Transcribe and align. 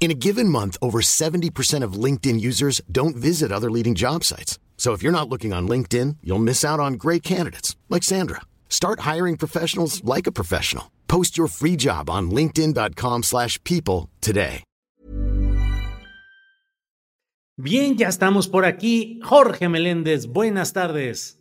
In 0.00 0.10
a 0.10 0.20
given 0.26 0.50
month, 0.50 0.76
over 0.82 1.00
70% 1.00 1.82
of 1.82 1.94
LinkedIn 1.94 2.38
users 2.38 2.82
don't 2.92 3.16
visit 3.16 3.50
other 3.50 3.70
leading 3.70 3.94
job 3.94 4.22
sites. 4.22 4.58
So 4.76 4.92
if 4.92 5.02
you're 5.02 5.18
not 5.18 5.30
looking 5.30 5.54
on 5.54 5.66
LinkedIn, 5.66 6.18
you'll 6.22 6.38
miss 6.44 6.62
out 6.62 6.78
on 6.78 6.98
great 6.98 7.22
candidates 7.22 7.74
like 7.88 8.02
Sandra. 8.02 8.42
Start 8.68 9.00
hiring 9.00 9.38
professionals 9.38 10.04
like 10.04 10.26
a 10.26 10.32
professional. 10.32 10.90
Post 11.08 11.38
your 11.38 11.46
free 11.48 11.76
job 11.76 12.10
on 12.10 12.30
linkedin.com/people 12.30 14.10
today. 14.20 14.62
Bien, 17.56 17.96
ya 17.96 18.08
estamos 18.08 18.48
por 18.48 18.64
aquí. 18.64 19.20
Jorge 19.22 19.68
Meléndez, 19.68 20.26
buenas 20.26 20.72
tardes. 20.72 21.38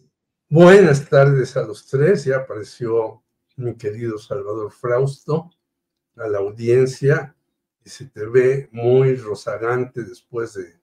Buenas 0.47 1.09
tardes 1.09 1.57
a 1.57 1.63
los 1.63 1.87
tres. 1.87 2.25
Ya 2.25 2.37
apareció 2.37 3.23
mi 3.55 3.73
querido 3.75 4.19
Salvador 4.19 4.71
Frausto, 4.71 5.49
a 6.15 6.27
la 6.27 6.37
audiencia, 6.37 7.35
y 7.85 7.89
se 7.89 8.05
te 8.05 8.25
ve 8.25 8.69
muy 8.71 9.15
rozagante 9.15 10.03
después 10.03 10.53
de 10.53 10.79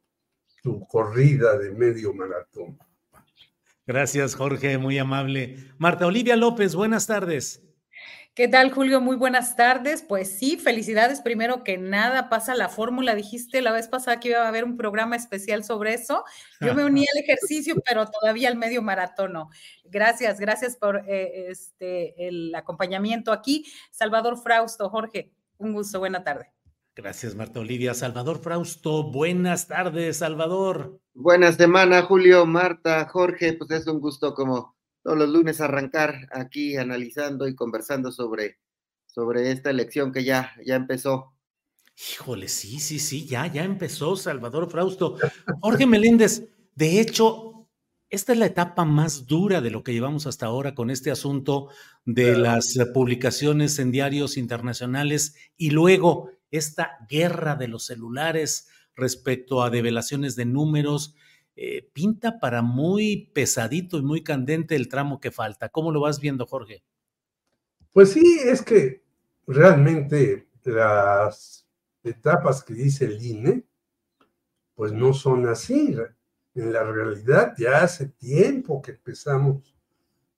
tu 0.63 0.87
corrida 0.87 1.57
de 1.59 1.71
medio 1.71 2.13
maratón. 2.13 2.79
Gracias, 3.87 4.35
Jorge, 4.35 4.79
muy 4.79 4.99
amable. 4.99 5.57
Marta 5.79 6.07
Olivia 6.07 6.37
López, 6.37 6.75
buenas 6.75 7.07
tardes. 7.07 7.63
¿Qué 8.35 8.47
tal, 8.47 8.71
Julio? 8.71 9.01
Muy 9.01 9.17
buenas 9.17 9.57
tardes. 9.57 10.03
Pues 10.03 10.39
sí, 10.39 10.57
felicidades. 10.57 11.21
Primero 11.21 11.65
que 11.65 11.77
nada, 11.77 12.29
pasa 12.29 12.55
la 12.55 12.69
fórmula. 12.69 13.17
Dijiste 13.17 13.61
la 13.61 13.73
vez 13.73 13.89
pasada 13.89 14.21
que 14.21 14.29
iba 14.29 14.43
a 14.43 14.49
haber 14.49 14.65
un 14.65 14.77
programa 14.77 15.17
especial 15.17 15.65
sobre 15.65 15.95
eso. 15.95 16.25
Yo 16.61 16.75
me 16.75 16.85
uní 16.85 17.05
al 17.13 17.23
ejercicio, 17.23 17.75
pero 17.85 18.07
todavía 18.07 18.49
al 18.49 18.57
medio 18.57 18.83
maratón 18.83 19.33
no. 19.33 19.51
Gracias, 19.85 20.39
gracias 20.39 20.77
por 20.77 21.05
eh, 21.09 21.49
este, 21.49 22.29
el 22.29 22.55
acompañamiento 22.55 23.33
aquí. 23.33 23.65
Salvador 23.91 24.41
Frausto, 24.41 24.89
Jorge, 24.89 25.33
un 25.59 25.73
gusto. 25.73 25.99
Buena 25.99 26.23
tarde. 26.23 26.53
Gracias, 26.97 27.35
Marta 27.35 27.61
Olivia. 27.61 27.95
Salvador 27.95 28.41
Frausto, 28.41 29.11
buenas 29.11 29.69
tardes, 29.69 30.19
Salvador. 30.19 31.01
Buenas 31.15 31.55
semana, 31.57 32.03
Julio, 32.03 32.47
Marta, 32.47 33.07
Jorge. 33.09 33.53
Pues 33.53 33.71
es 33.71 33.87
un 33.87 34.01
gusto 34.01 34.35
como 34.35 34.77
todos 35.03 35.17
los 35.17 35.29
lunes 35.29 35.61
arrancar 35.61 36.29
aquí 36.33 36.77
analizando 36.77 37.47
y 37.47 37.55
conversando 37.55 38.11
sobre, 38.11 38.59
sobre 39.07 39.53
esta 39.53 39.71
elección 39.71 40.13
que 40.13 40.25
ya, 40.25 40.53
ya 40.67 40.75
empezó. 40.75 41.33
Híjole, 42.13 42.49
sí, 42.49 42.81
sí, 42.81 42.99
sí, 42.99 43.27
ya, 43.27 43.47
ya 43.47 43.63
empezó 43.63 44.17
Salvador 44.17 44.71
Frausto. 44.71 45.17
Jorge 45.61 45.87
Meléndez, 45.87 46.49
de 46.75 47.01
hecho, 47.01 47.69
esta 48.09 48.33
es 48.33 48.39
la 48.39 48.47
etapa 48.47 48.85
más 48.85 49.27
dura 49.27 49.61
de 49.61 49.71
lo 49.71 49.85
que 49.85 49.93
llevamos 49.93 50.27
hasta 50.27 50.47
ahora 50.47 50.75
con 50.75 50.91
este 50.91 51.11
asunto 51.11 51.69
de 52.05 52.37
las 52.37 52.77
publicaciones 52.93 53.79
en 53.79 53.93
diarios 53.93 54.37
internacionales 54.37 55.37
y 55.57 55.71
luego 55.71 56.31
esta 56.51 56.99
guerra 57.09 57.57
de 57.57 57.69
los 57.69 57.87
celulares 57.87 58.69
respecto 58.95 59.63
a 59.63 59.71
develaciones 59.71 60.37
de 60.37 60.45
números. 60.45 61.15
Eh, 61.57 61.89
pinta 61.93 62.39
para 62.39 62.63
muy 62.63 63.31
pesadito 63.35 63.99
y 63.99 64.03
muy 64.03 64.23
candente 64.23 64.77
el 64.77 64.89
tramo 64.89 65.21
que 65.21 65.31
falta. 65.31 65.69
¿Cómo 65.69 65.93
lo 65.93 66.01
vas 66.01 66.21
viendo, 66.21 66.47
Jorge? 66.47 66.83
Pues 67.93 68.13
sí, 68.13 68.39
es 68.45 68.63
que 68.63 69.03
realmente 69.47 70.49
las 70.65 71.67
etapas 72.05 72.63
que 72.63 72.75
dice 72.75 73.07
el 73.07 73.23
INE, 73.23 73.65
pues 74.75 74.93
no 74.93 75.13
son 75.13 75.47
así. 75.49 75.97
En 76.55 76.73
la 76.73 76.85
realidad 76.85 77.55
ya 77.59 77.83
hace 77.83 78.09
tiempo 78.09 78.81
que 78.81 78.93
empezamos 78.93 79.75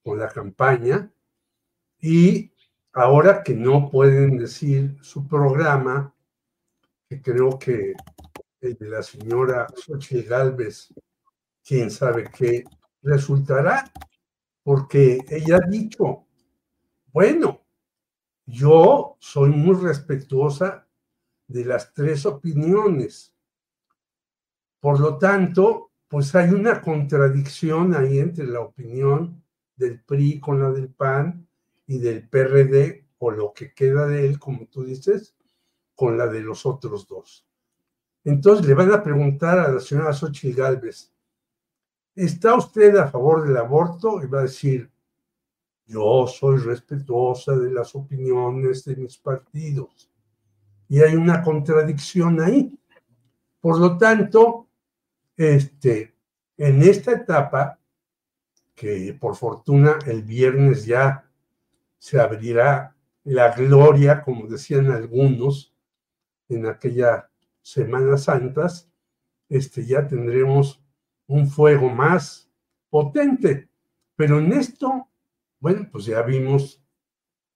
con 0.02 0.18
la 0.18 0.28
campaña 0.28 1.10
y 2.00 2.51
ahora 2.92 3.42
que 3.42 3.54
no 3.54 3.90
pueden 3.90 4.36
decir 4.36 4.96
su 5.00 5.26
programa, 5.26 6.14
que 7.08 7.22
creo 7.22 7.58
que 7.58 7.94
el 8.60 8.74
de 8.74 8.88
la 8.88 9.02
señora 9.02 9.66
Xochitl 9.74 10.28
Galvez, 10.28 10.92
quién 11.64 11.90
sabe 11.90 12.30
qué 12.30 12.64
resultará, 13.02 13.90
porque 14.62 15.24
ella 15.28 15.56
ha 15.56 15.68
dicho, 15.68 16.26
bueno, 17.12 17.62
yo 18.46 19.16
soy 19.18 19.50
muy 19.50 19.76
respetuosa 19.76 20.86
de 21.48 21.64
las 21.64 21.92
tres 21.92 22.26
opiniones. 22.26 23.34
Por 24.80 25.00
lo 25.00 25.18
tanto, 25.18 25.90
pues 26.08 26.34
hay 26.34 26.50
una 26.50 26.80
contradicción 26.80 27.94
ahí 27.94 28.18
entre 28.18 28.46
la 28.46 28.60
opinión 28.60 29.42
del 29.76 30.00
PRI 30.00 30.40
con 30.40 30.60
la 30.60 30.70
del 30.70 30.88
PAN 30.90 31.48
y 31.92 31.98
del 31.98 32.26
PRD, 32.26 33.04
o 33.18 33.30
lo 33.30 33.52
que 33.52 33.74
queda 33.74 34.06
de 34.06 34.24
él, 34.24 34.38
como 34.38 34.66
tú 34.66 34.82
dices, 34.82 35.36
con 35.94 36.16
la 36.16 36.26
de 36.26 36.40
los 36.40 36.64
otros 36.64 37.06
dos. 37.06 37.46
Entonces 38.24 38.66
le 38.66 38.72
van 38.72 38.90
a 38.92 39.02
preguntar 39.02 39.58
a 39.58 39.70
la 39.70 39.78
señora 39.78 40.14
Xochitl 40.14 40.56
Galvez, 40.58 41.12
¿está 42.14 42.54
usted 42.54 42.96
a 42.96 43.08
favor 43.08 43.46
del 43.46 43.58
aborto? 43.58 44.22
Y 44.22 44.26
va 44.26 44.38
a 44.38 44.44
decir, 44.44 44.90
yo 45.84 46.26
soy 46.26 46.60
respetuosa 46.60 47.54
de 47.56 47.70
las 47.70 47.94
opiniones 47.94 48.86
de 48.86 48.96
mis 48.96 49.18
partidos. 49.18 50.10
Y 50.88 51.02
hay 51.02 51.14
una 51.14 51.42
contradicción 51.42 52.40
ahí. 52.40 52.74
Por 53.60 53.78
lo 53.78 53.98
tanto, 53.98 54.66
este, 55.36 56.14
en 56.56 56.82
esta 56.82 57.12
etapa, 57.12 57.78
que 58.74 59.14
por 59.20 59.36
fortuna 59.36 59.98
el 60.06 60.22
viernes 60.22 60.86
ya 60.86 61.28
se 62.02 62.18
abrirá 62.18 62.96
la 63.22 63.54
gloria, 63.54 64.24
como 64.24 64.48
decían 64.48 64.90
algunos, 64.90 65.72
en 66.48 66.66
aquella 66.66 67.30
Semana 67.60 68.16
Santas, 68.16 68.90
este, 69.48 69.86
ya 69.86 70.08
tendremos 70.08 70.82
un 71.28 71.46
fuego 71.46 71.88
más 71.88 72.50
potente. 72.90 73.68
Pero 74.16 74.40
en 74.40 74.52
esto, 74.52 75.08
bueno, 75.60 75.88
pues 75.92 76.06
ya 76.06 76.22
vimos 76.22 76.82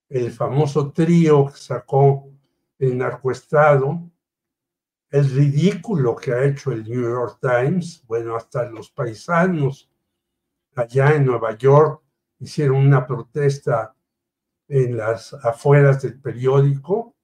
el 0.09 0.31
famoso 0.31 0.93
trío 0.93 1.47
que 1.47 1.59
sacó 1.59 2.31
el 2.79 2.97
narcoestado, 2.97 4.09
el 5.11 5.29
ridículo 5.29 6.15
que 6.15 6.33
ha 6.33 6.45
hecho 6.45 6.71
el 6.71 6.85
New 6.85 7.03
York 7.03 7.41
Times, 7.41 8.05
bueno, 8.07 8.37
hasta 8.37 8.71
los 8.71 8.93
paisanos 8.93 9.91
allá 10.77 11.17
en 11.17 11.27
Nueva 11.27 11.59
York 11.59 12.01
hicieron 12.39 12.77
una 12.77 13.05
protesta 13.05 13.96
en 14.69 14.97
las 14.97 15.33
afueras 15.35 16.03
del 16.03 16.21
periódico, 16.21 17.15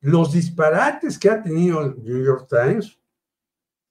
los 0.00 0.32
disparates 0.32 1.18
que 1.18 1.30
ha 1.30 1.42
tenido 1.42 1.82
el 1.82 2.02
New 2.02 2.24
York 2.24 2.46
Times, 2.48 2.98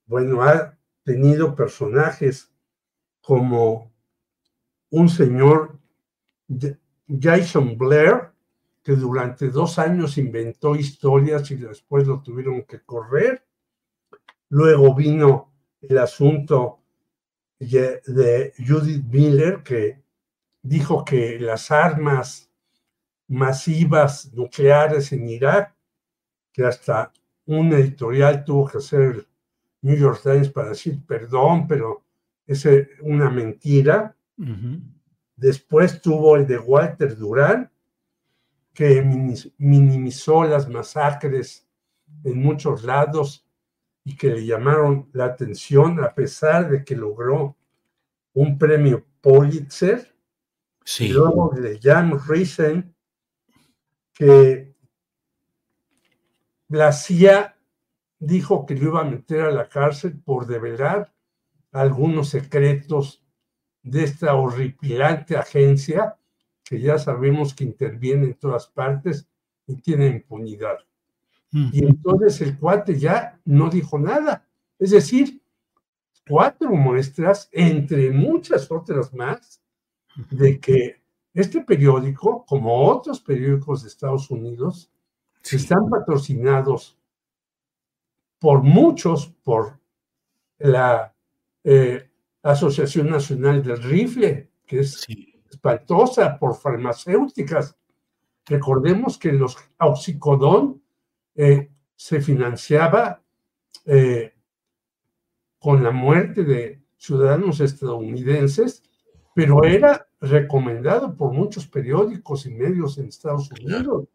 bueno, 0.06 0.44
ha 0.44 0.78
tenido 1.04 1.56
personajes 1.56 2.52
como 3.22 3.92
un 4.92 5.10
señor 5.10 5.80
Jason 7.08 7.78
Blair, 7.78 8.32
que 8.84 8.94
durante 8.96 9.50
dos 9.50 9.80
años 9.80 10.18
inventó 10.18 10.76
historias 10.76 11.50
y 11.50 11.56
después 11.56 12.06
lo 12.08 12.22
tuvieron 12.22 12.64
que 12.64 12.82
correr. 12.82 13.44
Luego 14.50 14.94
vino 14.94 15.52
el 15.82 15.98
asunto 15.98 16.80
de 17.58 18.54
Judith 18.58 19.04
Miller, 19.06 19.64
que 19.64 20.05
dijo 20.66 21.06
que 21.06 21.40
las 21.40 21.70
armas 21.70 22.50
masivas 23.28 24.34
nucleares 24.34 25.12
en 25.12 25.30
Irak, 25.30 25.76
que 26.52 26.66
hasta 26.66 27.14
un 27.46 27.72
editorial 27.74 28.44
tuvo 28.44 28.68
que 28.68 28.80
hacer 28.80 29.28
New 29.82 29.96
York 29.96 30.22
Times 30.24 30.50
para 30.50 30.70
decir 30.70 31.06
perdón, 31.06 31.68
pero 31.68 32.04
es 32.48 32.68
una 33.02 33.30
mentira. 33.30 34.16
Después 35.36 36.02
tuvo 36.02 36.36
el 36.36 36.48
de 36.48 36.58
Walter 36.58 37.16
Durán, 37.16 37.72
que 38.74 39.02
minimizó 39.58 40.44
las 40.44 40.68
masacres 40.68 41.68
en 42.24 42.42
muchos 42.42 42.84
lados 42.84 43.48
y 44.04 44.16
que 44.16 44.30
le 44.30 44.46
llamaron 44.46 45.10
la 45.14 45.26
atención 45.26 46.04
a 46.04 46.14
pesar 46.14 46.70
de 46.70 46.84
que 46.84 46.96
logró 46.96 47.56
un 48.34 48.58
premio 48.58 49.06
Pulitzer. 49.22 50.15
Sí. 50.86 51.12
De 51.12 51.80
Jan 51.82 52.18
Risen, 52.28 52.96
que 54.14 54.74
la 56.70 56.94
CIA 56.94 57.58
dijo 58.20 58.66
que 58.66 58.76
lo 58.76 58.90
iba 58.90 59.02
a 59.02 59.06
meter 59.06 59.42
a 59.42 59.52
la 59.52 59.68
cárcel 59.68 60.18
por 60.24 60.46
develar 60.46 61.14
algunos 61.72 62.30
secretos 62.30 63.24
de 63.82 64.04
esta 64.04 64.36
horripilante 64.36 65.36
agencia 65.36 66.18
que 66.64 66.80
ya 66.80 66.98
sabemos 66.98 67.54
que 67.54 67.64
interviene 67.64 68.28
en 68.28 68.34
todas 68.36 68.68
partes 68.68 69.28
y 69.68 69.76
tiene 69.76 70.08
impunidad. 70.08 70.78
Y 71.52 71.86
entonces 71.86 72.42
el 72.42 72.58
cuate 72.58 73.00
ya 73.00 73.40
no 73.46 73.70
dijo 73.70 73.98
nada. 73.98 74.46
Es 74.78 74.92
decir, 74.92 75.42
cuatro 76.28 76.72
muestras, 76.72 77.48
entre 77.52 78.12
muchas 78.12 78.70
otras 78.70 79.14
más, 79.14 79.62
de 80.32 80.60
que 80.60 81.02
este 81.34 81.62
periódico, 81.62 82.46
como 82.46 82.88
otros 82.88 83.20
periódicos 83.20 83.84
de 83.84 83.90
Estados 83.90 84.30
Unidos, 84.32 84.92
están 85.44 85.90
patrocinados 85.90 86.98
por 88.40 88.64
muchos, 88.64 89.28
por 89.44 89.80
la 90.58 91.14
eh, 91.64 92.10
Asociación 92.42 93.10
Nacional 93.10 93.64
del 93.64 93.82
Rifle, 93.82 94.52
que 94.66 94.80
es 94.80 95.06
espantosa, 95.50 96.38
por 96.38 96.56
farmacéuticas. 96.56 97.76
Recordemos 98.46 99.18
que 99.18 99.32
los 99.32 99.58
oxicodón 99.80 100.82
eh, 101.36 101.72
se 101.96 102.22
financiaba 102.22 103.22
eh, 103.86 104.34
con 105.60 105.84
la 105.84 105.92
muerte 105.92 106.44
de 106.44 106.82
ciudadanos 106.98 107.60
estadounidenses, 107.60 108.84
pero 109.36 109.66
era 109.66 110.08
recomendado 110.22 111.14
por 111.14 111.34
muchos 111.34 111.68
periódicos 111.68 112.46
y 112.46 112.52
medios 112.52 112.98
en 112.98 113.10
Estados 113.10 113.52
Unidos. 113.52 114.08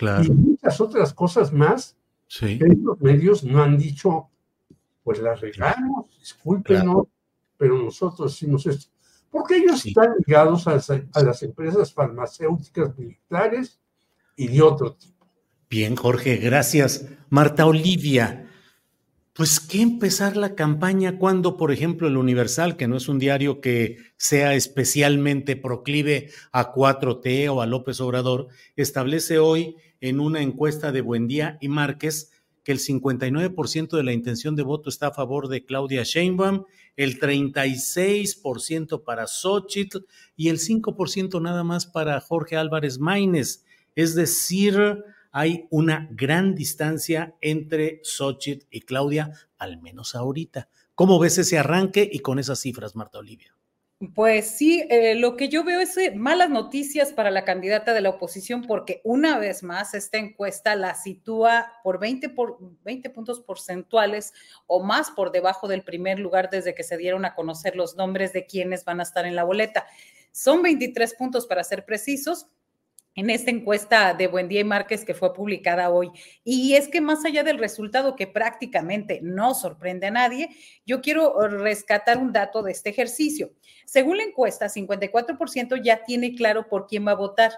Y 0.00 0.30
muchas 0.30 0.80
otras 0.80 1.12
cosas 1.12 1.52
más 1.52 1.96
que 2.28 2.56
los 2.80 3.00
medios 3.00 3.42
no 3.42 3.60
han 3.60 3.76
dicho, 3.76 4.28
pues 5.02 5.18
las 5.18 5.40
regamos, 5.40 6.16
discúlpenos, 6.20 7.08
pero 7.56 7.76
nosotros 7.82 8.32
hicimos 8.32 8.64
esto. 8.66 8.86
Porque 9.28 9.56
ellos 9.56 9.84
están 9.84 10.14
ligados 10.24 10.68
a 10.68 10.78
a 11.14 11.22
las 11.22 11.42
empresas 11.42 11.92
farmacéuticas 11.92 12.96
militares 12.96 13.80
y 14.36 14.46
de 14.46 14.62
otro 14.62 14.94
tipo. 14.94 15.26
Bien, 15.68 15.96
Jorge, 15.96 16.36
gracias. 16.36 17.06
Marta 17.28 17.66
Olivia, 17.66 18.47
pues 19.38 19.60
qué 19.60 19.82
empezar 19.82 20.36
la 20.36 20.56
campaña 20.56 21.16
cuando, 21.16 21.56
por 21.56 21.70
ejemplo, 21.70 22.08
el 22.08 22.16
Universal, 22.16 22.76
que 22.76 22.88
no 22.88 22.96
es 22.96 23.08
un 23.08 23.20
diario 23.20 23.60
que 23.60 23.98
sea 24.16 24.56
especialmente 24.56 25.54
proclive 25.54 26.30
a 26.50 26.72
4T 26.72 27.48
o 27.48 27.62
a 27.62 27.66
López 27.66 28.00
Obrador, 28.00 28.48
establece 28.74 29.38
hoy 29.38 29.76
en 30.00 30.18
una 30.18 30.42
encuesta 30.42 30.90
de 30.90 31.02
Buendía 31.02 31.56
y 31.60 31.68
Márquez 31.68 32.32
que 32.64 32.72
el 32.72 32.80
59% 32.80 33.96
de 33.96 34.02
la 34.02 34.12
intención 34.12 34.56
de 34.56 34.64
voto 34.64 34.88
está 34.90 35.06
a 35.06 35.14
favor 35.14 35.46
de 35.46 35.64
Claudia 35.64 36.02
Sheinbaum, 36.02 36.64
el 36.96 37.20
36% 37.20 39.04
para 39.04 39.28
Xochitl 39.28 39.98
y 40.34 40.48
el 40.48 40.58
5% 40.58 41.40
nada 41.40 41.62
más 41.62 41.86
para 41.86 42.20
Jorge 42.20 42.56
Álvarez 42.56 42.98
Maínez. 42.98 43.64
Es 43.94 44.16
decir, 44.16 45.04
hay 45.30 45.66
una 45.70 46.08
gran 46.10 46.54
distancia 46.54 47.36
entre 47.40 48.00
Xochitl 48.02 48.66
y 48.70 48.82
Claudia, 48.82 49.32
al 49.58 49.80
menos 49.80 50.14
ahorita. 50.14 50.68
¿Cómo 50.94 51.18
ves 51.18 51.38
ese 51.38 51.58
arranque 51.58 52.08
y 52.10 52.20
con 52.20 52.38
esas 52.38 52.58
cifras, 52.58 52.96
Marta 52.96 53.18
Olivia? 53.18 53.54
Pues 54.14 54.50
sí, 54.50 54.86
eh, 54.90 55.16
lo 55.16 55.36
que 55.36 55.48
yo 55.48 55.64
veo 55.64 55.80
es 55.80 55.96
eh, 55.96 56.12
malas 56.14 56.50
noticias 56.50 57.12
para 57.12 57.32
la 57.32 57.44
candidata 57.44 57.92
de 57.94 58.00
la 58.00 58.10
oposición 58.10 58.62
porque 58.62 59.00
una 59.02 59.38
vez 59.38 59.64
más 59.64 59.92
esta 59.92 60.18
encuesta 60.18 60.76
la 60.76 60.94
sitúa 60.94 61.72
por 61.82 61.98
20, 61.98 62.28
por 62.28 62.58
20 62.84 63.10
puntos 63.10 63.40
porcentuales 63.40 64.32
o 64.68 64.84
más 64.84 65.10
por 65.10 65.32
debajo 65.32 65.66
del 65.66 65.82
primer 65.82 66.20
lugar 66.20 66.48
desde 66.48 66.76
que 66.76 66.84
se 66.84 66.96
dieron 66.96 67.24
a 67.24 67.34
conocer 67.34 67.74
los 67.74 67.96
nombres 67.96 68.32
de 68.32 68.46
quienes 68.46 68.84
van 68.84 69.00
a 69.00 69.02
estar 69.02 69.26
en 69.26 69.34
la 69.34 69.42
boleta. 69.42 69.84
Son 70.30 70.62
23 70.62 71.14
puntos 71.14 71.48
para 71.48 71.64
ser 71.64 71.84
precisos, 71.84 72.46
en 73.18 73.30
esta 73.30 73.50
encuesta 73.50 74.14
de 74.14 74.28
Buendía 74.28 74.60
y 74.60 74.64
Márquez 74.64 75.04
que 75.04 75.12
fue 75.12 75.34
publicada 75.34 75.90
hoy. 75.90 76.12
Y 76.44 76.74
es 76.74 76.86
que 76.86 77.00
más 77.00 77.24
allá 77.24 77.42
del 77.42 77.58
resultado 77.58 78.14
que 78.14 78.28
prácticamente 78.28 79.18
no 79.24 79.54
sorprende 79.54 80.06
a 80.06 80.12
nadie, 80.12 80.50
yo 80.86 81.00
quiero 81.00 81.36
rescatar 81.48 82.18
un 82.18 82.32
dato 82.32 82.62
de 82.62 82.70
este 82.70 82.90
ejercicio. 82.90 83.50
Según 83.86 84.18
la 84.18 84.22
encuesta, 84.22 84.66
54% 84.66 85.82
ya 85.82 86.04
tiene 86.04 86.36
claro 86.36 86.68
por 86.68 86.86
quién 86.86 87.08
va 87.08 87.10
a 87.10 87.16
votar 87.16 87.50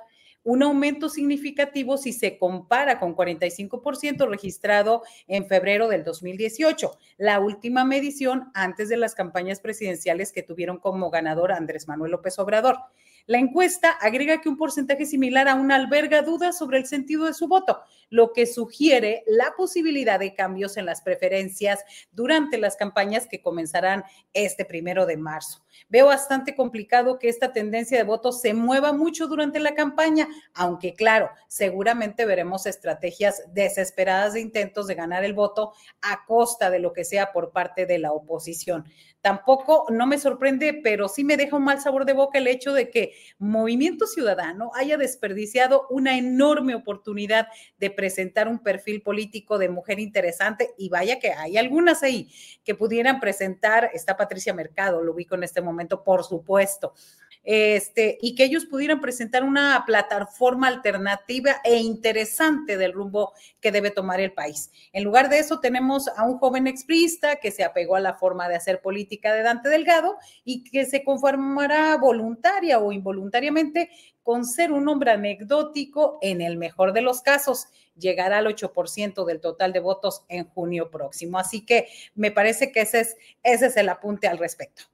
un 0.45 0.63
aumento 0.63 1.11
significativo 1.11 1.99
si 1.99 2.15
se 2.15 2.39
compara 2.39 2.99
con 2.99 3.15
45% 3.15 4.31
registrado 4.31 5.03
en 5.27 5.47
febrero 5.47 5.89
del 5.89 6.05
2018, 6.05 6.99
la 7.19 7.39
última 7.39 7.85
medición 7.85 8.51
antes 8.55 8.89
de 8.89 8.97
las 8.97 9.15
campañas 9.15 9.61
presidenciales 9.61 10.33
que 10.33 10.43
tuvieron 10.43 10.79
como 10.79 11.11
ganador 11.11 11.53
Andrés 11.53 11.87
Manuel 11.87 12.13
López 12.13 12.39
Obrador. 12.39 12.79
La 13.27 13.39
encuesta 13.39 13.91
agrega 13.91 14.41
que 14.41 14.49
un 14.49 14.57
porcentaje 14.57 15.07
similar 15.07 15.49
aún 15.49 15.73
alberga 15.73 16.23
dudas 16.23 16.59
sobre 16.59 16.79
el 16.79 16.87
sentido 16.87 17.27
de 17.27 17.35
su 17.35 17.49
voto, 17.49 17.81
lo 18.09 18.33
que 18.33 18.47
sugiere 18.47 19.23
la 19.27 19.55
posibilidad 19.57 20.19
de 20.19 20.35
cambios 20.35 20.77
en 20.77 20.87
las 20.87 21.03
preferencias 21.03 21.85
durante 22.13 22.59
las 22.59 22.77
campañas 22.77 23.27
que 23.27 23.41
comenzarán 23.41 24.05
este 24.33 24.65
primero 24.65 25.07
de 25.07 25.17
marzo. 25.17 25.65
Veo 25.89 26.07
bastante 26.07 26.55
complicado 26.55 27.19
que 27.19 27.29
esta 27.29 27.53
tendencia 27.53 27.99
de 27.99 28.05
voto 28.05 28.33
se 28.33 28.55
mueva 28.55 28.93
mucho 28.93 29.27
durante 29.27 29.61
la 29.61 29.75
campaña, 29.75 30.29
aunque 30.55 30.95
claro, 30.95 31.31
seguramente 31.49 32.25
veremos 32.27 32.67
estrategias 32.67 33.43
desesperadas 33.53 34.35
de 34.35 34.41
intentos 34.41 34.87
de 34.87 34.95
ganar 34.95 35.25
el 35.25 35.35
voto 35.35 35.73
a 36.03 36.25
costa 36.27 36.71
de 36.71 36.79
lo 36.79 36.93
que 36.93 37.05
sea 37.05 37.33
por 37.33 37.53
parte 37.53 37.87
de 37.87 37.99
la 37.99 38.13
oposición. 38.13 38.85
Tampoco 39.21 39.87
no 39.91 40.07
me 40.07 40.19
sorprende, 40.19 40.81
pero 40.83 41.07
sí 41.07 41.25
me 41.25 41.37
deja 41.37 41.57
un 41.57 41.65
mal 41.65 41.81
sabor 41.81 42.07
de 42.07 42.15
boca 42.15 42.39
el 42.39 42.47
hecho 42.47 42.73
de 42.73 42.89
que 42.89 43.13
Movimiento 43.39 44.07
Ciudadano 44.07 44.71
haya 44.75 44.97
desperdiciado 44.97 45.87
una 45.91 46.17
enorme 46.17 46.75
oportunidad 46.75 47.49
de 47.79 47.91
presentar 47.91 48.49
un 48.49 48.61
perfil 48.61 49.03
político 49.03 49.59
de 49.59 49.69
mujer 49.69 50.01
interesante 50.01 50.71
y 50.79 50.89
vaya 50.89 51.19
que 51.19 51.33
hay 51.33 51.59
algunas 51.59 52.03
ahí 52.03 52.31
que 52.65 52.75
pudieran 52.75 53.21
presentar, 53.21 53.91
está 53.93 54.17
Patricia 54.17 54.55
Mercado, 54.55 55.03
lo 55.03 55.13
ubico 55.13 55.35
en 55.35 55.43
este 55.43 55.60
momento, 55.63 56.03
por 56.03 56.25
supuesto, 56.25 56.95
este, 57.43 58.19
y 58.21 58.35
que 58.35 58.45
ellos 58.45 58.67
pudieran 58.67 59.01
presentar 59.01 59.45
una 59.45 59.83
plataforma 59.87 60.69
alternativa 60.69 61.57
e 61.65 61.79
interesante 61.79 62.77
del 62.77 62.93
rumbo 62.93 63.33
que 63.61 63.73
debe 63.73 63.91
tomar 63.91 64.21
el 64.21 64.33
país. 64.33 64.71
En 64.93 65.05
lugar 65.05 65.31
de 65.31 65.39
eso, 65.39 65.59
tenemos 65.61 66.09
a 66.09 66.25
un 66.25 66.39
joven 66.39 66.67
exprista 66.67 67.37
que 67.37 67.51
se 67.51 67.65
apegó 67.65 67.97
a 67.97 68.01
la 68.01 68.15
forma 68.15 68.49
de 68.49 68.57
hacer 68.57 68.83
política 68.83 69.33
de 69.33 69.43
Dante 69.43 69.71
Delgado 69.71 70.17
y 70.45 70.65
que 70.65 70.85
se 70.85 71.03
conformará 71.03 71.97
voluntaria 71.97 72.79
o 72.79 72.93
involuntariamente 72.93 73.91
con 74.23 74.45
ser 74.45 74.71
un 74.71 74.87
hombre 74.89 75.11
anecdótico 75.13 76.19
en 76.21 76.43
el 76.43 76.59
mejor 76.59 76.93
de 76.93 77.01
los 77.01 77.23
casos 77.23 77.69
llegará 77.97 78.39
al 78.39 78.47
8% 78.47 79.25
del 79.25 79.41
total 79.41 79.73
de 79.73 79.81
votos 79.81 80.25
en 80.29 80.45
junio 80.45 80.91
próximo. 80.91 81.39
Así 81.39 81.65
que 81.65 81.89
me 82.15 82.31
parece 82.31 82.73
que 82.73 82.83
ese 82.83 83.01
es, 83.01 83.17
ese 83.43 83.67
es 83.67 83.77
el 83.77 83.89
apunte 83.89 84.29
al 84.29 84.39
respecto. 84.39 84.90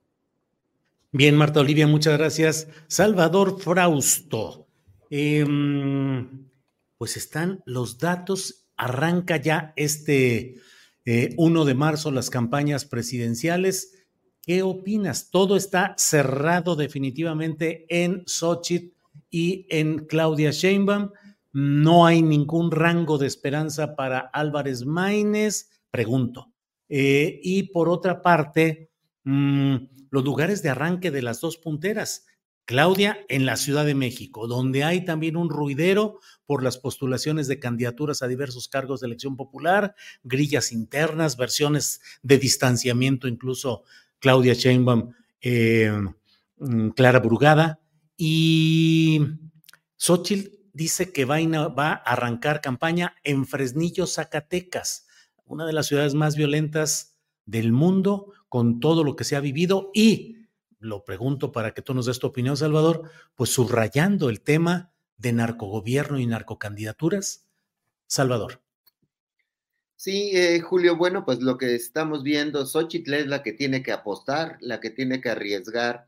Bien, 1.19 1.35
Marta 1.35 1.61
Olivia, 1.61 1.87
muchas 1.87 2.19
gracias. 2.19 2.69
Salvador 2.89 3.59
Frausto. 3.59 4.69
Em, 5.09 6.47
pues 6.99 7.17
están 7.17 7.63
los 7.65 7.97
datos, 7.97 8.69
arranca 8.77 9.39
ya 9.39 9.73
este 9.77 10.57
1 11.39 11.63
eh, 11.63 11.65
de 11.65 11.75
marzo 11.75 12.11
las 12.11 12.29
campañas 12.29 12.85
presidenciales. 12.85 14.05
¿Qué 14.43 14.63
opinas? 14.63 15.31
Todo 15.31 15.57
está 15.57 15.95
cerrado 15.97 16.77
definitivamente 16.77 17.87
en 17.89 18.23
Xochitl 18.27 18.95
y 19.31 19.67
en 19.71 20.05
Claudia 20.05 20.51
Sheinbaum. 20.51 21.13
No 21.51 22.05
hay 22.05 22.21
ningún 22.21 22.71
rango 22.71 23.17
de 23.17 23.27
esperanza 23.27 23.97
para 23.97 24.19
Álvarez 24.19 24.85
Maínez, 24.85 25.71
pregunto. 25.91 26.53
Eh, 26.91 27.41
y 27.43 27.63
por 27.63 27.89
otra 27.89 28.21
parte, 28.21 28.91
mm, 29.25 29.77
los 30.17 30.25
lugares 30.25 30.63
de 30.63 30.71
arranque 30.71 31.11
de 31.11 31.21
las 31.21 31.43
dos 31.43 31.59
punteras. 31.59 32.25
Claudia, 32.65 33.19
en 33.29 33.45
la 33.45 33.59
Ciudad 33.59 33.85
de 33.85 33.95
México, 33.95 34.49
donde 34.49 34.83
hay 34.83 35.05
también 35.05 35.37
un 35.37 35.51
ruidero 35.51 36.21
por 36.47 36.63
las 36.63 36.79
postulaciones 36.79 37.49
de 37.49 37.59
candidaturas 37.59 38.23
a 38.23 38.27
diversos 38.27 38.67
cargos 38.67 39.01
de 39.01 39.09
elección 39.09 39.37
popular, 39.37 39.95
grillas 40.25 40.73
internas, 40.73 41.37
versiones 41.37 42.01
de 42.23 42.39
distanciamiento, 42.39 43.29
incluso 43.29 43.83
Claudia 44.19 44.55
Sheinbaum, 44.55 45.13
eh, 45.43 45.93
mm, 46.61 46.89
Clara 46.93 47.19
Brugada, 47.21 47.79
y 48.17 49.21
Xochitl 49.99 50.49
dice 50.73 51.13
que 51.13 51.27
va 51.27 51.37
a 51.37 51.93
arrancar 51.93 52.63
campaña 52.63 53.17
en 53.23 53.45
Fresnillo, 53.45 54.07
Zacatecas, 54.07 55.07
una 55.45 55.67
de 55.67 55.75
las 55.75 55.89
ciudades 55.89 56.15
más 56.15 56.37
violentas 56.37 57.19
del 57.45 57.71
mundo, 57.71 58.33
con 58.49 58.81
todo 58.81 59.05
lo 59.05 59.17
que 59.17 59.25
se 59.25 59.37
ha 59.37 59.41
vivido 59.41 59.91
y 59.95 60.37
lo 60.79 61.05
pregunto 61.05 61.53
para 61.53 61.73
que 61.75 61.83
tú 61.83 61.95
nos 61.95 62.07
des 62.07 62.19
tu 62.19 62.27
opinión, 62.27 62.57
Salvador, 62.57 63.11
pues 63.35 63.51
subrayando 63.51 64.29
el 64.29 64.41
tema 64.41 64.93
de 65.17 65.33
narcogobierno 65.33 66.19
y 66.19 66.27
narcocandidaturas. 66.27 67.47
Salvador. 68.07 68.61
Sí, 69.97 70.31
eh, 70.35 70.61
Julio, 70.61 70.97
bueno, 70.97 71.25
pues 71.25 71.41
lo 71.41 71.57
que 71.57 71.75
estamos 71.75 72.23
viendo, 72.23 72.67
Xochitl 72.67 73.15
es 73.15 73.27
la 73.27 73.43
que 73.43 73.53
tiene 73.53 73.83
que 73.83 73.93
apostar, 73.93 74.59
la 74.61 74.79
que 74.79 74.91
tiene 74.91 75.21
que 75.21 75.31
arriesgar 75.31 76.07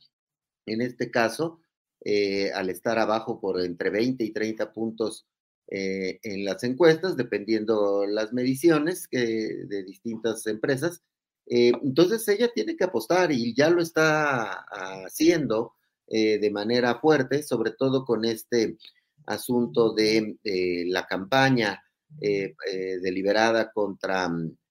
en 0.67 0.83
este 0.83 1.11
caso, 1.11 1.61
eh, 2.05 2.53
al 2.53 2.69
estar 2.69 2.99
abajo 2.99 3.41
por 3.41 3.61
entre 3.61 3.91
20 3.91 4.23
y 4.23 4.31
30 4.31 4.73
puntos 4.73 5.27
eh, 5.69 6.21
en 6.23 6.45
las 6.45 6.63
encuestas, 6.65 7.17
dependiendo 7.17 8.07
las 8.07 8.33
mediciones 8.33 9.09
de 9.11 9.85
distintas 9.85 10.47
empresas. 10.47 11.03
Eh, 11.51 11.73
entonces 11.83 12.29
ella 12.29 12.51
tiene 12.53 12.77
que 12.77 12.85
apostar 12.85 13.33
y 13.33 13.55
ya 13.55 13.71
lo 13.71 13.81
está 13.81 14.67
haciendo 15.07 15.75
eh, 16.07 16.39
de 16.39 16.51
manera 16.51 17.01
fuerte, 17.01 17.43
sobre 17.43 17.71
todo 17.73 18.05
con 18.05 18.25
este 18.27 18.77
asunto 19.27 19.95
de, 19.95 20.37
la 20.89 21.07
campaña 21.07 21.83
eh, 22.21 22.55
deliberada 23.03 23.71
contra 23.73 24.31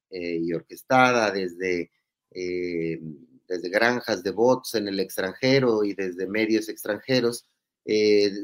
y 0.10 0.54
orquestada 0.54 1.32
desde, 1.32 1.92
desde 2.32 3.70
granjas 3.70 4.24
de 4.24 4.32
bots 4.32 4.76
en 4.76 4.88
el 4.88 5.00
extranjero 5.00 5.84
y 5.84 5.94
desde 5.94 6.28
medios 6.28 6.70
extranjeros 6.70 7.46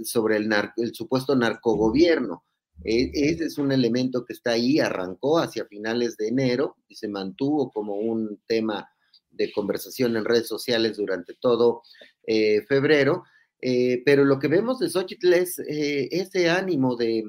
sobre 0.04 0.38
el, 0.38 0.54
el 0.78 0.94
supuesto 0.94 1.36
narcogobierno. 1.36 2.44
E, 2.84 3.12
ese 3.13 3.46
es 3.46 3.58
un 3.58 3.72
elemento 3.72 4.25
que 4.25 4.34
está 4.34 4.51
ahí, 4.51 4.80
arrancó 4.80 5.39
hacia 5.39 5.65
finales 5.65 6.18
de 6.18 6.27
enero 6.27 6.77
y 6.88 6.96
se 6.96 7.08
mantuvo 7.08 7.72
como 7.72 7.96
un 7.96 8.42
tema 8.48 8.89
de 9.34 9.51
conversación 9.51 10.15
en 10.15 10.25
redes 10.25 10.48
sociales 10.48 10.98
durante 10.98 11.34
todo 11.34 11.82
eh, 12.25 12.62
febrero. 12.68 13.24
Eh, 13.65 14.01
pero 14.06 14.25
lo 14.25 14.39
que 14.39 14.50
vemos 14.50 14.80
de 14.80 14.89
Xochitl 14.89 15.34
es 15.34 15.58
eh, 15.60 16.10
ese 16.12 16.50
ánimo 16.50 16.98
de, 16.98 17.24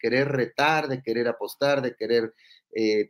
querer 0.00 0.28
retar, 0.28 0.88
de 0.88 1.02
querer 1.02 1.26
apostar, 1.28 1.82
de 1.82 1.94
querer 1.94 2.32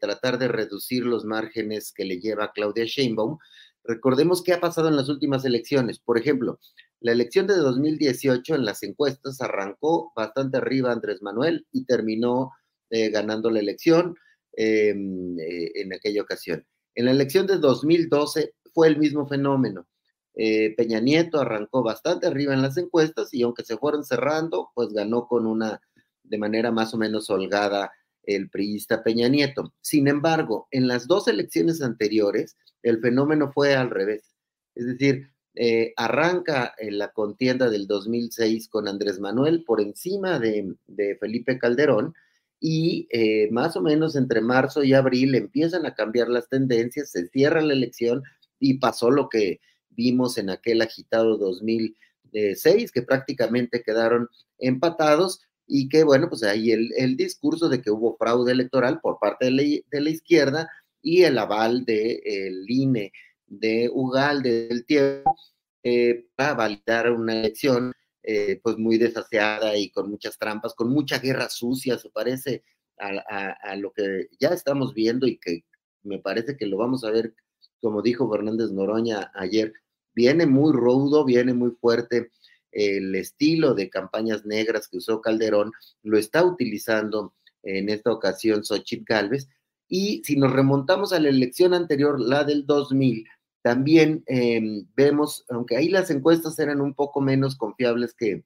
tratar 0.01 0.39
de 0.39 0.47
reducir 0.47 1.05
los 1.05 1.25
márgenes 1.25 1.93
que 1.93 2.05
le 2.05 2.21
lleva 2.21 2.53
Claudia 2.53 2.85
Sheinbaum. 2.85 3.37
Recordemos 3.83 4.45
qué 4.45 4.53
ha 4.53 4.61
pasado 4.61 4.87
en 4.87 4.95
las 4.95 5.09
últimas 5.09 5.45
elecciones. 5.45 5.99
Por 5.99 6.19
ejemplo, 6.19 6.61
la 7.01 7.13
elección 7.13 7.47
de 7.47 7.57
2018 7.57 8.55
en 8.55 8.65
las 8.65 8.83
encuestas 8.83 9.41
arrancó 9.41 10.13
bastante 10.17 10.57
arriba 10.57 10.93
Andrés 10.93 11.23
Manuel 11.23 11.67
y 11.73 11.85
terminó 11.85 12.53
eh, 12.91 13.11
ganando 13.11 13.51
la 13.51 13.61
elección 13.61 14.15
em, 14.53 15.39
eh, 15.39 15.73
en 15.75 15.93
aquella 15.93 16.23
ocasión. 16.23 16.65
En 16.95 17.05
la 17.05 17.11
elección 17.11 17.47
de 17.47 17.59
2012 17.59 18.55
fue 18.73 18.89
el 18.89 18.99
mismo 18.99 19.27
fenómeno. 19.27 19.87
Eh, 20.35 20.75
Peña 20.77 21.01
Nieto 21.01 21.41
arrancó 21.41 21.83
bastante 21.83 22.27
arriba 22.27 22.55
en 22.55 22.63
las 22.63 22.77
encuestas 22.77 23.33
y 23.33 23.43
aunque 23.43 23.65
se 23.65 23.77
fueron 23.77 24.05
cerrando, 24.05 24.71
pues 24.75 24.91
ganó 24.91 25.27
con 25.27 25.47
una, 25.47 25.81
de 26.23 26.39
manera 26.39 26.71
más 26.71 26.95
o 26.95 26.99
menos 26.99 27.29
holgada, 27.31 27.91
el 28.23 28.51
priista 28.51 29.03
Peña 29.03 29.29
Nieto. 29.29 29.75
Sin 29.81 30.09
embargo, 30.09 30.69
en 30.71 30.89
las 30.89 31.07
dos 31.07 31.29
elecciones 31.29 31.83
anteriores, 31.83 32.57
el 32.83 33.01
fenómeno 33.01 33.53
fue 33.53 33.75
al 33.75 33.91
revés. 33.91 34.35
Es 34.75 34.87
decir, 34.87 35.31
eh, 35.59 35.95
arranca 35.97 36.75
en 36.77 36.99
la 36.99 37.13
contienda 37.13 37.71
del 37.71 37.87
2006 37.87 38.69
con 38.69 38.89
Andrés 38.89 39.19
Manuel 39.21 39.65
por 39.65 39.81
encima 39.81 40.39
de, 40.39 40.77
Felipe 41.19 41.59
Calderón 41.59 42.15
y 42.61 43.09
eh, 43.11 43.49
más 43.51 43.75
o 43.75 43.81
menos 43.81 44.17
entre 44.17 44.43
marzo 44.43 44.85
y 44.85 44.93
abril 44.93 45.35
empiezan 45.35 45.87
a 45.87 45.95
cambiar 45.95 46.29
las 46.29 46.51
tendencias, 46.51 47.11
se 47.11 47.29
cierra 47.29 47.63
la 47.63 47.73
elección 47.73 48.23
y 48.61 48.75
pasó 48.75 49.11
lo 49.11 49.31
que 49.31 49.61
vimos 49.89 50.37
en 50.37 50.51
aquel 50.51 50.83
agitado 50.83 51.39
2006, 51.39 52.93
que 52.93 53.01
prácticamente 53.01 53.83
quedaron 53.83 54.29
empatados 54.59 55.41
y 55.67 55.89
que, 55.89 56.05
bueno, 56.05 56.29
pues 56.29 56.43
ahí 56.43 56.71
el, 56.71 57.17
discurso 57.17 57.71
de 57.71 57.81
que 57.81 57.91
hubo 57.91 58.17
fraude 58.19 58.53
electoral 58.53 59.01
por 59.01 59.19
parte 59.19 59.47
de 59.47 60.01
la, 60.01 60.11
izquierda 60.11 60.69
y 61.01 61.23
el 61.23 61.39
aval 61.39 61.87
del 61.87 62.21
de, 62.27 62.65
INE 62.69 63.13
de 63.47 63.91
Ugalde 63.93 64.69
del 64.69 64.85
tiempo 64.85 65.37
eh, 65.83 66.27
para 66.35 66.55
validar 66.55 67.11
una 67.13 67.39
elección 67.39 67.93
eh, 68.23 68.61
pues 68.63 68.77
muy 68.77 68.99
desaseada 68.99 69.77
y 69.77 69.91
con 69.91 70.11
muchas 70.11 70.37
trampas, 70.37 70.75
con 70.75 70.91
mucha 70.91 71.19
guerra 71.19 71.49
sucia, 71.49 71.97
se 71.97 72.11
parece 72.11 72.65
a, 72.99 73.77
lo 73.77 73.93
que 73.93 74.29
ya 74.41 74.49
estamos 74.49 74.95
viendo 74.95 75.27
y 75.27 75.39
que 75.39 75.65
me 76.03 76.19
parece 76.19 76.57
que 76.57 76.67
lo 76.67 76.77
vamos 76.77 77.05
a 77.05 77.11
ver, 77.11 77.35
como 77.81 78.03
dijo 78.03 78.31
Fernández 78.31 78.71
Noroña 78.73 79.31
ayer, 79.35 79.73
viene 80.15 80.47
muy 80.47 80.73
rudo, 80.73 81.25
viene 81.25 81.55
muy 81.55 81.71
fuerte 81.73 82.31
el 82.73 83.15
estilo 83.15 83.75
de 83.75 83.91
campañas 83.91 84.45
negras 84.45 84.89
que 84.89 84.99
usó 84.99 85.21
Calderón, 85.21 85.73
lo 86.03 86.19
está 86.19 86.45
utilizando 86.45 87.35
en 87.63 87.89
esta 87.89 88.13
ocasión 88.13 88.65
Xochitl 88.65 89.05
Galvez. 89.07 89.49
Y 89.89 90.23
si 90.25 90.37
nos 90.37 90.53
remontamos 90.53 91.13
a 91.13 91.21
la 91.21 91.29
elección 91.29 91.75
anterior, 91.75 92.21
la 92.21 92.45
del 92.45 92.67
2000, 92.67 93.25
también 93.67 94.23
em, 94.29 94.87
vemos, 94.95 95.45
aunque 95.49 95.77
ahí 95.77 95.89
las 95.89 96.09
encuestas 96.13 96.57
eran 96.61 96.81
un 96.81 96.95
poco 96.95 97.21
menos 97.21 97.57
confiables 97.57 98.15
que, 98.15 98.45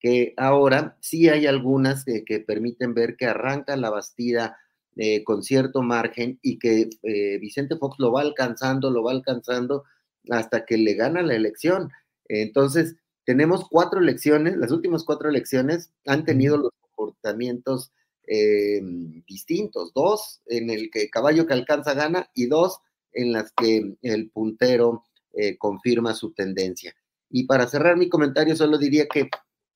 que 0.00 0.34
ahora, 0.36 0.96
sí 1.00 1.28
hay 1.28 1.46
algunas 1.46 2.04
que 2.04 2.40
permiten 2.40 2.92
ver 2.92 3.16
que 3.16 3.26
arranca 3.26 3.76
la 3.76 3.90
Bastida 3.90 4.58
eh, 4.96 5.22
con 5.22 5.44
cierto 5.44 5.82
margen 5.82 6.40
y 6.42 6.58
que 6.58 6.90
eh, 7.04 7.38
Vicente 7.38 7.76
Fox 7.76 8.00
lo 8.00 8.10
va 8.10 8.22
alcanzando, 8.22 8.90
lo 8.90 9.04
va 9.04 9.12
alcanzando 9.12 9.84
hasta 10.30 10.64
que 10.64 10.78
le 10.78 10.94
gana 10.94 11.22
la 11.22 11.36
elección. 11.36 11.92
Entonces, 12.24 12.96
tenemos 13.24 13.68
cuatro 13.68 14.00
elecciones, 14.00 14.56
las 14.56 14.72
últimas 14.72 15.04
cuatro 15.04 15.28
elecciones 15.28 15.92
han 16.06 16.24
tenido 16.24 16.56
los 16.56 16.72
comportamientos 16.80 17.92
em, 18.26 19.22
distintos, 19.28 19.92
dos 19.94 20.40
en 20.46 20.70
el 20.70 20.90
que 20.90 21.08
caballo 21.08 21.46
que 21.46 21.54
alcanza 21.54 21.94
gana 21.94 22.28
y 22.34 22.46
dos 22.46 22.80
en 23.16 23.32
las 23.32 23.52
que 23.52 23.96
el 24.02 24.30
puntero 24.30 25.02
eh, 25.32 25.56
confirma 25.58 26.14
su 26.14 26.32
tendencia. 26.32 26.94
Y 27.28 27.44
para 27.44 27.66
cerrar 27.66 27.96
mi 27.96 28.08
comentario, 28.08 28.54
solo 28.54 28.78
diría 28.78 29.06
que 29.06 29.28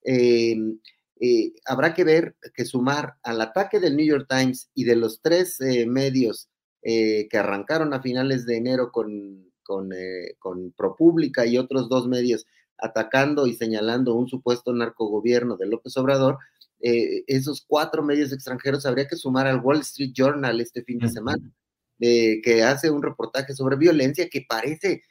eh, 0.04 0.56
eh, 1.20 1.52
habrá 1.66 1.92
que 1.94 2.04
ver, 2.04 2.36
que 2.54 2.64
sumar 2.64 3.16
al 3.22 3.40
ataque 3.40 3.80
del 3.80 3.96
New 3.96 4.06
York 4.06 4.26
Times 4.28 4.70
y 4.74 4.84
de 4.84 4.96
los 4.96 5.20
tres 5.20 5.58
medios 5.86 6.48
que 6.82 7.28
arrancaron 7.34 7.92
a 7.92 8.00
finales 8.00 8.46
de 8.46 8.56
enero 8.56 8.90
con, 8.90 9.52
con, 9.62 9.90
con 10.38 10.72
ProPublica 10.72 11.44
y 11.44 11.58
otros 11.58 11.90
dos 11.90 12.08
medios 12.08 12.46
atacando 12.78 13.46
y 13.46 13.52
señalando 13.52 14.14
un 14.14 14.28
supuesto 14.28 14.72
narcogobierno 14.72 15.58
de 15.58 15.66
López 15.66 15.94
Obrador, 15.98 16.38
esos 16.78 17.62
cuatro 17.66 18.02
medios 18.02 18.32
extranjeros 18.32 18.86
habría 18.86 19.06
que 19.06 19.16
sumar 19.16 19.46
al 19.46 19.60
Wall 19.60 19.80
Street 19.80 20.12
Journal 20.14 20.58
este 20.58 20.82
fin 20.82 21.00
de 21.00 21.10
semana 21.10 21.52
que 22.00 22.62
hace 22.62 22.90
un 22.90 23.02
reportaje 23.02 23.54
sobre 23.54 23.76
violencia 23.76 24.28
que 24.30 24.46
parece 24.48 25.02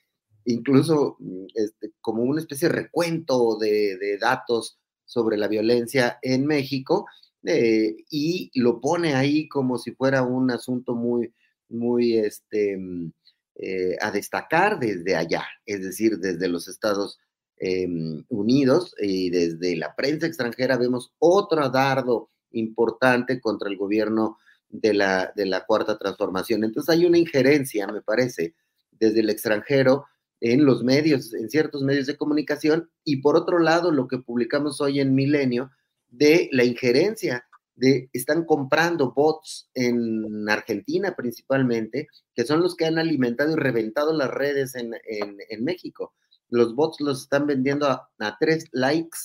incluso 0.45 1.17
mm, 1.19 1.45
este, 1.55 1.93
como 2.01 2.23
una 2.23 2.41
especie 2.41 2.67
de 2.69 2.75
recuento 2.75 3.57
de, 3.57 4.17
datos 4.19 4.79
sobre 5.05 5.37
la 5.37 5.47
violencia 5.47 6.19
en 6.21 6.45
México 6.45 7.07
eh, 7.43 7.95
y 8.09 8.51
lo 8.55 8.81
pone 8.81 9.15
ahí 9.15 9.47
como 9.47 9.77
si 9.77 9.91
fuera 9.91 10.23
un 10.23 10.51
asunto 10.51 10.95
muy, 10.95 11.33
muy 11.69 12.17
este, 12.17 12.77
mm, 12.77 13.11
eh, 13.55 13.97
a 14.01 14.11
destacar 14.11 14.79
desde 14.79 15.15
allá, 15.15 15.45
es 15.65 15.81
decir, 15.81 16.17
desde 16.17 16.47
los 16.47 16.67
Estados 16.67 17.19
em, 17.57 18.23
Unidos 18.29 18.95
y 18.99 19.29
desde 19.29 19.75
la 19.75 19.95
prensa 19.95 20.27
extranjera 20.27 20.77
vemos 20.77 21.13
otro 21.19 21.69
dardo 21.69 22.29
importante 22.51 23.39
contra 23.39 23.69
el 23.69 23.77
gobierno 23.77 24.37
de 24.69 24.93
la, 24.93 25.33
de 25.35 25.45
la 25.45 25.65
cuarta 25.65 25.97
transformación. 25.97 26.63
Entonces 26.63 26.93
hay 26.93 27.05
una 27.05 27.17
injerencia, 27.17 27.87
me 27.87 28.01
parece, 28.01 28.55
desde 28.91 29.21
el 29.21 29.29
extranjero 29.29 30.05
en 30.41 30.65
los 30.65 30.83
medios, 30.83 31.33
en 31.33 31.49
ciertos 31.49 31.83
medios 31.83 32.07
de 32.07 32.17
comunicación, 32.17 32.89
y 33.03 33.17
por 33.17 33.35
otro 33.35 33.59
lado, 33.59 33.91
lo 33.91 34.07
que 34.07 34.19
publicamos 34.19 34.79
hoy 34.79 34.99
en 34.99 35.13
Milenio, 35.15 35.71
de 36.07 36.49
la 36.51 36.63
injerencia 36.63 37.45
de, 37.75 38.09
están 38.13 38.45
comprando 38.45 39.11
bots 39.13 39.69
en 39.73 40.49
Argentina 40.49 41.15
principalmente, 41.15 42.07
que 42.35 42.45
son 42.45 42.61
los 42.61 42.75
que 42.75 42.85
han 42.85 42.97
alimentado 42.97 43.53
y 43.53 43.55
reventado 43.55 44.13
las 44.13 44.29
redes 44.29 44.75
en, 44.75 44.93
en, 45.05 45.63
México. 45.63 46.13
los 46.49 46.75
bots 46.75 46.99
los 46.99 47.21
están 47.23 47.45
vendiendo 47.47 47.87
a, 47.87 48.09
tres 48.39 48.65
likes 48.71 49.17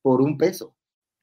por 0.00 0.20
un 0.20 0.38
peso. 0.38 0.74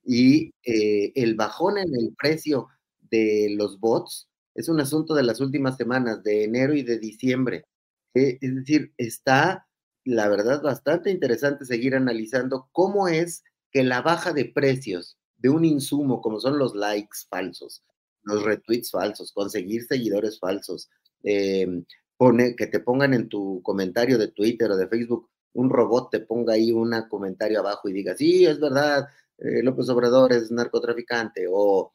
Y 0.04 0.54
eh, 0.64 1.12
el 1.16 1.36
bajón 1.36 1.78
en 1.78 1.94
el 1.96 2.16
precio 2.18 2.70
de 3.10 3.54
los 3.58 3.80
bots 3.80 4.30
es 4.56 4.68
un 4.68 4.80
asunto 4.82 5.14
de 5.14 5.24
las 5.24 5.40
últimas 5.40 5.78
semanas, 5.78 6.22
de 6.24 6.44
enero 6.44 6.74
y 6.74 6.84
de 6.84 7.00
diciembre. 7.00 7.66
Eh, 8.14 8.38
es 8.42 8.56
decir, 8.56 8.94
está, 8.98 9.68
la 10.04 10.28
verdad, 10.28 10.62
bastante 10.62 11.12
interesante 11.12 11.66
seguir 11.66 11.96
analizando 11.96 12.68
cómo 12.72 13.08
es 13.08 13.44
que 13.72 13.84
la 13.84 14.02
baja 14.02 14.34
de 14.34 14.46
precios 14.46 15.18
de 15.38 15.50
un 15.50 15.64
insumo 15.64 16.22
como 16.22 16.40
son 16.40 16.58
los 16.58 16.76
likes 16.76 17.20
falsos, 17.30 17.84
los 18.24 18.44
retweets 18.44 18.92
falsos, 18.92 19.32
conseguir 19.32 19.86
seguidores 19.86 20.40
falsos, 20.40 20.90
em, 21.24 21.86
pone, 22.18 22.56
que 22.56 22.68
te 22.68 22.80
pongan 22.82 23.14
en 23.14 23.30
tu 23.30 23.62
comentario 23.64 24.18
de 24.18 24.30
Twitter 24.30 24.72
o 24.72 24.78
de 24.78 24.88
Facebook, 24.88 25.30
un 25.54 25.70
robot 25.70 26.12
te 26.12 26.20
ponga 26.20 26.54
ahí 26.54 26.72
un 26.72 26.94
comentario 27.10 27.60
abajo 27.60 27.88
y 27.88 27.94
diga, 27.94 28.16
sí, 28.16 28.46
es 28.46 28.60
verdad, 28.60 29.08
eh, 29.38 29.64
López 29.64 29.88
Obrador 29.90 30.34
es 30.34 30.52
narcotraficante 30.52 31.46
o 31.50 31.94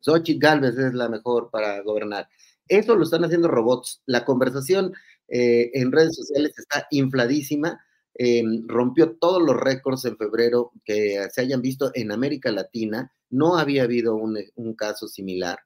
Xochitl 0.00 0.38
Galvez 0.38 0.76
es 0.78 0.94
la 0.94 1.08
mejor 1.08 1.50
para 1.50 1.80
gobernar. 1.82 2.28
Eso 2.66 2.94
lo 2.94 3.04
están 3.04 3.24
haciendo 3.24 3.48
robots. 3.48 4.02
La 4.06 4.24
conversación 4.24 4.92
eh, 5.28 5.70
en 5.74 5.92
redes 5.92 6.16
sociales 6.16 6.52
está 6.56 6.86
infladísima. 6.90 7.80
Em, 8.14 8.66
rompió 8.66 9.16
todos 9.16 9.42
los 9.42 9.56
récords 9.56 10.04
en 10.04 10.16
febrero 10.16 10.72
que 10.84 11.28
se 11.30 11.40
hayan 11.40 11.62
visto 11.62 11.90
en 11.94 12.12
América 12.12 12.50
Latina. 12.50 13.12
No 13.30 13.56
había 13.56 13.84
habido 13.84 14.16
un, 14.16 14.74
caso 14.76 15.08
similar. 15.08 15.58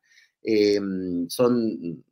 Em, 0.42 1.28
son 1.28 2.04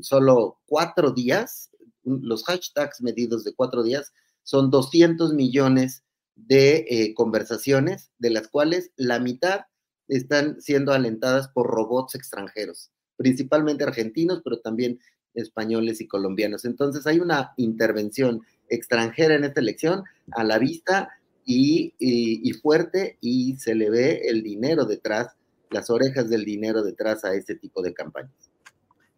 solo 0.00 0.60
cuatro 0.66 1.12
días, 1.12 1.70
los 2.04 2.44
hashtags 2.44 3.02
medidos 3.02 3.44
de 3.44 3.54
cuatro 3.54 3.82
días 3.82 4.12
son 4.42 4.70
200 4.70 5.34
millones 5.34 6.04
de 6.36 6.86
eh, 6.88 7.14
conversaciones, 7.14 8.10
de 8.18 8.30
las 8.30 8.48
cuales 8.48 8.92
la 8.96 9.18
mitad 9.18 9.62
están 10.08 10.60
siendo 10.60 10.92
alentadas 10.92 11.48
por 11.48 11.66
robots 11.66 12.14
extranjeros, 12.14 12.90
principalmente 13.16 13.84
argentinos, 13.84 14.40
pero 14.44 14.60
también 14.60 15.00
españoles 15.34 16.00
y 16.00 16.06
colombianos. 16.06 16.64
Entonces 16.64 17.06
hay 17.06 17.20
una 17.20 17.52
intervención 17.56 18.42
extranjera 18.68 19.34
en 19.34 19.44
esta 19.44 19.60
elección 19.60 20.04
a 20.32 20.44
la 20.44 20.58
vista 20.58 21.10
y, 21.44 21.94
y, 21.98 22.52
fuerte 22.54 23.18
y 23.20 23.56
se 23.58 23.74
le 23.74 23.90
ve 23.90 24.22
el 24.28 24.42
dinero 24.42 24.86
detrás, 24.86 25.36
las 25.70 25.90
orejas 25.90 26.30
del 26.30 26.44
dinero 26.44 26.82
detrás 26.82 27.24
a 27.24 27.34
este 27.34 27.54
tipo 27.54 27.82
de 27.82 27.92
campañas. 27.92 28.32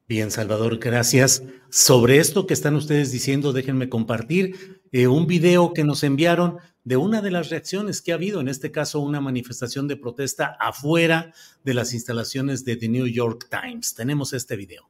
Bien, 0.08 0.30
Salvador, 0.30 0.78
gracias. 0.78 1.42
Sobre 1.68 2.18
esto 2.18 2.46
que 2.46 2.54
están 2.54 2.76
ustedes 2.76 3.10
diciendo, 3.10 3.52
déjenme 3.52 3.88
compartir 3.88 4.80
eh, 4.92 5.08
un 5.08 5.26
video 5.26 5.72
que 5.72 5.82
nos 5.82 6.04
enviaron 6.04 6.58
de 6.84 6.96
una 6.96 7.22
de 7.22 7.32
las 7.32 7.50
reacciones 7.50 8.02
que 8.02 8.12
ha 8.12 8.14
habido, 8.14 8.40
en 8.40 8.46
este 8.46 8.70
caso 8.70 9.00
una 9.00 9.20
manifestación 9.20 9.88
de 9.88 9.96
protesta 9.96 10.56
afuera 10.60 11.34
de 11.64 11.74
las 11.74 11.92
instalaciones 11.92 12.64
de 12.64 12.76
The 12.76 12.88
New 12.88 13.08
York 13.08 13.48
Times. 13.50 13.96
Tenemos 13.96 14.32
este 14.32 14.54
video. 14.54 14.88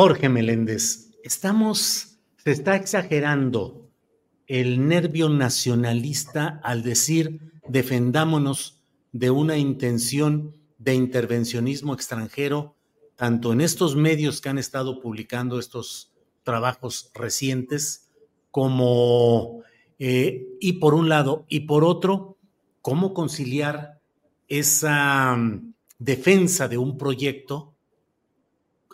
Jorge 0.00 0.28
Meléndez, 0.28 1.10
estamos, 1.24 2.20
se 2.36 2.52
está 2.52 2.76
exagerando 2.76 3.90
el 4.46 4.86
nervio 4.86 5.28
nacionalista 5.28 6.60
al 6.62 6.84
decir 6.84 7.40
defendámonos 7.66 8.80
de 9.10 9.32
una 9.32 9.58
intención 9.58 10.54
de 10.78 10.94
intervencionismo 10.94 11.94
extranjero, 11.94 12.76
tanto 13.16 13.52
en 13.52 13.60
estos 13.60 13.96
medios 13.96 14.40
que 14.40 14.48
han 14.48 14.58
estado 14.58 15.00
publicando 15.00 15.58
estos 15.58 16.12
trabajos 16.44 17.10
recientes, 17.12 18.08
como, 18.52 19.64
eh, 19.98 20.46
y 20.60 20.74
por 20.74 20.94
un 20.94 21.08
lado, 21.08 21.44
y 21.48 21.66
por 21.66 21.82
otro, 21.82 22.36
cómo 22.82 23.12
conciliar 23.12 23.98
esa 24.46 25.34
mm, 25.34 25.74
defensa 25.98 26.68
de 26.68 26.78
un 26.78 26.96
proyecto 26.96 27.74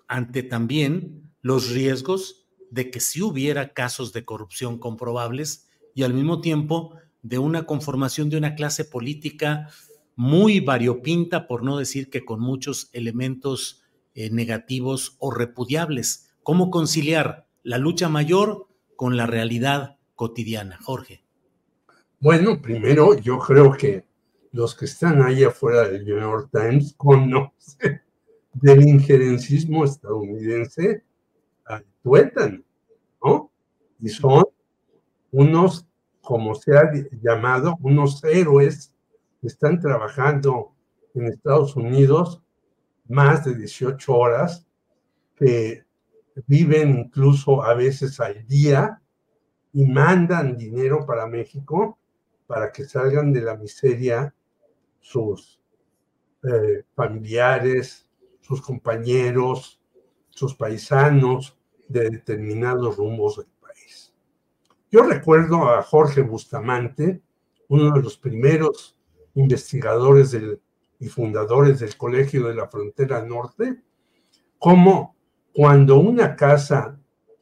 ante 0.09 0.43
también 0.43 1.33
los 1.43 1.71
riesgos 1.71 2.47
de 2.71 2.91
que 2.91 3.01
si 3.01 3.23
hubiera 3.23 3.73
casos 3.73 4.13
de 4.13 4.25
corrupción 4.25 4.79
comprobables 4.79 5.69
y 5.95 6.03
al 6.03 6.15
mismo 6.15 6.41
tiempo 6.41 6.97
de 7.23 7.39
una 7.39 7.65
conformación 7.65 8.31
de 8.31 8.37
una 8.37 8.55
clase 8.55 8.85
política 8.85 9.69
muy 10.17 10.61
variopinta, 10.61 11.47
por 11.47 11.65
no 11.65 11.79
decir 11.79 12.11
que 12.11 12.25
con 12.25 12.41
muchos 12.41 12.91
elementos 12.93 13.83
eh, 14.15 14.31
negativos 14.31 15.17
o 15.19 15.33
repudiables. 15.33 16.31
¿Cómo 16.43 16.71
conciliar 16.71 17.49
la 17.63 17.79
lucha 17.79 18.09
mayor 18.09 18.69
con 18.97 19.17
la 19.17 19.27
realidad 19.27 19.99
cotidiana? 20.15 20.79
Jorge. 20.81 21.25
Bueno, 22.21 22.63
primero 22.63 23.19
yo 23.19 23.39
creo 23.39 23.73
que 23.73 24.07
los 24.53 24.77
que 24.77 24.85
están 24.85 25.21
ahí 25.23 25.43
afuera 25.43 25.89
del 25.89 26.05
New 26.05 26.19
York 26.19 26.51
Times 26.53 26.95
conocen 26.97 28.04
del 28.55 28.87
injerencismo 28.87 29.85
estadounidense 29.85 31.03
al 31.65 31.85
¿no? 33.23 33.51
Y 34.01 34.09
son 34.09 34.45
unos, 35.33 35.87
como 36.21 36.55
se 36.55 36.77
ha 36.77 36.91
llamado, 37.23 37.77
unos 37.83 38.23
héroes 38.25 38.95
que 39.41 39.49
están 39.49 39.81
trabajando 39.81 40.73
en 41.15 41.27
Estados 41.27 41.77
Unidos 41.77 42.43
más 43.09 43.45
de 43.45 43.55
18 43.55 44.15
horas, 44.15 44.67
que 45.37 45.85
viven 46.47 46.99
incluso 46.99 47.63
a 47.63 47.75
veces 47.75 48.21
al 48.21 48.47
día 48.47 49.01
y 49.73 49.85
mandan 49.85 50.57
dinero 50.57 51.05
para 51.07 51.27
México 51.27 51.99
para 52.47 52.71
que 52.71 52.85
salgan 52.85 53.33
de 53.33 53.41
la 53.41 53.57
miseria 53.57 54.35
sus 55.01 55.61
eh, 56.43 56.85
familiares, 56.95 58.07
sus 58.47 58.61
compañeros, 58.61 59.81
sus 60.29 60.55
paisanos 60.55 61.57
de 61.89 62.11
determinados 62.11 62.97
rumbos 62.97 63.39
del 63.39 63.47
país. 63.61 64.13
Yo 64.91 65.03
recuerdo 65.03 65.71
a 65.71 65.83
Jorge 65.83 66.21
Bustamante, 66.21 67.23
uno 67.69 67.91
de 67.91 68.03
los 68.03 68.19
primeros 68.19 68.99
investigadores 69.35 70.37
y 71.01 71.09
fundadores 71.09 71.81
del 71.81 71.97
Colegio 71.97 72.47
de 72.47 72.55
la 72.55 72.69
Frontera 72.69 73.25
Norte, 73.25 73.81
como 74.59 75.17
cuando 75.55 75.97
una 75.97 76.37
casa 76.37 77.01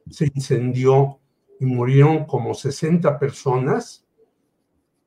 se 0.09 0.31
incendió 0.33 1.19
y 1.59 1.65
murieron 1.65 2.25
como 2.25 2.53
60 2.53 3.19
personas 3.19 4.05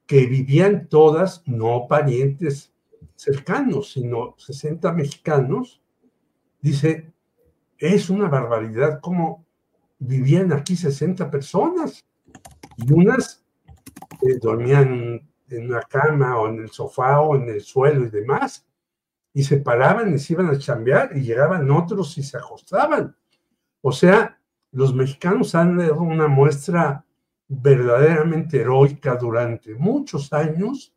que 0.07 0.27
vivían 0.27 0.89
todas, 0.89 1.43
no 1.47 1.87
parientes 1.89 2.73
cercanos, 3.15 3.93
sino 3.93 4.35
60 4.37 4.93
mexicanos, 4.93 5.83
dice, 6.67 7.13
es 7.79 8.11
una 8.11 8.29
barbaridad 8.29 9.01
cómo 9.01 9.47
vivían 10.01 10.53
aquí 10.53 10.75
60 10.75 11.31
personas. 11.31 12.05
Y 12.77 12.93
unas 12.93 13.45
eh, 14.23 14.39
dormían 14.43 15.23
en 15.49 15.67
una 15.67 15.83
cama 15.83 16.39
o 16.41 16.49
en 16.49 16.59
el 16.59 16.71
sofá 16.71 17.21
o 17.21 17.37
en 17.37 17.49
el 17.49 17.61
suelo 17.61 18.05
y 18.05 18.11
demás, 18.11 18.67
y 19.33 19.45
se 19.45 19.59
paraban 19.59 20.13
y 20.13 20.19
se 20.19 20.33
iban 20.33 20.49
a 20.49 20.59
chambear 20.59 21.17
y 21.17 21.21
llegaban 21.21 21.71
otros 21.71 22.19
y 22.19 22.25
se 22.25 22.37
acostaban. 22.37 23.15
O 23.81 23.93
sea, 23.93 24.41
los 24.73 24.93
mexicanos 24.93 25.55
han 25.55 25.79
dado 25.79 26.01
una 26.01 26.27
muestra 26.27 27.05
verdaderamente 27.47 28.61
heroica 28.61 29.15
durante 29.15 29.73
muchos 29.77 30.33
años 30.33 30.93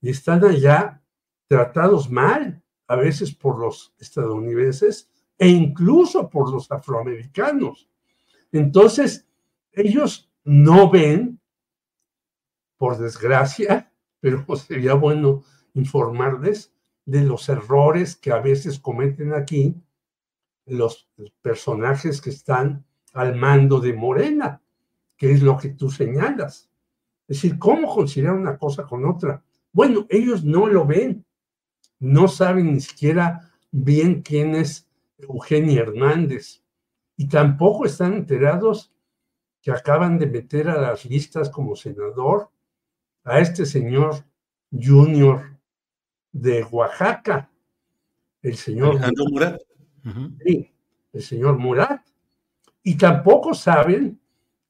y 0.00 0.10
están 0.10 0.44
allá 0.44 1.00
tratados 1.46 2.10
mal 2.10 2.63
a 2.86 2.96
veces 2.96 3.34
por 3.34 3.58
los 3.58 3.94
estadounidenses 3.98 5.10
e 5.38 5.48
incluso 5.48 6.28
por 6.28 6.50
los 6.50 6.70
afroamericanos. 6.70 7.88
Entonces, 8.52 9.26
ellos 9.72 10.30
no 10.44 10.90
ven, 10.90 11.40
por 12.76 12.98
desgracia, 12.98 13.92
pero 14.20 14.44
sería 14.56 14.94
bueno 14.94 15.42
informarles 15.74 16.72
de 17.04 17.22
los 17.22 17.48
errores 17.48 18.16
que 18.16 18.32
a 18.32 18.40
veces 18.40 18.78
cometen 18.78 19.34
aquí 19.34 19.74
los 20.66 21.08
personajes 21.42 22.20
que 22.20 22.30
están 22.30 22.84
al 23.12 23.36
mando 23.36 23.80
de 23.80 23.92
Morena, 23.92 24.62
que 25.16 25.32
es 25.32 25.42
lo 25.42 25.58
que 25.58 25.70
tú 25.70 25.90
señalas. 25.90 26.70
Es 27.28 27.36
decir, 27.36 27.58
¿cómo 27.58 27.94
considerar 27.94 28.34
una 28.34 28.56
cosa 28.56 28.84
con 28.84 29.04
otra? 29.04 29.42
Bueno, 29.72 30.06
ellos 30.08 30.44
no 30.44 30.66
lo 30.66 30.86
ven, 30.86 31.24
no 32.04 32.28
saben 32.28 32.74
ni 32.74 32.80
siquiera 32.80 33.50
bien 33.70 34.20
quién 34.20 34.54
es 34.54 34.86
Eugenia 35.16 35.80
Hernández 35.80 36.62
y 37.16 37.28
tampoco 37.28 37.86
están 37.86 38.12
enterados 38.12 38.92
que 39.62 39.70
acaban 39.70 40.18
de 40.18 40.26
meter 40.26 40.68
a 40.68 40.78
las 40.78 41.06
listas 41.06 41.48
como 41.48 41.74
senador 41.74 42.50
a 43.24 43.40
este 43.40 43.64
señor 43.64 44.22
Junior 44.70 45.56
de 46.30 46.62
Oaxaca, 46.64 47.50
el 48.42 48.56
señor 48.56 49.00
Murat. 49.30 49.62
Sí, 50.44 50.70
el 51.10 51.22
señor 51.22 51.56
Murat. 51.56 52.06
Y 52.82 52.98
tampoco 52.98 53.54
saben 53.54 54.20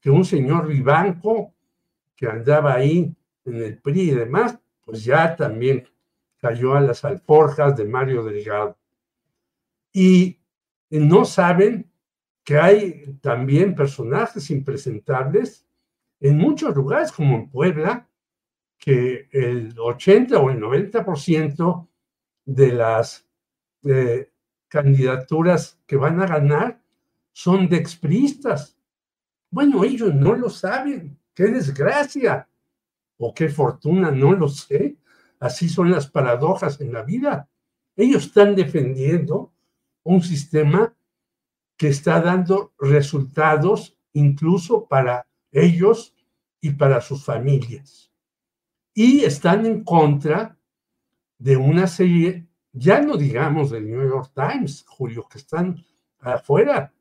que 0.00 0.08
un 0.08 0.24
señor 0.24 0.68
Vivanco 0.68 1.52
que 2.14 2.28
andaba 2.28 2.74
ahí 2.74 3.12
en 3.44 3.56
el 3.56 3.78
PRI 3.78 4.02
y 4.02 4.14
demás, 4.14 4.56
pues 4.84 5.02
ya 5.02 5.34
también 5.34 5.88
cayó 6.44 6.74
a 6.74 6.80
las 6.82 7.02
alforjas 7.06 7.74
de 7.74 7.86
Mario 7.86 8.22
Delgado. 8.22 8.76
Y 9.94 10.38
no 10.90 11.24
saben 11.24 11.90
que 12.44 12.58
hay 12.58 13.16
también 13.22 13.74
personajes 13.74 14.50
impresentables 14.50 15.66
en 16.20 16.36
muchos 16.36 16.76
lugares, 16.76 17.12
como 17.12 17.36
en 17.36 17.48
Puebla, 17.48 18.06
que 18.76 19.26
el 19.32 19.74
80 19.78 20.38
o 20.38 20.50
el 20.50 20.60
90% 20.60 21.88
de 22.44 22.72
las 22.72 23.26
eh, 23.84 24.30
candidaturas 24.68 25.80
que 25.86 25.96
van 25.96 26.20
a 26.20 26.26
ganar 26.26 26.78
son 27.32 27.70
de 27.70 27.78
expristas. 27.78 28.76
Bueno, 29.50 29.82
ellos 29.82 30.14
no 30.14 30.34
lo 30.34 30.50
saben. 30.50 31.18
Qué 31.32 31.44
desgracia 31.44 32.46
o 33.16 33.32
qué 33.32 33.48
fortuna, 33.48 34.10
no 34.10 34.34
lo 34.34 34.48
sé. 34.48 34.98
Así 35.40 35.68
son 35.68 35.90
las 35.90 36.08
paradojas 36.08 36.80
en 36.80 36.92
la 36.92 37.02
vida. 37.02 37.48
Ellos 37.96 38.26
están 38.26 38.54
defendiendo 38.54 39.52
un 40.02 40.22
sistema 40.22 40.94
que 41.76 41.88
está 41.88 42.20
dando 42.20 42.72
resultados 42.78 43.98
incluso 44.12 44.86
para 44.86 45.26
ellos 45.50 46.14
y 46.60 46.70
para 46.70 47.00
sus 47.00 47.24
familias. 47.24 48.10
Y 48.94 49.24
están 49.24 49.66
en 49.66 49.82
contra 49.82 50.56
de 51.38 51.56
una 51.56 51.86
serie 51.86 52.46
ya 52.74 53.00
no 53.00 53.16
digamos 53.16 53.70
del 53.70 53.86
New 53.86 54.08
York 54.08 54.32
Times, 54.34 54.84
Julio, 54.86 55.26
que 55.30 55.38
están 55.38 55.84
afuera, 56.18 56.92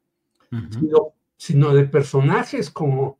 sino, 1.37 1.73
de 1.73 1.85
personajes 1.85 2.69
como 2.69 3.17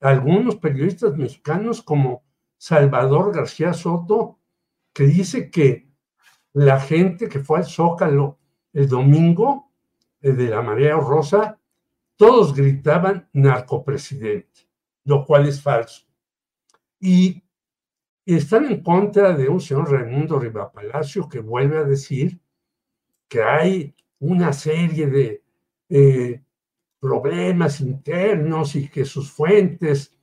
algunos 0.00 0.56
periodistas 0.56 1.16
mexicanos 1.16 1.82
como 1.82 2.22
Salvador 2.56 3.34
García 3.34 3.74
Soto, 3.74 4.38
que 4.92 5.04
dice 5.04 5.50
que 5.50 5.88
la 6.52 6.80
gente 6.80 7.28
que 7.28 7.40
fue 7.40 7.58
al 7.58 7.64
Zócalo 7.64 8.38
el 8.72 8.88
domingo 8.88 9.70
eh, 10.20 10.32
de 10.32 10.48
la 10.48 10.62
Marea 10.62 10.96
Rosa, 10.96 11.58
todos 12.16 12.54
gritaban 12.54 13.28
narcopresidente, 13.32 14.68
lo 15.04 15.24
cual 15.24 15.48
es 15.48 15.60
falso. 15.60 16.06
Y 17.00 17.42
están 18.24 18.66
en 18.66 18.82
contra 18.82 19.34
de 19.34 19.48
un 19.48 19.60
señor 19.60 19.90
Raimundo 19.90 20.38
Rivapalacio 20.38 21.28
que 21.28 21.40
vuelve 21.40 21.78
a 21.78 21.84
decir 21.84 22.40
que 23.28 23.42
hay 23.42 23.94
una 24.20 24.52
serie 24.52 25.08
de 25.08 25.42
eh, 25.88 26.42
problemas 27.00 27.80
internos 27.80 28.76
y 28.76 28.88
que 28.88 29.04
sus 29.04 29.32
fuentes 29.32 30.16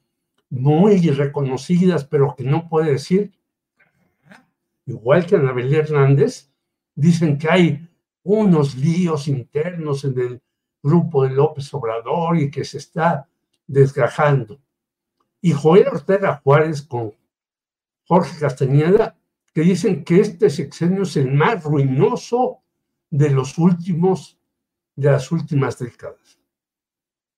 muy 0.49 1.10
reconocidas, 1.10 2.05
pero 2.05 2.36
que 2.36 2.43
no 2.43 2.69
puede 2.69 2.93
decir, 2.93 3.34
igual 4.89 5.25
que 5.25 5.36
Anabel 5.36 5.73
Hernández, 5.73 6.52
dicen 6.95 7.38
que 7.38 7.49
hay 7.49 7.89
unos 8.23 8.75
líos 8.75 9.28
internos 9.28 10.04
en 10.04 10.19
el 10.19 10.41
grupo 10.82 11.23
de 11.23 11.32
López 11.32 11.73
Obrador 11.73 12.38
y 12.38 12.52
que 12.52 12.63
se 12.63 12.78
está 12.78 13.28
desgajando. 13.67 14.60
Y 15.41 15.54
Joel 15.54 15.88
Ortega 15.88 16.41
Juárez, 16.43 16.82
con 16.82 17.13
Jorge 18.06 18.39
Castañeda, 18.39 19.15
que 19.54 19.62
dicen 19.62 20.04
que 20.04 20.19
este 20.19 20.49
sexenio 20.49 21.04
es 21.04 21.15
el 21.17 21.32
más 21.32 21.63
ruinoso 21.63 22.60
de 23.10 23.30
los 23.30 23.58
últimos, 23.58 24.38
de 24.95 25.12
las 25.12 25.32
últimas 25.32 25.78
décadas. 25.80 26.39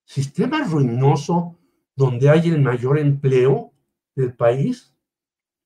Sistema 0.05 0.63
ruinoso 0.63 1.57
donde 1.95 2.29
hay 2.29 2.49
el 2.49 2.61
mayor 2.61 2.97
empleo 2.97 3.71
del 4.15 4.33
país, 4.33 4.90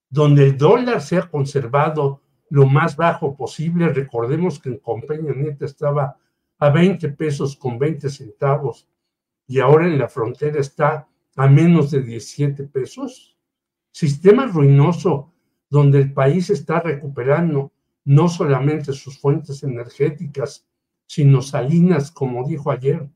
donde 0.09 0.45
el 0.45 0.57
dólar 0.57 1.01
se 1.01 1.17
ha 1.17 1.29
conservado 1.29 2.21
lo 2.49 2.65
más 2.65 2.95
bajo 2.95 3.35
posible. 3.35 3.89
Recordemos 3.89 4.59
que 4.59 4.69
en 4.69 4.77
Compañía 4.77 5.33
Neta 5.33 5.65
estaba 5.65 6.17
a 6.59 6.69
20 6.69 7.09
pesos 7.09 7.55
con 7.55 7.77
20 7.77 8.09
centavos 8.09 8.87
y 9.47 9.59
ahora 9.59 9.87
en 9.87 9.97
la 9.97 10.07
frontera 10.07 10.59
está 10.59 11.07
a 11.35 11.47
menos 11.47 11.91
de 11.91 12.01
17 12.01 12.63
pesos 12.65 13.35
sistema 13.95 14.45
ruinoso 14.45 15.31
donde 15.69 15.99
el 15.99 16.11
país 16.11 16.49
está 16.49 16.81
recuperando 16.81 17.71
no 18.03 18.27
solamente 18.27 18.91
sus 18.91 19.17
fuentes 19.17 19.63
energéticas, 19.63 20.67
sino 21.07 21.41
salinas, 21.41 22.11
como 22.11 22.45
dijo 22.45 22.71
ayer 22.71 23.07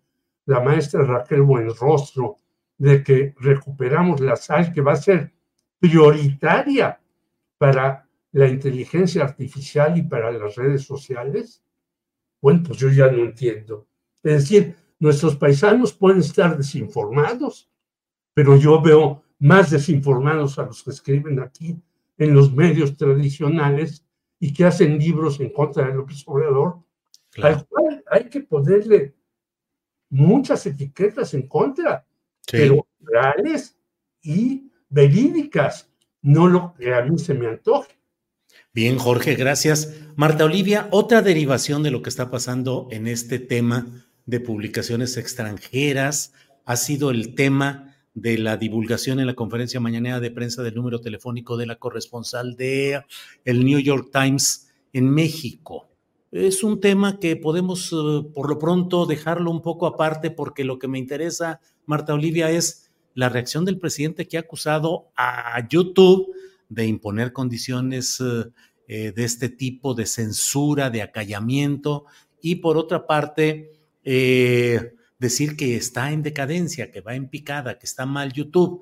la 0.46 0.62
maestra 0.62 1.04
Raquel 1.04 1.42
Buenrostro, 1.42 2.38
de 2.78 3.04
que 3.04 3.36
recuperamos 3.42 4.22
la 4.22 4.38
sal 4.38 4.72
que 4.72 4.80
va 4.80 4.94
a 4.94 4.96
ser 4.96 5.34
prioritaria 5.80 7.00
para 7.58 8.08
la 8.32 8.48
inteligencia 8.48 9.24
artificial 9.24 9.98
y 9.98 10.04
para 10.04 10.32
las 10.32 10.56
redes 10.56 10.84
sociales? 10.84 11.64
Bueno, 12.42 12.64
pues 12.68 12.80
yo 12.80 12.90
ya 12.90 13.12
no 13.12 13.24
entiendo. 13.24 13.88
Es 14.24 14.44
decir, 14.44 14.76
nuestros 15.00 15.36
paisanos 15.36 15.94
pueden 15.94 16.20
estar 16.20 16.58
desinformados, 16.58 17.70
pero 18.34 18.58
yo 18.58 18.82
veo 18.82 19.24
más 19.40 19.72
desinformados 19.72 20.60
a 20.60 20.64
los 20.64 20.84
que 20.84 20.92
escriben 20.92 21.40
aquí 21.40 21.82
en 22.18 22.34
los 22.34 22.54
medios 22.54 22.98
tradicionales 22.98 24.06
y 24.40 24.54
que 24.54 24.66
hacen 24.66 24.98
libros 25.00 25.40
en 25.40 25.52
contra 25.52 25.88
de 25.88 25.94
López 25.94 26.24
Obrador, 26.26 26.80
al 27.42 27.66
cual 27.68 28.04
hay 28.10 28.30
que 28.30 28.42
ponerle 28.42 29.16
muchas 30.10 30.66
etiquetas 30.66 31.34
en 31.34 31.48
contra, 31.48 32.06
pero 32.52 32.86
reales 33.00 33.78
y 34.22 34.69
verídicas, 34.90 35.90
no 36.22 36.48
lo 36.48 36.74
que 36.78 36.94
a 36.94 37.02
mí 37.02 37.18
se 37.18 37.34
me 37.34 37.48
antoje. 37.48 38.00
Bien, 38.74 38.98
Jorge, 38.98 39.36
gracias. 39.36 39.94
Marta 40.16 40.46
Olivia, 40.46 40.88
otra 40.92 41.22
derivación 41.22 41.82
de 41.84 41.92
lo 41.92 42.02
que 42.02 42.10
está 42.10 42.30
pasando 42.30 42.88
en 42.92 43.08
este 43.08 43.40
tema 43.40 43.88
de 44.26 44.40
publicaciones 44.40 45.18
extranjeras 45.18 46.34
ha 46.66 46.76
sido 46.76 47.10
el 47.10 47.34
tema 47.36 47.96
de 48.14 48.38
la 48.38 48.58
divulgación 48.58 49.20
en 49.20 49.28
la 49.28 49.34
conferencia 49.34 49.80
mañanera 49.80 50.20
de 50.20 50.32
prensa 50.32 50.62
del 50.62 50.76
número 50.76 51.00
telefónico 51.00 51.58
de 51.58 51.66
la 51.66 51.78
corresponsal 51.78 52.56
de 52.56 53.02
el 53.46 53.66
New 53.66 53.80
York 53.80 54.10
Times 54.12 54.70
en 54.94 55.10
México. 55.10 55.90
Es 56.32 56.64
un 56.64 56.80
tema 56.80 57.20
que 57.20 57.36
podemos 57.36 57.92
eh, 57.92 58.30
por 58.34 58.50
lo 58.50 58.60
pronto 58.60 59.06
dejarlo 59.06 59.50
un 59.50 59.62
poco 59.62 59.88
aparte 59.88 60.30
porque 60.30 60.64
lo 60.64 60.78
que 60.78 60.88
me 60.88 61.00
interesa, 61.00 61.60
Marta 61.86 62.14
Olivia, 62.14 62.52
es 62.52 62.89
la 63.20 63.28
reacción 63.28 63.66
del 63.66 63.78
presidente 63.78 64.28
que 64.28 64.38
ha 64.38 64.42
acusado 64.42 65.12
a 65.18 65.68
YouTube 65.68 66.34
de 66.70 66.86
imponer 66.86 67.34
condiciones 67.34 68.22
eh, 68.22 68.46
eh, 68.88 69.12
de 69.12 69.24
este 69.26 69.50
tipo 69.50 69.94
de 69.94 70.06
censura, 70.06 70.90
de 70.90 71.02
acallamiento 71.02 72.06
y 72.42 72.56
por 72.56 72.78
otra 72.78 73.06
parte, 73.06 73.72
decir 75.20 75.58
que 75.58 75.76
está 75.76 76.14
en 76.14 76.24
decadencia, 76.24 76.90
que 76.90 77.02
va 77.02 77.14
en 77.14 77.28
picada, 77.28 77.78
que 77.78 77.86
está 77.86 78.06
mal 78.06 78.32
YouTube. 78.32 78.82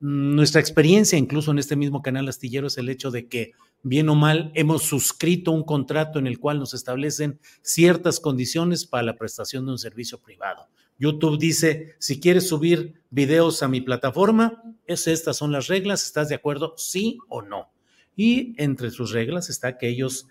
Nuestra 0.00 0.60
experiencia, 0.60 1.16
incluso 1.16 1.52
en 1.52 1.58
este 1.58 1.76
mismo 1.76 2.02
canal 2.02 2.28
astillero, 2.28 2.66
es 2.66 2.76
el 2.76 2.88
hecho 2.88 3.12
de 3.12 3.28
que, 3.28 3.52
bien 3.82 4.08
o 4.08 4.16
mal, 4.16 4.50
hemos 4.54 4.82
suscrito 4.82 5.52
un 5.52 5.62
contrato 5.62 6.18
en 6.18 6.26
el 6.26 6.40
cual 6.40 6.58
nos 6.58 6.74
establecen 6.74 7.38
ciertas 7.62 8.18
condiciones 8.18 8.84
para 8.84 9.04
la 9.04 9.16
prestación 9.16 9.64
de 9.64 9.72
un 9.72 9.78
servicio 9.78 10.18
privado. 10.18 10.68
YouTube 10.98 11.38
dice, 11.38 11.94
si 11.98 12.20
quieres 12.20 12.48
subir 12.48 13.02
videos 13.10 13.62
a 13.62 13.68
mi 13.68 13.80
plataforma, 13.80 14.62
es, 14.86 15.06
estas 15.06 15.36
son 15.36 15.52
las 15.52 15.66
reglas, 15.68 16.04
¿estás 16.04 16.28
de 16.28 16.34
acuerdo? 16.34 16.74
Sí 16.76 17.18
o 17.28 17.42
no. 17.42 17.70
Y 18.14 18.54
entre 18.56 18.90
sus 18.90 19.12
reglas 19.12 19.50
está 19.50 19.76
que 19.76 19.88
ellos 19.88 20.26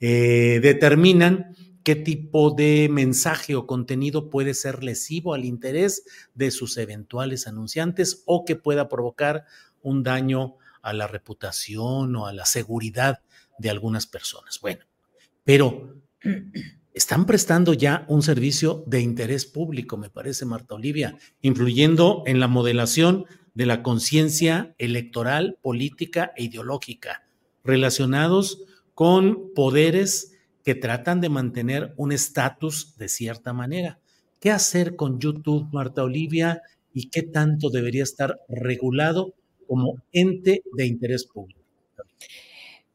eh, 0.00 0.60
determinan 0.62 1.54
qué 1.82 1.96
tipo 1.96 2.50
de 2.50 2.88
mensaje 2.90 3.56
o 3.56 3.66
contenido 3.66 4.30
puede 4.30 4.54
ser 4.54 4.84
lesivo 4.84 5.34
al 5.34 5.44
interés 5.44 6.04
de 6.34 6.50
sus 6.50 6.76
eventuales 6.76 7.46
anunciantes 7.46 8.22
o 8.26 8.44
que 8.44 8.56
pueda 8.56 8.88
provocar 8.88 9.46
un 9.82 10.02
daño 10.02 10.56
a 10.82 10.92
la 10.92 11.06
reputación 11.06 12.16
o 12.16 12.26
a 12.26 12.32
la 12.32 12.44
seguridad 12.44 13.22
de 13.58 13.70
algunas 13.70 14.06
personas. 14.06 14.60
Bueno, 14.60 14.84
pero 15.44 15.94
están 16.92 17.26
prestando 17.26 17.72
ya 17.72 18.04
un 18.08 18.22
servicio 18.22 18.82
de 18.86 19.00
interés 19.00 19.46
público, 19.46 19.96
me 19.96 20.10
parece, 20.10 20.44
Marta 20.44 20.74
Olivia, 20.74 21.16
influyendo 21.40 22.22
en 22.26 22.40
la 22.40 22.48
modelación 22.48 23.26
de 23.54 23.66
la 23.66 23.82
conciencia 23.82 24.74
electoral, 24.78 25.58
política 25.62 26.32
e 26.36 26.44
ideológica, 26.44 27.24
relacionados 27.64 28.64
con 28.94 29.52
poderes 29.54 30.32
que 30.64 30.74
tratan 30.74 31.20
de 31.20 31.28
mantener 31.28 31.94
un 31.96 32.12
estatus 32.12 32.96
de 32.96 33.08
cierta 33.08 33.52
manera. 33.52 33.98
¿Qué 34.40 34.50
hacer 34.50 34.96
con 34.96 35.20
YouTube, 35.20 35.68
Marta 35.72 36.02
Olivia, 36.02 36.62
y 36.92 37.08
qué 37.08 37.22
tanto 37.22 37.70
debería 37.70 38.02
estar 38.02 38.40
regulado 38.48 39.34
como 39.66 40.02
ente 40.12 40.62
de 40.72 40.86
interés 40.86 41.24
público? 41.24 41.60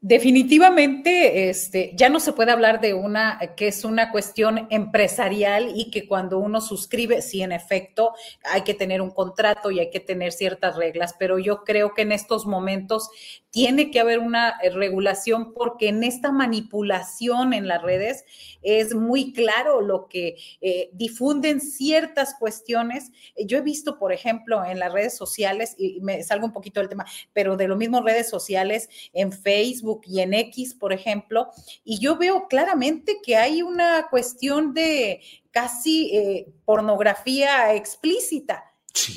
Definitivamente, 0.08 1.50
este, 1.50 1.90
ya 1.96 2.08
no 2.08 2.20
se 2.20 2.32
puede 2.32 2.52
hablar 2.52 2.80
de 2.80 2.94
una 2.94 3.40
que 3.56 3.66
es 3.66 3.84
una 3.84 4.12
cuestión 4.12 4.68
empresarial 4.70 5.72
y 5.74 5.90
que 5.90 6.06
cuando 6.06 6.38
uno 6.38 6.60
suscribe, 6.60 7.22
sí, 7.22 7.42
en 7.42 7.50
efecto, 7.50 8.12
hay 8.44 8.62
que 8.62 8.74
tener 8.74 9.02
un 9.02 9.10
contrato 9.10 9.72
y 9.72 9.80
hay 9.80 9.90
que 9.90 9.98
tener 9.98 10.30
ciertas 10.30 10.76
reglas, 10.76 11.16
pero 11.18 11.40
yo 11.40 11.64
creo 11.64 11.92
que 11.92 12.02
en 12.02 12.12
estos 12.12 12.46
momentos 12.46 13.10
tiene 13.56 13.90
que 13.90 14.00
haber 14.00 14.18
una 14.18 14.58
eh, 14.62 14.68
regulación 14.68 15.54
porque 15.54 15.88
en 15.88 16.04
esta 16.04 16.30
manipulación 16.30 17.54
en 17.54 17.66
las 17.66 17.80
redes 17.80 18.26
es 18.60 18.94
muy 18.94 19.32
claro 19.32 19.80
lo 19.80 20.08
que 20.08 20.36
eh, 20.60 20.90
difunden 20.92 21.62
ciertas 21.62 22.34
cuestiones. 22.34 23.12
Yo 23.46 23.56
he 23.56 23.62
visto, 23.62 23.98
por 23.98 24.12
ejemplo, 24.12 24.62
en 24.62 24.78
las 24.78 24.92
redes 24.92 25.16
sociales, 25.16 25.74
y 25.78 26.02
me 26.02 26.22
salgo 26.22 26.44
un 26.44 26.52
poquito 26.52 26.80
del 26.80 26.90
tema, 26.90 27.06
pero 27.32 27.56
de 27.56 27.66
lo 27.66 27.76
mismo 27.76 28.02
redes 28.02 28.28
sociales, 28.28 28.90
en 29.14 29.32
Facebook 29.32 30.02
y 30.04 30.20
en 30.20 30.34
X, 30.34 30.74
por 30.74 30.92
ejemplo, 30.92 31.48
y 31.82 31.98
yo 31.98 32.18
veo 32.18 32.48
claramente 32.48 33.20
que 33.24 33.36
hay 33.36 33.62
una 33.62 34.08
cuestión 34.10 34.74
de 34.74 35.22
casi 35.50 36.14
eh, 36.14 36.52
pornografía 36.66 37.72
explícita. 37.72 38.70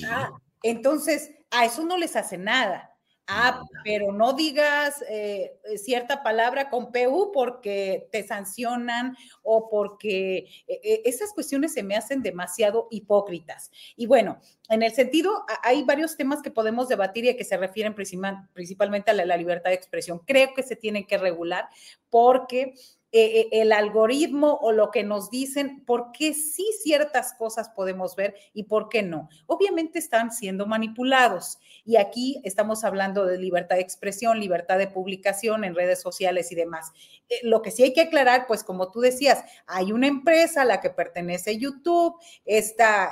Ah, 0.08 0.32
entonces, 0.64 1.32
a 1.52 1.66
eso 1.66 1.84
no 1.84 1.98
les 1.98 2.16
hace 2.16 2.38
nada 2.38 2.89
Ah, 3.32 3.62
pero 3.84 4.12
no 4.12 4.34
digas 4.34 5.04
eh, 5.08 5.60
cierta 5.78 6.24
palabra 6.24 6.72
con 6.72 6.92
PU 6.92 7.32
porque 7.32 8.10
te 8.12 8.24
sancionan 8.24 9.16
o 9.44 9.70
porque 9.70 10.48
eh, 10.68 10.82
eh, 10.84 11.02
esas 11.06 11.32
cuestiones 11.34 11.74
se 11.74 11.84
me 11.84 11.96
hacen 11.96 12.24
demasiado 12.24 12.88
hipócritas. 12.90 13.70
Y 13.96 14.08
bueno, 14.08 14.40
en 14.70 14.82
el 14.82 14.94
sentido, 14.94 15.46
hay 15.62 15.84
varios 15.84 16.18
temas 16.18 16.42
que 16.42 16.50
podemos 16.50 16.90
debatir 16.90 17.26
y 17.26 17.38
que 17.38 17.44
se 17.44 17.58
refieren 17.58 17.94
principalmente 17.94 19.12
a 19.12 19.14
la 19.14 19.38
libertad 19.38 19.70
de 19.70 19.76
expresión. 19.76 20.20
Creo 20.26 20.56
que 20.56 20.64
se 20.64 20.76
tienen 20.76 21.06
que 21.06 21.20
regular 21.20 21.70
porque 22.10 22.74
eh, 23.12 23.40
eh, 23.40 23.62
el 23.62 23.72
algoritmo 23.72 24.60
o 24.62 24.72
lo 24.72 24.92
que 24.92 25.04
nos 25.04 25.32
dicen, 25.32 25.84
por 25.84 26.12
qué 26.12 26.36
sí 26.36 26.66
ciertas 26.84 27.34
cosas 27.34 27.70
podemos 27.70 28.16
ver 28.16 28.36
y 28.54 28.66
por 28.66 28.88
qué 28.88 29.02
no. 29.02 29.30
Obviamente 29.48 29.98
están 29.98 30.32
siendo 30.32 30.68
manipulados 30.68 31.58
y 31.84 31.96
aquí 31.96 32.40
estamos 32.44 32.84
hablando 32.84 33.26
de 33.26 33.40
libertad 33.40 33.78
de 33.78 33.82
expresión, 33.82 34.40
libertad 34.40 34.78
de 34.78 34.86
publicación 34.86 35.64
en 35.64 35.74
redes 35.74 36.00
sociales 36.00 36.52
y 36.52 36.56
demás. 36.56 36.92
Eh, 37.30 37.40
lo 37.42 37.64
que 37.64 37.72
sí 37.72 37.82
hay 37.82 37.94
que 37.94 38.02
aclarar, 38.02 38.46
pues 38.46 38.64
como 38.64 38.92
tú 38.92 39.00
decías, 39.00 39.44
hay 39.66 39.92
una 39.92 40.06
empresa 40.06 40.62
a 40.62 40.66
la 40.66 40.80
que 40.80 40.92
pertenece 40.92 41.58
YouTube, 41.58 42.16
esta 42.46 43.10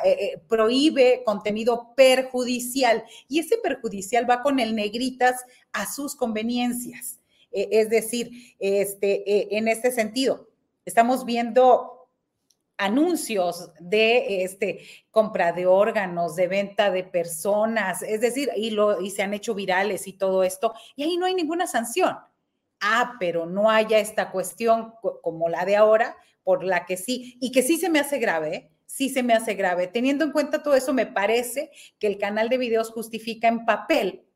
prohíbe 0.48 1.24
contenido 1.26 1.94
perjudicial 1.96 3.04
y 3.28 3.40
ese 3.40 3.58
perjudicial 3.58 4.30
va 4.30 4.44
con 4.44 4.60
el 4.60 4.76
negritas 4.76 5.44
a 5.74 5.92
sus 5.92 6.16
conveniencias. 6.16 7.20
E, 7.58 7.70
es 7.72 7.90
decir, 7.90 8.56
este, 8.60 9.24
e, 9.26 9.58
en 9.58 9.68
este 9.68 9.92
sentido, 9.92 10.48
estamos 10.86 11.26
viendo 11.26 12.08
anuncios 12.78 13.72
de 13.80 14.44
este, 14.44 14.82
compra 15.10 15.52
de 15.52 15.66
órganos, 15.66 16.36
de 16.36 16.48
venta 16.48 16.92
de 16.92 17.04
personas, 17.04 18.04
es 18.04 18.22
decir, 18.22 18.52
y, 18.56 18.70
lo, 18.70 19.02
y 19.02 19.10
se 19.10 19.24
han 19.24 19.34
hecho 19.34 19.56
virales 19.56 20.06
y 20.08 20.14
todo 20.14 20.44
esto, 20.44 20.76
y 20.96 21.02
ahí 21.02 21.18
no 21.18 21.26
hay 21.26 21.34
ninguna 21.34 21.66
sanción. 21.66 22.16
Ah, 22.80 23.16
pero 23.20 23.48
no 23.48 23.72
haya 23.72 23.98
esta 23.98 24.30
cuestión 24.30 24.94
como 25.24 25.50
la 25.50 25.66
de 25.66 25.76
ahora, 25.76 26.16
por 26.44 26.64
la 26.64 26.86
que 26.86 26.96
sí, 26.96 27.40
y 27.42 27.52
que 27.52 27.64
sí 27.64 27.78
se 27.78 27.90
me 27.90 28.00
hace 28.00 28.20
grave, 28.20 28.56
¿eh? 28.56 28.72
sí 28.86 29.10
se 29.10 29.24
me 29.24 29.34
hace 29.34 29.56
grave. 29.56 29.88
Teniendo 29.88 30.24
en 30.24 30.32
cuenta 30.32 30.62
todo 30.62 30.76
eso, 30.76 30.94
me 30.94 31.08
parece 31.08 31.72
que 31.98 32.06
el 32.06 32.20
canal 32.20 32.50
de 32.50 32.60
videos 32.60 32.92
justifica 32.92 33.48
en 33.48 33.66
papel 33.66 34.27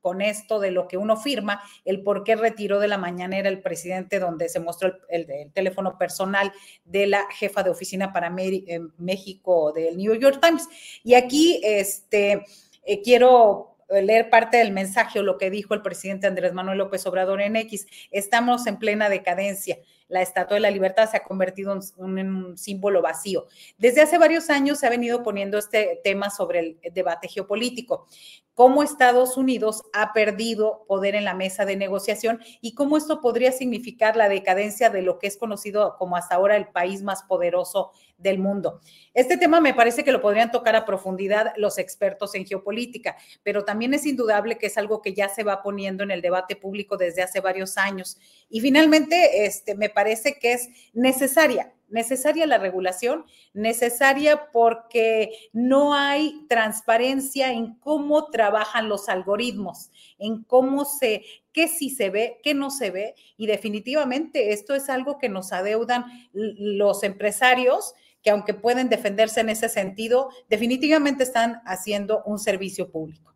con 0.00 0.22
esto 0.22 0.58
de 0.60 0.70
lo 0.70 0.88
que 0.88 0.96
uno 0.96 1.16
firma, 1.16 1.60
el 1.84 2.02
por 2.02 2.24
qué 2.24 2.36
retiró 2.36 2.80
de 2.80 2.88
la 2.88 2.98
mañanera 2.98 3.48
el 3.48 3.62
presidente 3.62 4.18
donde 4.18 4.48
se 4.48 4.60
mostró 4.60 4.92
el, 5.08 5.26
teléfono 5.52 5.98
personal 5.98 6.52
de 6.84 7.06
la 7.06 7.26
jefa 7.30 7.62
de 7.62 7.70
oficina 7.70 8.12
para 8.12 8.34
eh, 8.38 8.80
México 8.98 9.72
del 9.72 9.96
New 9.96 10.14
York 10.14 10.40
Times. 10.40 10.68
Y 11.04 11.14
aquí 11.14 11.60
este, 11.62 12.44
eh, 12.84 13.02
quiero 13.02 13.69
leer 13.90 14.30
parte 14.30 14.58
del 14.58 14.72
mensaje 14.72 15.18
o 15.18 15.22
lo 15.22 15.38
que 15.38 15.50
dijo 15.50 15.74
el 15.74 15.82
presidente 15.82 16.26
Andrés 16.26 16.52
Manuel 16.52 16.78
López 16.78 17.06
Obrador 17.06 17.40
en 17.40 17.56
X. 17.56 17.86
Estamos 18.10 18.66
en 18.66 18.78
plena 18.78 19.08
decadencia 19.08 19.78
la 20.10 20.22
Estatua 20.22 20.56
de 20.56 20.60
la 20.60 20.70
Libertad 20.70 21.08
se 21.08 21.16
ha 21.16 21.22
convertido 21.22 21.72
en 21.72 21.80
un, 21.96 22.58
símbolo 22.58 23.00
vacío. 23.00 23.46
Desde 23.78 24.02
hace 24.02 24.18
varios 24.18 24.50
años 24.50 24.78
se 24.78 24.86
ha 24.86 24.90
venido 24.90 25.22
poniendo 25.22 25.56
este 25.56 26.00
tema 26.04 26.30
sobre 26.30 26.58
el 26.58 26.80
debate 26.92 27.28
geopolítico, 27.28 28.06
cómo 28.54 28.82
Estados 28.82 29.36
Unidos 29.36 29.84
ha 29.92 30.12
perdido 30.12 30.84
poder 30.88 31.14
en 31.14 31.24
la 31.24 31.34
mesa 31.34 31.64
de 31.64 31.76
negociación 31.76 32.40
y 32.60 32.74
cómo 32.74 32.96
esto 32.96 33.20
podría 33.20 33.52
significar 33.52 34.16
la 34.16 34.28
decadencia 34.28 34.90
de 34.90 35.02
lo 35.02 35.18
que 35.18 35.28
es 35.28 35.36
conocido 35.36 35.96
como 35.96 36.16
hasta 36.16 36.34
ahora 36.34 36.56
el 36.56 36.68
país 36.68 37.02
más 37.02 37.22
poderoso 37.22 37.92
del 38.20 38.38
mundo. 38.38 38.80
Este 39.14 39.36
tema 39.36 39.60
me 39.60 39.74
parece 39.74 40.04
que 40.04 40.12
lo 40.12 40.20
podrían 40.20 40.50
tocar 40.50 40.76
a 40.76 40.84
profundidad 40.84 41.52
los 41.56 41.78
expertos 41.78 42.34
en 42.34 42.46
geopolítica, 42.46 43.16
pero 43.42 43.64
también 43.64 43.94
es 43.94 44.06
indudable 44.06 44.58
que 44.58 44.66
es 44.66 44.78
algo 44.78 45.02
que 45.02 45.14
ya 45.14 45.28
se 45.28 45.42
va 45.42 45.62
poniendo 45.62 46.04
en 46.04 46.10
el 46.10 46.22
debate 46.22 46.56
público 46.56 46.96
desde 46.96 47.22
hace 47.22 47.40
varios 47.40 47.76
años. 47.76 48.18
Y 48.48 48.60
finalmente, 48.60 49.46
este, 49.46 49.74
me 49.74 49.88
parece 49.88 50.38
que 50.38 50.52
es 50.52 50.68
necesaria, 50.92 51.72
necesaria 51.88 52.46
la 52.46 52.58
regulación, 52.58 53.24
necesaria 53.52 54.50
porque 54.52 55.32
no 55.52 55.94
hay 55.94 56.46
transparencia 56.48 57.52
en 57.52 57.74
cómo 57.74 58.30
trabajan 58.30 58.88
los 58.88 59.08
algoritmos, 59.08 59.90
en 60.18 60.44
cómo 60.44 60.84
se, 60.84 61.24
qué 61.52 61.68
sí 61.68 61.90
se 61.90 62.10
ve, 62.10 62.38
qué 62.42 62.54
no 62.54 62.70
se 62.70 62.90
ve. 62.90 63.14
Y 63.36 63.46
definitivamente 63.46 64.52
esto 64.52 64.74
es 64.74 64.88
algo 64.88 65.18
que 65.18 65.28
nos 65.28 65.52
adeudan 65.52 66.04
los 66.32 67.02
empresarios 67.02 67.94
que 68.22 68.30
aunque 68.30 68.54
pueden 68.54 68.88
defenderse 68.88 69.40
en 69.40 69.48
ese 69.48 69.68
sentido, 69.68 70.28
definitivamente 70.48 71.22
están 71.22 71.62
haciendo 71.64 72.22
un 72.24 72.38
servicio 72.38 72.90
público. 72.90 73.34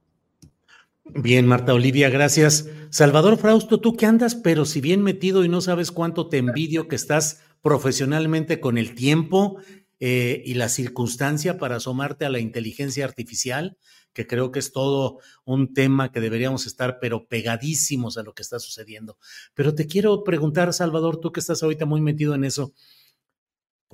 Bien, 1.06 1.46
Marta 1.46 1.74
Olivia, 1.74 2.08
gracias. 2.08 2.66
Salvador 2.90 3.36
Frausto, 3.36 3.78
tú 3.78 3.94
que 3.94 4.06
andas, 4.06 4.34
pero 4.34 4.64
si 4.64 4.80
bien 4.80 5.02
metido 5.02 5.44
y 5.44 5.48
no 5.48 5.60
sabes 5.60 5.92
cuánto 5.92 6.28
te 6.28 6.38
envidio 6.38 6.88
que 6.88 6.96
estás 6.96 7.42
profesionalmente 7.60 8.58
con 8.58 8.78
el 8.78 8.94
tiempo 8.94 9.58
eh, 10.00 10.42
y 10.46 10.54
la 10.54 10.68
circunstancia 10.68 11.58
para 11.58 11.76
asomarte 11.76 12.24
a 12.24 12.30
la 12.30 12.38
inteligencia 12.38 13.04
artificial, 13.04 13.76
que 14.14 14.26
creo 14.26 14.50
que 14.50 14.60
es 14.60 14.72
todo 14.72 15.18
un 15.44 15.74
tema 15.74 16.10
que 16.10 16.20
deberíamos 16.20 16.66
estar, 16.66 16.98
pero 17.00 17.26
pegadísimos 17.26 18.16
a 18.16 18.22
lo 18.22 18.32
que 18.32 18.42
está 18.42 18.58
sucediendo. 18.58 19.18
Pero 19.54 19.74
te 19.74 19.86
quiero 19.86 20.24
preguntar, 20.24 20.72
Salvador, 20.72 21.18
tú 21.20 21.32
que 21.32 21.40
estás 21.40 21.62
ahorita 21.62 21.84
muy 21.84 22.00
metido 22.00 22.34
en 22.34 22.44
eso, 22.44 22.72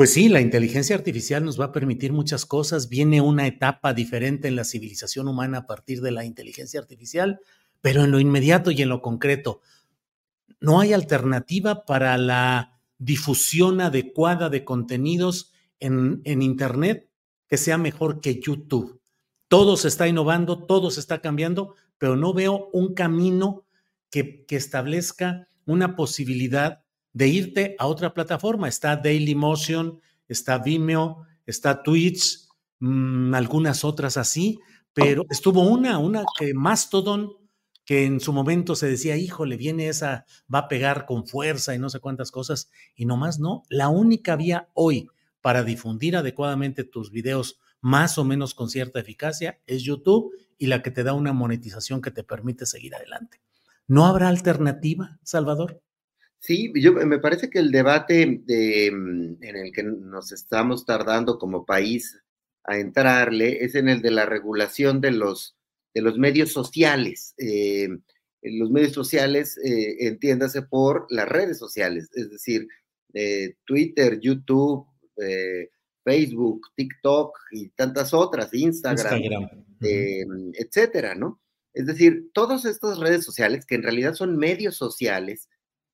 pues 0.00 0.14
sí, 0.14 0.30
la 0.30 0.40
inteligencia 0.40 0.96
artificial 0.96 1.44
nos 1.44 1.60
va 1.60 1.66
a 1.66 1.72
permitir 1.72 2.14
muchas 2.14 2.46
cosas. 2.46 2.88
Viene 2.88 3.20
una 3.20 3.46
etapa 3.46 3.92
diferente 3.92 4.48
en 4.48 4.56
la 4.56 4.64
civilización 4.64 5.28
humana 5.28 5.58
a 5.58 5.66
partir 5.66 6.00
de 6.00 6.10
la 6.10 6.24
inteligencia 6.24 6.80
artificial, 6.80 7.38
pero 7.82 8.04
en 8.04 8.10
lo 8.10 8.18
inmediato 8.18 8.70
y 8.70 8.80
en 8.80 8.88
lo 8.88 9.02
concreto, 9.02 9.60
no 10.58 10.80
hay 10.80 10.94
alternativa 10.94 11.84
para 11.84 12.16
la 12.16 12.80
difusión 12.96 13.82
adecuada 13.82 14.48
de 14.48 14.64
contenidos 14.64 15.52
en, 15.80 16.22
Internet 16.24 17.10
que 17.46 17.58
sea 17.58 17.76
mejor 17.76 18.22
que 18.22 18.40
YouTube. 18.40 19.02
Todo 19.48 19.76
se 19.76 19.88
está 19.88 20.08
innovando, 20.08 20.64
todo 20.64 20.90
se 20.90 21.00
está 21.00 21.20
cambiando, 21.20 21.74
pero 21.98 22.16
no 22.16 22.32
veo 22.32 22.70
un 22.72 22.94
camino 22.94 23.66
que, 24.08 24.46
que 24.46 24.56
establezca 24.56 25.46
una 25.66 25.94
posibilidad 25.94 26.84
de 27.12 27.28
irte 27.28 27.76
a 27.78 27.86
otra 27.86 28.14
plataforma. 28.14 28.68
Está 28.68 28.96
Dailymotion, 28.96 30.00
está 30.28 30.58
Vimeo, 30.58 31.24
está 31.46 31.82
Twitch, 31.82 32.48
mm, 32.80 33.34
algunas 33.34 33.84
otras 33.84 34.16
así, 34.16 34.58
pero 34.92 35.24
estuvo 35.30 35.62
una, 35.62 35.98
una 35.98 36.24
que 36.38 36.54
Mastodon, 36.54 37.32
que 37.84 38.04
en 38.04 38.20
su 38.20 38.32
momento 38.32 38.76
se 38.76 38.88
decía, 38.88 39.16
híjole, 39.16 39.56
viene 39.56 39.88
esa, 39.88 40.24
va 40.52 40.60
a 40.60 40.68
pegar 40.68 41.06
con 41.06 41.26
fuerza 41.26 41.74
y 41.74 41.78
no 41.78 41.90
sé 41.90 41.98
cuántas 41.98 42.30
cosas, 42.30 42.70
y 42.94 43.06
nomás 43.06 43.40
no. 43.40 43.62
La 43.68 43.88
única 43.88 44.36
vía 44.36 44.68
hoy 44.74 45.08
para 45.40 45.64
difundir 45.64 46.16
adecuadamente 46.16 46.84
tus 46.84 47.10
videos 47.10 47.58
más 47.80 48.18
o 48.18 48.24
menos 48.24 48.54
con 48.54 48.68
cierta 48.68 49.00
eficacia 49.00 49.58
es 49.66 49.82
YouTube 49.82 50.32
y 50.58 50.66
la 50.66 50.82
que 50.82 50.90
te 50.90 51.02
da 51.02 51.14
una 51.14 51.32
monetización 51.32 52.02
que 52.02 52.10
te 52.10 52.22
permite 52.22 52.66
seguir 52.66 52.94
adelante. 52.94 53.40
¿No 53.86 54.06
habrá 54.06 54.28
alternativa, 54.28 55.18
Salvador? 55.22 55.82
Sí, 56.40 56.72
yo 56.74 56.94
me 56.94 57.18
parece 57.18 57.50
que 57.50 57.58
el 57.58 57.70
debate 57.70 58.40
de, 58.44 58.90
mm, 58.90 59.44
en 59.44 59.56
el 59.56 59.72
que 59.72 59.82
nos 59.82 60.32
estamos 60.32 60.86
tardando 60.86 61.38
como 61.38 61.66
país 61.66 62.18
a 62.64 62.78
entrarle 62.78 63.62
es 63.62 63.74
en 63.74 63.90
el 63.90 64.00
de 64.00 64.10
la 64.10 64.24
regulación 64.24 65.02
de 65.02 65.10
los, 65.10 65.56
de 65.94 66.00
los 66.00 66.18
medios 66.18 66.50
sociales. 66.50 67.34
Eh, 67.36 67.88
los 68.42 68.70
medios 68.70 68.92
sociales, 68.92 69.58
eh, 69.58 70.06
entiéndase 70.06 70.62
por 70.62 71.06
las 71.10 71.28
redes 71.28 71.58
sociales, 71.58 72.08
es 72.14 72.30
decir, 72.30 72.66
eh, 73.12 73.56
Twitter, 73.64 74.18
YouTube, 74.18 74.86
Facebook, 76.02 76.68
TikTok 76.74 77.36
y 77.52 77.68
tantas 77.70 78.14
otras, 78.14 78.54
Instagram, 78.54 79.20
etcétera, 79.82 81.14
¿no? 81.14 81.38
Es 81.74 81.84
decir, 81.84 82.30
todas 82.32 82.64
estas 82.64 82.98
redes 82.98 83.26
sociales, 83.26 83.66
que 83.66 83.74
en 83.74 83.82
realidad 83.82 84.14
son 84.14 84.38
medios 84.38 84.76
sociales, 84.76 85.49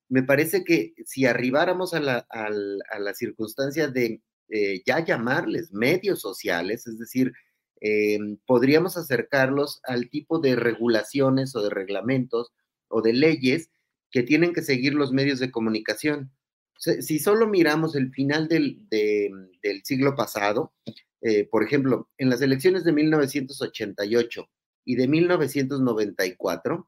me 0.09 0.23
parece 0.23 0.63
que 0.63 0.93
si 1.05 1.25
arribáramos 1.25 1.93
a 1.93 1.99
la, 1.99 3.13
circunstancia 3.13 3.87
de 3.87 4.21
eh, 4.49 4.81
ya 4.85 5.03
llamarles 5.03 5.73
medios 5.73 6.21
sociales, 6.21 6.87
es 6.87 6.97
decir, 6.97 7.33
em, 7.81 8.37
podríamos 8.45 8.97
acercarlos 8.97 9.81
al 9.83 10.09
tipo 10.09 10.39
de 10.39 10.55
regulaciones 10.55 11.55
o 11.55 11.61
de 11.61 11.69
reglamentos 11.69 12.51
o 12.87 13.01
de 13.01 13.13
leyes 13.13 13.69
que 14.11 14.23
tienen 14.23 14.53
que 14.53 14.61
seguir 14.61 14.93
los 14.93 15.11
medios 15.11 15.39
de 15.39 15.51
comunicación. 15.51 16.31
Si 16.79 17.19
solo 17.19 17.47
miramos 17.47 17.95
el 17.95 18.11
final 18.11 18.47
del, 18.47 18.87
del 18.89 19.83
siglo 19.83 20.15
pasado, 20.15 20.73
eh, 21.21 21.47
por 21.49 21.63
ejemplo, 21.63 22.09
en 22.17 22.29
las 22.29 22.41
elecciones 22.41 22.83
de 22.83 22.93
1988 22.93 24.49
y 24.85 24.95
de 24.95 25.07
1994, 25.07 26.87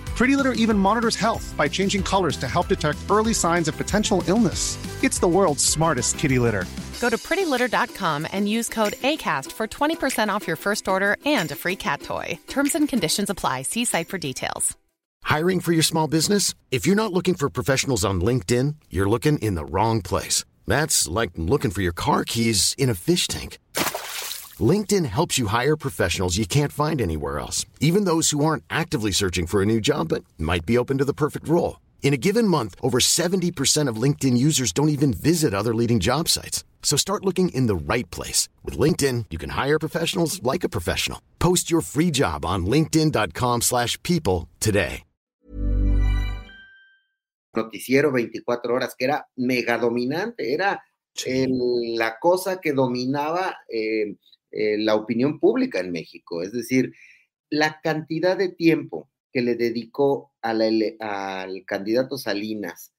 Pretty 0.21 0.35
Litter 0.35 0.53
even 0.53 0.77
monitors 0.77 1.15
health 1.15 1.51
by 1.57 1.67
changing 1.67 2.03
colors 2.03 2.37
to 2.37 2.47
help 2.47 2.67
detect 2.67 2.99
early 3.09 3.33
signs 3.33 3.67
of 3.67 3.75
potential 3.75 4.23
illness. 4.27 4.77
It's 5.03 5.17
the 5.17 5.27
world's 5.27 5.65
smartest 5.65 6.19
kitty 6.19 6.37
litter. 6.37 6.65
Go 6.99 7.09
to 7.09 7.17
prettylitter.com 7.17 8.27
and 8.31 8.47
use 8.47 8.69
code 8.69 8.93
ACAST 9.01 9.51
for 9.51 9.67
20% 9.67 10.29
off 10.29 10.45
your 10.45 10.57
first 10.57 10.87
order 10.87 11.17
and 11.25 11.51
a 11.51 11.55
free 11.55 11.75
cat 11.75 12.03
toy. 12.03 12.37
Terms 12.47 12.75
and 12.75 12.87
conditions 12.87 13.31
apply. 13.31 13.63
See 13.63 13.83
site 13.83 14.09
for 14.09 14.19
details. 14.19 14.77
Hiring 15.23 15.59
for 15.59 15.71
your 15.71 15.81
small 15.81 16.07
business? 16.07 16.53
If 16.69 16.85
you're 16.85 17.03
not 17.03 17.13
looking 17.13 17.33
for 17.33 17.49
professionals 17.49 18.05
on 18.05 18.21
LinkedIn, 18.21 18.75
you're 18.91 19.09
looking 19.09 19.39
in 19.39 19.55
the 19.55 19.65
wrong 19.65 20.03
place. 20.03 20.45
That's 20.67 21.07
like 21.07 21.31
looking 21.35 21.71
for 21.71 21.81
your 21.81 21.93
car 21.93 22.25
keys 22.25 22.75
in 22.77 22.91
a 22.91 22.93
fish 22.93 23.27
tank. 23.27 23.57
LinkedIn 24.61 25.05
helps 25.05 25.37
you 25.37 25.47
hire 25.47 25.77
professionals 25.77 26.37
you 26.37 26.45
can't 26.45 26.73
find 26.73 27.01
anywhere 27.01 27.39
else, 27.39 27.65
even 27.79 28.03
those 28.03 28.31
who 28.31 28.43
aren't 28.43 28.65
actively 28.69 29.13
searching 29.13 29.47
for 29.47 29.61
a 29.61 29.65
new 29.65 29.79
job 29.79 30.09
but 30.09 30.25
might 30.37 30.65
be 30.65 30.77
open 30.77 30.97
to 30.97 31.05
the 31.05 31.13
perfect 31.13 31.47
role. 31.47 31.79
In 32.03 32.13
a 32.13 32.17
given 32.17 32.45
month, 32.45 32.75
over 32.83 32.99
70% 32.99 33.87
of 33.87 33.95
LinkedIn 33.95 34.37
users 34.37 34.73
don't 34.73 34.89
even 34.89 35.13
visit 35.13 35.53
other 35.53 35.73
leading 35.73 36.01
job 36.01 36.27
sites. 36.27 36.65
So 36.83 36.97
start 36.97 37.23
looking 37.23 37.55
in 37.55 37.67
the 37.67 37.93
right 37.93 38.09
place. 38.11 38.49
With 38.65 38.77
LinkedIn, 38.77 39.27
you 39.29 39.37
can 39.37 39.51
hire 39.51 39.79
professionals 39.79 40.43
like 40.43 40.65
a 40.65 40.69
professional. 40.69 41.21
Post 41.39 41.71
your 41.71 41.81
free 41.81 42.11
job 42.11 42.45
on 42.45 42.65
linkedin.com 42.65 43.61
slash 43.61 43.97
people 44.03 44.49
today. 44.59 45.03
Noticiero 47.53 48.11
24 48.11 48.73
horas, 48.73 48.95
que 48.97 49.07
era 49.07 49.27
mega 49.35 49.77
dominante, 49.77 50.53
era 50.53 50.81
el, 51.25 51.97
la 51.97 52.17
cosa 52.17 52.61
que 52.61 52.71
dominaba 52.71 53.57
eh, 53.67 54.15
eh, 54.51 54.77
la 54.77 54.95
opinión 54.95 55.39
pública 55.39 55.79
en 55.79 55.91
México. 55.91 56.41
Es 56.41 56.51
decir, 56.51 56.93
la 57.49 57.81
cantidad 57.81 58.37
de 58.37 58.49
tiempo 58.49 59.09
que 59.31 59.41
le 59.41 59.55
dedicó 59.55 60.33
al 60.41 61.63
candidato 61.65 62.17
Salinas 62.17 62.93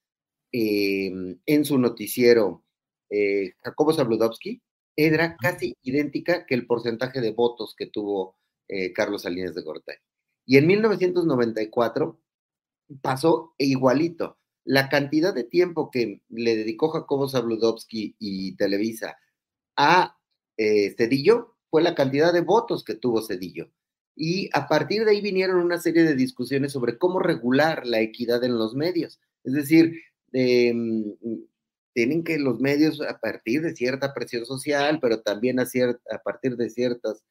em, 0.53 1.39
en 1.47 1.65
su 1.65 1.79
noticiero 1.79 2.65
eh, 3.11 3.53
Jacobo 3.63 3.93
Zabludowski 3.93 4.63
era 4.97 5.37
casi 5.37 5.77
idéntica 5.83 6.47
que 6.47 6.55
el 6.55 6.67
porcentaje 6.67 7.21
de 7.21 7.33
votos 7.33 7.75
que 7.77 7.87
tuvo 7.87 8.37
eh, 8.69 8.93
Carlos 8.93 9.23
Salinas 9.23 9.55
de 9.55 9.63
Gortari. 9.63 9.99
Y 10.47 10.57
en 10.57 10.67
1994 10.67 12.19
pasó 13.03 13.55
igualito. 13.59 14.39
La 14.65 14.89
cantidad 14.89 15.35
de 15.35 15.45
tiempo 15.45 15.91
que 15.91 16.23
le 16.29 16.57
dedicó 16.57 16.89
Jacobo 16.89 17.29
Zabludowski 17.29 18.17
y 18.19 18.57
Televisa 18.57 19.19
a 19.77 20.19
eh, 20.57 20.95
Cedillo 20.97 21.57
fue 21.71 21.83
la 21.83 21.95
cantidad 21.95 22.33
de 22.33 22.41
votos 22.41 22.85
que 22.85 22.95
tuvo 22.95 23.23
Cedillo. 23.23 23.71
Y 24.15 24.51
a 24.53 24.69
partir 24.69 25.05
de 25.05 25.13
ahí 25.13 25.21
vinieron 25.21 25.57
una 25.57 25.79
serie 25.79 26.05
de 26.05 26.15
discusiones 26.15 26.73
sobre 26.73 26.99
cómo 26.99 27.19
regular 27.19 27.87
la 27.87 28.01
equidad 28.01 28.45
en 28.45 28.59
los 28.59 28.75
medios. 28.75 29.21
Es 29.43 29.55
decir, 29.55 30.01
em, 30.33 31.15
tienen 31.95 32.25
que 32.25 32.39
los 32.39 32.61
medios, 32.61 33.01
a 33.01 33.19
partir 33.19 33.63
de 33.63 33.75
cierta 33.75 34.15
presión 34.15 34.45
social, 34.47 34.99
pero 35.01 35.21
también 35.23 35.61
a, 35.61 35.67
partir 36.25 36.57
de 36.57 36.71
ciertas 36.71 37.23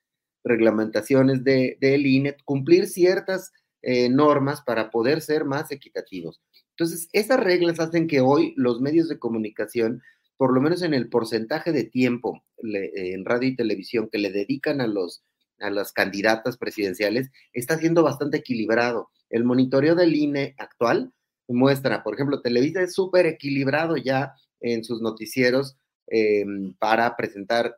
reglamentaciones 0.43 1.43
del 1.43 1.77
de, 1.79 1.97
INE, 1.97 2.37
cumplir 2.45 2.87
ciertas 2.87 3.51
eh, 3.81 4.09
normas 4.09 4.61
para 4.61 4.91
poder 4.91 5.21
ser 5.21 5.45
más 5.45 5.71
equitativos. 5.71 6.41
Entonces, 6.71 7.09
esas 7.13 7.39
reglas 7.39 7.79
hacen 7.79 8.07
que 8.07 8.21
hoy 8.21 8.53
los 8.55 8.81
medios 8.81 9.09
de 9.09 9.19
comunicación, 9.19 10.01
por 10.41 10.55
lo 10.55 10.59
menos 10.59 10.81
en 10.81 10.95
el 10.95 11.07
porcentaje 11.07 11.71
de 11.71 11.83
tiempo 11.83 12.43
en 12.63 13.25
radio 13.25 13.49
y 13.49 13.55
televisión 13.55 14.09
que 14.11 14.17
le 14.17 14.31
dedican 14.31 14.81
a 14.81 14.87
los 14.87 15.23
a 15.59 15.69
las 15.69 15.93
candidatas 15.93 16.57
presidenciales, 16.57 17.29
está 17.53 17.77
siendo 17.77 18.01
bastante 18.01 18.37
equilibrado. 18.37 19.11
El 19.29 19.43
monitoreo 19.43 19.93
del 19.93 20.15
INE 20.15 20.55
actual 20.57 21.13
muestra, 21.47 22.01
por 22.01 22.15
ejemplo, 22.15 22.41
Televisa 22.41 22.81
es 22.81 22.95
súper 22.95 23.27
equilibrado 23.27 23.97
ya 23.97 24.33
en 24.61 24.83
sus 24.83 24.99
noticieros 24.99 25.77
eh, 26.07 26.43
para 26.79 27.15
presentar 27.15 27.75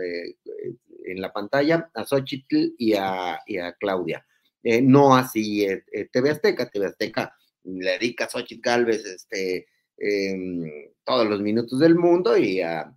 eh, 0.00 0.36
en 1.06 1.20
la 1.20 1.32
pantalla 1.32 1.90
a 1.94 2.04
Xochitl 2.04 2.76
y 2.78 2.94
a, 2.94 3.40
Claudia. 3.80 4.24
Eh, 4.62 4.80
no 4.80 5.16
así 5.16 5.66
TV 6.12 6.30
Azteca, 6.30 6.70
TV 6.70 6.86
Azteca 6.86 7.34
le 7.64 7.90
dedica 7.90 8.26
a 8.26 8.30
Xochitl 8.30 8.62
Galvez 8.62 9.04
este, 9.04 9.66
em, 9.98 10.90
todos 11.04 11.26
los 11.26 11.40
minutos 11.40 11.78
del 11.78 11.96
mundo 11.96 12.36
y 12.36 12.60
a, 12.60 12.94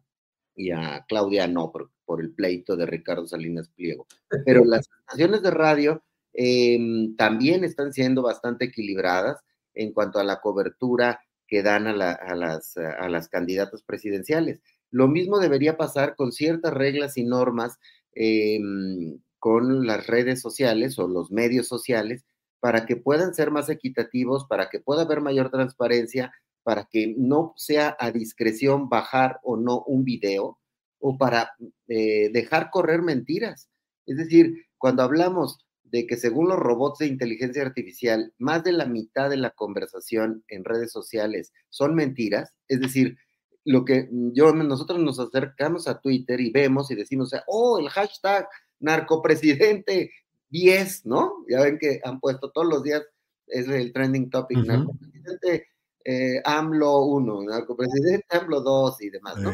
y 0.56 0.72
a 0.72 1.06
Claudia 1.08 1.48
no, 1.48 1.72
por, 1.72 1.92
por 2.06 2.22
el 2.22 2.32
pleito 2.32 2.76
de 2.76 2.86
Ricardo 2.86 3.28
Salinas 3.28 3.70
Pliego. 3.70 4.08
Pero 4.46 4.66
las 4.66 4.88
estaciones 5.00 5.42
de 5.42 5.52
radio 5.52 6.04
em, 6.34 7.16
también 7.16 7.64
están 7.64 7.94
siendo 7.94 8.22
bastante 8.22 8.66
equilibradas 8.66 9.44
en 9.74 9.94
cuanto 9.94 10.20
a 10.20 10.24
la 10.24 10.40
cobertura 10.42 11.22
que 11.48 11.64
dan 11.64 11.88
a, 11.88 11.94
las, 11.94 12.78
a 12.78 13.08
las 13.08 13.30
candidatas 13.30 13.84
presidenciales. 13.84 14.62
Lo 14.92 15.08
mismo 15.08 15.40
debería 15.40 15.78
pasar 15.78 16.16
con 16.16 16.32
ciertas 16.32 16.74
reglas 16.74 17.18
y 17.18 17.24
normas 17.24 17.78
em, 18.14 19.20
con 19.40 19.86
las 19.86 20.08
redes 20.08 20.42
sociales 20.42 20.98
o 21.00 21.08
los 21.08 21.32
medios 21.32 21.68
sociales 21.68 22.26
para 22.60 22.86
que 22.86 22.96
puedan 22.96 23.34
ser 23.34 23.52
más 23.52 23.70
equitativos, 23.70 24.46
para 24.46 24.70
que 24.70 24.80
pueda 24.80 25.04
haber 25.04 25.22
mayor 25.22 25.52
transparencia, 25.52 26.34
para 26.68 26.84
que 26.92 27.16
no 27.18 27.54
sea 27.56 27.96
a 27.98 28.12
discreción 28.12 28.90
bajar 28.90 29.40
o 29.42 29.56
no 29.56 29.84
un 29.84 30.04
video 30.04 30.60
o 31.00 31.18
para 31.18 31.52
eh, 31.88 32.30
dejar 32.34 32.72
correr 32.72 33.02
mentiras. 33.02 33.70
Es 34.06 34.18
decir, 34.18 34.66
cuando 34.78 35.02
hablamos 35.02 35.66
de 35.86 36.06
que 36.06 36.18
según 36.18 36.50
los 36.50 36.60
robots 36.60 37.00
de 37.00 37.08
inteligencia 37.08 37.62
artificial, 37.62 38.34
más 38.38 38.66
de 38.66 38.74
la 38.74 38.86
mitad 38.86 39.30
de 39.30 39.38
la 39.38 39.52
conversación 39.52 40.44
en 40.50 40.66
redes 40.66 40.92
sociales 40.92 41.54
son 41.70 41.96
mentiras, 41.96 42.54
es 42.68 42.82
decir, 42.82 43.18
lo 43.64 43.86
que 43.86 44.10
yo, 44.34 44.54
nosotros 44.54 45.00
nos 45.00 45.22
acercamos 45.22 45.88
a 45.88 46.02
Twitter 46.02 46.42
y 46.42 46.52
vemos 46.52 46.92
y 46.92 46.96
decimos, 46.96 47.32
oh, 47.48 47.80
el 47.80 47.88
hashtag 47.88 48.46
narcopresidente 48.82 50.12
10, 50.50 51.06
¿no? 51.06 51.46
Ya 51.48 51.62
ven 51.62 51.78
que 51.78 52.02
han 52.04 52.20
puesto 52.20 52.52
todos 52.52 52.68
los 52.68 52.84
días, 52.84 53.04
es 53.48 53.70
el 53.70 53.94
trending 53.94 54.30
topic, 54.30 54.58
narcopresidente 54.66 55.68
eh, 56.10 56.42
AMLO 56.46 57.02
1, 57.02 57.44
narcopresidente 57.44 58.38
AMLO 58.38 58.62
2 58.62 59.02
y 59.02 59.10
demás, 59.10 59.38
¿no? 59.40 59.52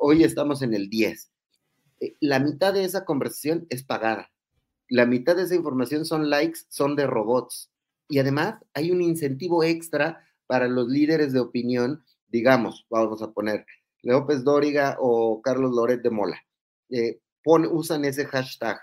Hoy 0.00 0.24
estamos 0.24 0.60
en 0.62 0.74
el 0.74 0.90
10. 0.90 1.30
eh, 2.00 2.16
la 2.18 2.40
mitad 2.40 2.74
de 2.74 2.82
esa 2.82 3.04
conversación 3.04 3.64
es 3.70 3.84
pagada. 3.84 4.28
La 4.88 5.06
mitad 5.06 5.36
de 5.36 5.44
esa 5.44 5.54
información 5.54 6.04
son 6.04 6.30
likes, 6.30 6.62
son 6.68 6.96
de 6.96 7.06
robots. 7.06 7.70
Y 8.08 8.18
además 8.18 8.56
hay 8.74 8.90
un 8.90 9.00
incentivo 9.00 9.62
extra 9.62 10.26
para 10.48 10.66
los 10.66 10.88
líderes 10.88 11.32
de 11.32 11.38
opinión, 11.38 12.04
digamos, 12.26 12.84
vamos 12.90 13.22
a 13.22 13.30
poner 13.30 13.64
López 14.02 14.42
Dóriga 14.42 14.96
o 14.98 15.40
Carlos 15.42 15.70
Loret 15.70 16.02
de 16.02 16.10
Mola. 16.10 16.42
Eh, 16.90 17.20
usan 17.44 18.04
ese 18.04 18.26
hashtag. 18.26 18.80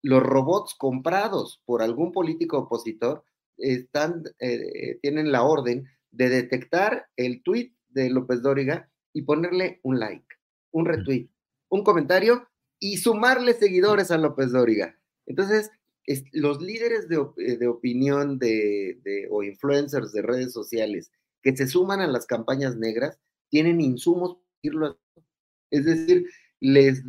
Los 0.00 0.22
robots 0.22 0.74
comprados 0.78 1.60
por 1.66 1.82
algún 1.82 2.10
político 2.10 2.58
opositor 2.60 3.22
están, 3.58 4.22
eh, 4.40 4.98
tienen 5.02 5.30
la 5.30 5.42
orden 5.42 5.86
de 6.10 6.28
detectar 6.28 7.06
el 7.16 7.42
tweet 7.42 7.72
de 7.88 8.10
López 8.10 8.42
Dóriga 8.42 8.90
y 9.12 9.22
ponerle 9.22 9.80
un 9.82 9.98
like, 9.98 10.26
un 10.70 10.86
retweet, 10.86 11.28
un 11.68 11.84
comentario 11.84 12.48
y 12.78 12.98
sumarle 12.98 13.54
seguidores 13.54 14.10
a 14.10 14.18
López 14.18 14.52
Dóriga. 14.52 14.98
Entonces, 15.26 15.70
los 16.32 16.62
líderes 16.62 17.08
de, 17.08 17.16
eh, 17.38 17.66
opinión 17.66 18.38
de, 18.38 19.28
o 19.30 19.42
influencers 19.42 20.12
de 20.12 20.22
redes 20.22 20.52
sociales 20.52 21.12
que 21.42 21.56
se 21.56 21.66
suman 21.66 22.00
a 22.00 22.06
las 22.06 22.26
campañas 22.26 22.76
negras 22.76 23.18
tienen 23.50 23.80
insumos 23.80 24.38
es 25.70 25.84
decir, 25.84 26.26
les 26.60 27.02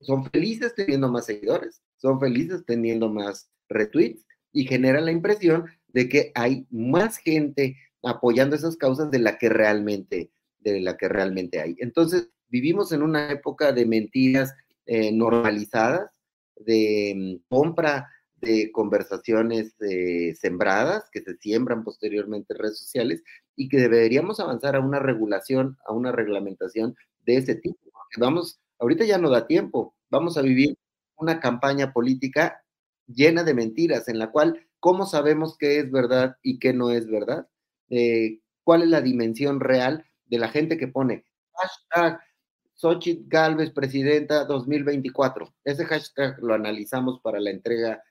son 0.00 0.30
felices 0.30 0.74
teniendo 0.74 1.10
más 1.10 1.26
seguidores, 1.26 1.82
son 1.96 2.18
felices 2.20 2.64
teniendo 2.66 3.08
más 3.08 3.50
retweets 3.68 4.24
y 4.52 4.64
genera 4.64 5.00
la 5.00 5.12
impresión 5.12 5.66
de 5.88 6.08
que 6.08 6.32
hay 6.34 6.66
más 6.70 7.18
gente 7.18 7.76
apoyando 8.06 8.56
esas 8.56 8.76
causas 8.76 9.10
de 9.10 9.18
la 9.18 9.38
que 9.38 9.48
realmente, 9.48 10.30
de 10.60 10.80
la 10.80 10.96
que 10.96 11.08
realmente 11.08 11.60
hay. 11.60 11.76
Entonces, 11.78 12.30
vivimos 12.48 12.92
en 12.92 13.02
una 13.02 13.30
época 13.30 13.72
de 13.72 13.86
mentiras 13.86 14.54
eh, 14.86 15.12
normalizadas, 15.12 16.10
de 16.56 17.14
mm, 17.16 17.48
compra 17.48 18.08
de 18.36 18.70
conversaciones 18.70 19.74
eh, 19.80 20.34
sembradas, 20.34 21.08
que 21.10 21.22
se 21.22 21.36
siembran 21.36 21.82
posteriormente 21.84 22.52
en 22.52 22.60
redes 22.60 22.78
sociales, 22.78 23.22
y 23.56 23.68
que 23.68 23.78
deberíamos 23.78 24.40
avanzar 24.40 24.76
a 24.76 24.80
una 24.80 24.98
regulación, 24.98 25.78
a 25.86 25.92
una 25.92 26.12
reglamentación 26.12 26.94
de 27.24 27.36
ese 27.36 27.54
tipo. 27.54 27.78
Vamos, 28.18 28.60
ahorita 28.78 29.04
ya 29.04 29.18
no 29.18 29.30
da 29.30 29.46
tiempo, 29.46 29.94
vamos 30.10 30.36
a 30.36 30.42
vivir 30.42 30.76
una 31.16 31.40
campaña 31.40 31.92
política 31.92 32.62
llena 33.06 33.42
de 33.42 33.54
mentiras, 33.54 34.08
en 34.08 34.18
la 34.18 34.30
cual, 34.30 34.66
¿cómo 34.80 35.06
sabemos 35.06 35.56
qué 35.58 35.78
es 35.78 35.90
verdad 35.90 36.36
y 36.42 36.58
qué 36.58 36.72
no 36.72 36.90
es 36.90 37.08
verdad? 37.08 37.48
Eh, 37.90 38.40
¿Cuál 38.64 38.82
es 38.82 38.88
la 38.88 39.00
dimensión 39.00 39.60
real 39.60 40.04
de 40.26 40.38
la 40.38 40.48
gente 40.48 40.76
que 40.76 40.88
pone 40.88 41.24
hashtag 41.52 42.20
Xochitl 42.74 43.28
Galvez, 43.28 43.70
presidenta 43.70 44.44
2024? 44.44 45.54
Ese 45.64 45.84
hashtag 45.84 46.38
lo 46.42 46.54
analizamos 46.54 47.20
para 47.20 47.40
la 47.40 47.50
entrega 47.50 48.02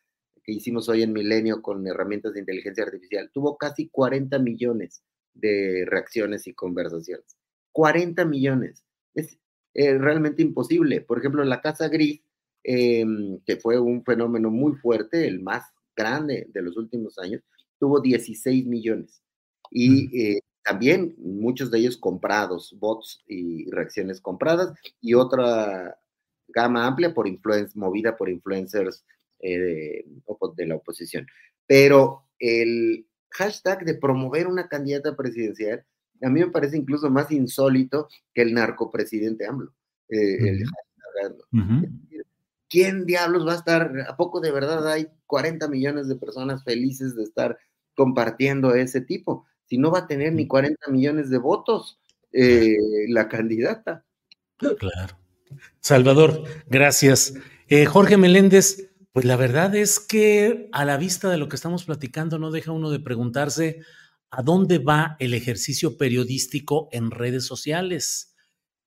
que 0.43 0.53
hicimos 0.53 0.87
hoy 0.89 1.03
en 1.03 1.11
Milenio 1.11 1.61
con 1.61 1.85
herramientas 1.87 2.33
de 2.33 2.39
inteligencia 2.39 2.83
artificial. 2.83 3.29
Tuvo 3.33 3.57
casi 3.57 3.89
40 3.89 4.39
millones 4.39 5.03
de 5.33 5.85
reacciones 5.87 6.47
y 6.47 6.53
conversaciones. 6.53 7.35
40 7.71 8.25
millones. 8.25 8.83
Es 9.13 9.37
eh, 9.73 9.97
realmente 9.97 10.41
imposible. 10.41 11.01
Por 11.01 11.19
ejemplo, 11.19 11.43
la 11.43 11.61
Casa 11.61 11.89
Gris, 11.89 12.21
em, 12.63 13.39
que 13.45 13.57
fue 13.57 13.79
un 13.79 14.03
fenómeno 14.03 14.49
muy 14.49 14.73
fuerte, 14.75 15.27
el 15.27 15.41
más 15.41 15.63
grande 15.95 16.47
de 16.53 16.61
los 16.61 16.77
últimos 16.77 17.17
años, 17.17 17.41
tuvo 17.79 17.99
16 17.99 18.65
millones. 18.65 19.21
Y 19.71 20.21
eh, 20.21 20.41
también 20.63 21.15
muchos 21.17 21.71
de 21.71 21.79
ellos 21.79 21.97
comprados, 21.97 22.75
bots 22.79 23.23
y 23.27 23.69
reacciones 23.71 24.21
compradas, 24.21 24.73
y 25.01 25.13
otra 25.13 25.97
gama 26.47 26.85
amplia 26.85 27.13
por 27.13 27.27
movida 27.75 28.15
por 28.17 28.29
influencers 28.29 29.05
eh, 29.39 30.05
de 30.55 30.65
la 30.67 30.75
oposición. 30.75 31.27
Pero 31.67 32.23
el, 32.39 33.07
hashtag 33.35 33.85
de 33.85 33.95
promover 33.95 34.47
una 34.47 34.67
candidata 34.67 35.15
presidencial, 35.15 35.85
a 36.21 36.29
mí 36.29 36.39
me 36.39 36.51
parece 36.51 36.77
incluso 36.77 37.09
más 37.09 37.31
insólito 37.31 38.07
que 38.33 38.41
el 38.41 38.53
narcopresidente 38.53 39.45
AMLO. 39.45 39.73
Eh, 40.09 40.63
¿Quién 42.69 43.05
diablos 43.05 43.45
va 43.45 43.53
a 43.53 43.57
estar? 43.57 43.91
¿A 44.07 44.15
poco 44.17 44.39
de 44.39 44.51
verdad 44.51 44.87
hay 44.87 45.07
40 45.27 45.67
millones 45.67 46.07
de 46.07 46.15
personas 46.15 46.63
felices 46.63 47.15
de 47.15 47.23
estar 47.23 47.57
compartiendo 47.95 48.73
ese 48.73 49.01
tipo? 49.01 49.45
Si 49.65 49.77
no 49.77 49.91
va 49.91 49.99
a 49.99 50.07
tener 50.07 50.33
ni 50.33 50.47
40 50.47 50.91
millones 50.91 51.29
de 51.29 51.37
votos 51.37 51.99
eh, 52.31 52.75
la 53.09 53.27
candidata. 53.27 54.05
Claro. 54.57 55.17
Salvador, 55.79 56.43
gracias. 56.67 57.33
Eh, 57.67 57.85
Jorge 57.85 58.17
Meléndez, 58.17 58.91
pues 59.11 59.25
la 59.25 59.35
verdad 59.35 59.75
es 59.75 59.99
que 59.99 60.69
a 60.71 60.85
la 60.85 60.97
vista 60.97 61.29
de 61.29 61.37
lo 61.37 61.47
que 61.47 61.55
estamos 61.55 61.85
platicando 61.85 62.37
no 62.39 62.51
deja 62.51 62.71
uno 62.71 62.91
de 62.91 62.99
preguntarse 62.99 63.81
a 64.29 64.41
dónde 64.41 64.79
va 64.79 65.15
el 65.19 65.33
ejercicio 65.33 65.97
periodístico 65.97 66.89
en 66.91 67.11
redes 67.11 67.45
sociales. 67.45 68.35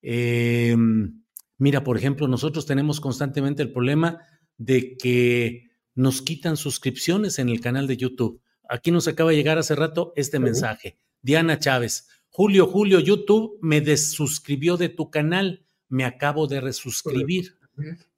Em, 0.02 1.22
mira, 1.56 1.82
por 1.82 1.96
ejemplo, 1.96 2.28
nosotros 2.28 2.66
tenemos 2.66 3.00
constantemente 3.00 3.62
el 3.62 3.72
problema 3.72 4.20
de 4.58 4.96
que 4.96 5.70
nos 5.94 6.22
quitan 6.22 6.56
suscripciones 6.56 7.38
en 7.38 7.48
el 7.48 7.60
canal 7.60 7.86
de 7.86 7.96
YouTube. 7.96 8.42
Aquí 8.68 8.90
nos 8.90 9.08
acaba 9.08 9.30
de 9.30 9.36
llegar 9.36 9.58
hace 9.58 9.74
rato 9.74 10.12
este 10.14 10.38
mensaje. 10.38 10.98
Diana 11.22 11.58
Chávez, 11.58 12.06
Julio, 12.28 12.66
Julio, 12.66 13.00
YouTube 13.00 13.58
me 13.62 13.80
desuscribió 13.80 14.76
de 14.76 14.90
tu 14.90 15.10
canal, 15.10 15.64
me 15.88 16.04
acabo 16.04 16.46
de 16.46 16.60
resuscribir. 16.60 17.56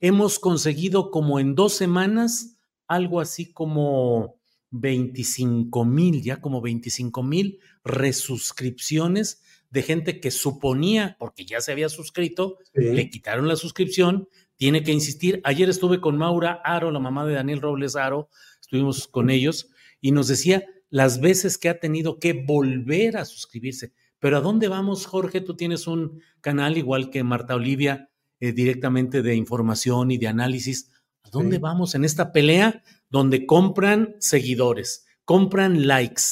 Hemos 0.00 0.38
conseguido 0.38 1.10
como 1.10 1.38
en 1.38 1.54
dos 1.54 1.74
semanas 1.74 2.56
algo 2.88 3.20
así 3.20 3.52
como 3.52 4.40
25 4.70 5.84
mil, 5.84 6.22
ya 6.22 6.40
como 6.40 6.60
25 6.60 7.22
mil 7.22 7.60
resuscripciones 7.84 9.42
de 9.70 9.82
gente 9.82 10.20
que 10.20 10.32
suponía, 10.32 11.16
porque 11.20 11.44
ya 11.44 11.60
se 11.60 11.70
había 11.70 11.88
suscrito, 11.88 12.58
le 12.74 13.08
quitaron 13.08 13.46
la 13.46 13.54
suscripción, 13.54 14.28
tiene 14.56 14.82
que 14.82 14.90
insistir. 14.90 15.40
Ayer 15.44 15.70
estuve 15.70 16.00
con 16.00 16.18
Maura 16.18 16.60
Aro, 16.64 16.90
la 16.90 16.98
mamá 16.98 17.24
de 17.24 17.34
Daniel 17.34 17.60
Robles 17.60 17.94
Aro, 17.94 18.28
estuvimos 18.60 19.06
con 19.06 19.30
ellos 19.30 19.70
y 20.00 20.12
nos 20.12 20.28
decía 20.28 20.64
las 20.88 21.20
veces 21.20 21.56
que 21.58 21.68
ha 21.68 21.78
tenido 21.78 22.18
que 22.18 22.32
volver 22.32 23.16
a 23.16 23.24
suscribirse. 23.24 23.92
Pero 24.18 24.36
¿a 24.36 24.40
dónde 24.40 24.68
vamos, 24.68 25.06
Jorge? 25.06 25.40
Tú 25.40 25.56
tienes 25.56 25.86
un 25.86 26.20
canal 26.40 26.76
igual 26.76 27.10
que 27.10 27.24
Marta 27.24 27.54
Olivia 27.54 28.10
eh, 28.40 28.52
directamente 28.52 29.22
de 29.22 29.34
información 29.34 30.10
y 30.10 30.18
de 30.18 30.28
análisis. 30.28 30.90
¿A 31.22 31.30
dónde 31.30 31.58
vamos 31.58 31.94
en 31.94 32.04
esta 32.04 32.32
pelea 32.32 32.82
donde 33.08 33.46
compran 33.46 34.16
seguidores, 34.18 35.06
compran 35.24 35.86
likes, 35.86 36.22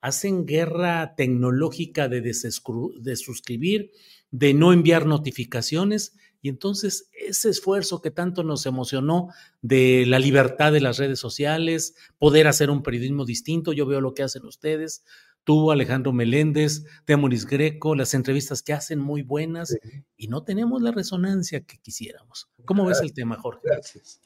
hacen 0.00 0.46
guerra 0.46 1.14
tecnológica 1.16 2.08
de, 2.08 2.20
de 2.20 3.16
suscribir, 3.16 3.90
de 4.30 4.54
no 4.54 4.72
enviar 4.72 5.06
notificaciones? 5.06 6.16
Y 6.44 6.50
entonces 6.50 7.08
ese 7.12 7.48
esfuerzo 7.48 8.02
que 8.02 8.10
tanto 8.10 8.42
nos 8.42 8.66
emocionó 8.66 9.30
de 9.62 10.04
la 10.06 10.18
libertad 10.18 10.72
de 10.72 10.82
las 10.82 10.98
redes 10.98 11.18
sociales, 11.18 11.94
poder 12.18 12.48
hacer 12.48 12.68
un 12.68 12.82
periodismo 12.82 13.24
distinto, 13.24 13.72
yo 13.72 13.86
veo 13.86 14.02
lo 14.02 14.12
que 14.12 14.24
hacen 14.24 14.44
ustedes, 14.44 15.06
tú, 15.44 15.70
Alejandro 15.70 16.12
Meléndez, 16.12 16.84
Temoris 17.06 17.46
Greco, 17.46 17.94
las 17.94 18.12
entrevistas 18.12 18.60
que 18.60 18.74
hacen 18.74 18.98
muy 18.98 19.22
buenas 19.22 19.74
y 20.18 20.28
no 20.28 20.44
tenemos 20.44 20.82
la 20.82 20.90
resonancia 20.90 21.62
que 21.62 21.78
quisiéramos. 21.78 22.50
¿Cómo 22.66 22.84
ves 22.84 23.00
el 23.00 23.14
tema, 23.14 23.38
Jorge? 23.38 23.62
Gracias. 23.64 24.20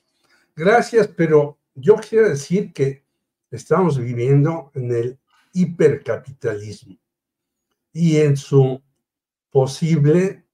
Gracias, 0.57 1.07
pero 1.17 1.61
yo 1.77 1.95
quiero 1.95 2.31
decir 2.31 2.73
que 2.73 3.05
estamos 3.53 3.97
viviendo 3.97 4.73
en 4.75 4.91
el 4.91 5.19
hipercapitalismo 5.53 6.99
y 7.93 8.17
en 8.17 8.37
su 8.37 8.83
posible 9.51 10.48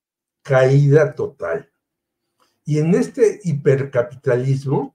caída 0.45 1.15
total. 1.15 1.71
Y 2.65 2.79
en 2.79 2.95
este 2.95 3.41
hipercapitalismo, 3.43 4.95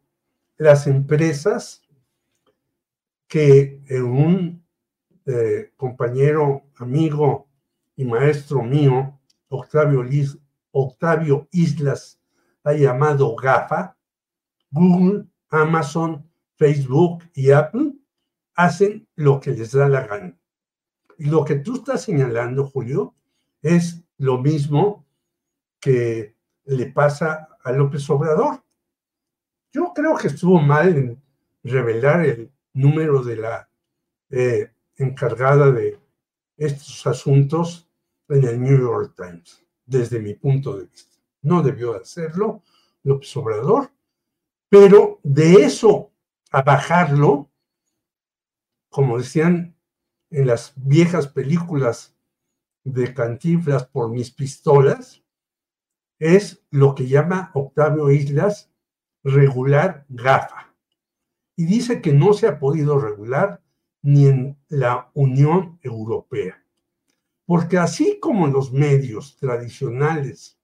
las 0.58 0.88
empresas 0.88 1.82
que 3.28 3.82
en 3.88 4.04
un 4.04 4.66
eh, 5.26 5.72
compañero, 5.76 6.64
amigo 6.78 7.48
y 7.96 8.06
maestro 8.06 8.64
mío, 8.64 9.20
Octavio, 9.50 10.06
Octavio 10.72 11.48
Islas, 11.52 12.20
ha 12.64 12.74
llamado 12.74 13.36
GAFA, 13.36 13.98
Google, 14.72 15.26
Amazon, 15.50 16.30
Facebook 16.58 17.24
y 17.34 17.52
Apple, 17.52 17.94
hacen 18.54 19.08
lo 19.16 19.40
que 19.40 19.52
les 19.52 19.72
da 19.72 19.88
la 19.88 20.06
gana. 20.06 20.38
Y 21.18 21.26
lo 21.26 21.44
que 21.44 21.56
tú 21.56 21.76
estás 21.78 22.04
señalando, 22.04 22.68
Julio, 22.68 23.16
es 23.62 24.04
lo 24.18 24.38
mismo 24.38 25.06
que 25.80 26.36
le 26.66 26.88
pasa 26.88 27.50
a 27.64 27.72
López 27.72 28.10
Obrador. 28.10 28.64
Yo 29.72 29.94
creo 29.94 30.16
que 30.16 30.28
estuvo 30.28 30.60
mal 30.60 30.90
en 30.90 31.24
revelar 31.64 32.26
el 32.26 32.52
número 32.74 33.24
de 33.24 33.36
la 33.36 33.70
eh, 34.30 34.72
encargada 34.98 35.72
de 35.72 36.00
estos 36.58 37.06
asuntos 37.08 37.90
en 38.28 38.44
el 38.44 38.62
New 38.62 38.78
York 38.80 39.14
Times, 39.16 39.66
desde 39.86 40.20
mi 40.20 40.34
punto 40.34 40.78
de 40.78 40.86
vista. 40.86 41.18
No 41.42 41.62
debió 41.62 41.96
hacerlo 41.96 42.64
López 43.04 43.36
Obrador. 43.38 43.92
Pero 44.70 45.20
de 45.24 45.64
eso 45.64 46.12
a 46.52 46.62
bajarlo, 46.62 47.50
como 48.90 49.18
decían 49.18 49.76
en 50.30 50.48
las 50.48 50.74
viejas 50.76 51.28
películas 51.28 52.16
de 52.84 53.14
Cantinflas 53.14 53.86
por 53.88 54.10
mis 54.10 54.32
pistolas, 54.32 55.24
es 56.20 56.62
lo 56.70 56.94
que 56.96 57.08
llama 57.08 57.52
Octavio 57.54 58.12
Islas 58.12 58.70
regular 59.24 60.06
GAFA. 60.10 60.74
Y 61.56 61.66
dice 61.66 62.02
que 62.02 62.14
no 62.14 62.34
se 62.34 62.48
ha 62.48 62.60
podido 62.60 63.00
regular 63.00 63.62
ni 64.02 64.28
en 64.28 64.58
la 64.68 65.10
Unión 65.14 65.80
Europea. 65.82 66.64
Porque 67.46 67.78
así 67.78 68.20
como 68.22 68.48
los 68.48 68.72
medios 68.72 69.38
tradicionales 69.38 70.58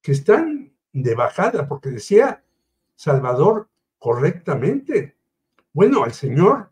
que 0.00 0.12
están 0.12 0.72
de 0.92 1.14
bajada, 1.14 1.68
porque 1.68 1.90
decía 1.90 2.44
Salvador 2.94 3.68
correctamente, 3.98 5.16
bueno, 5.72 6.04
al 6.04 6.12
señor 6.12 6.70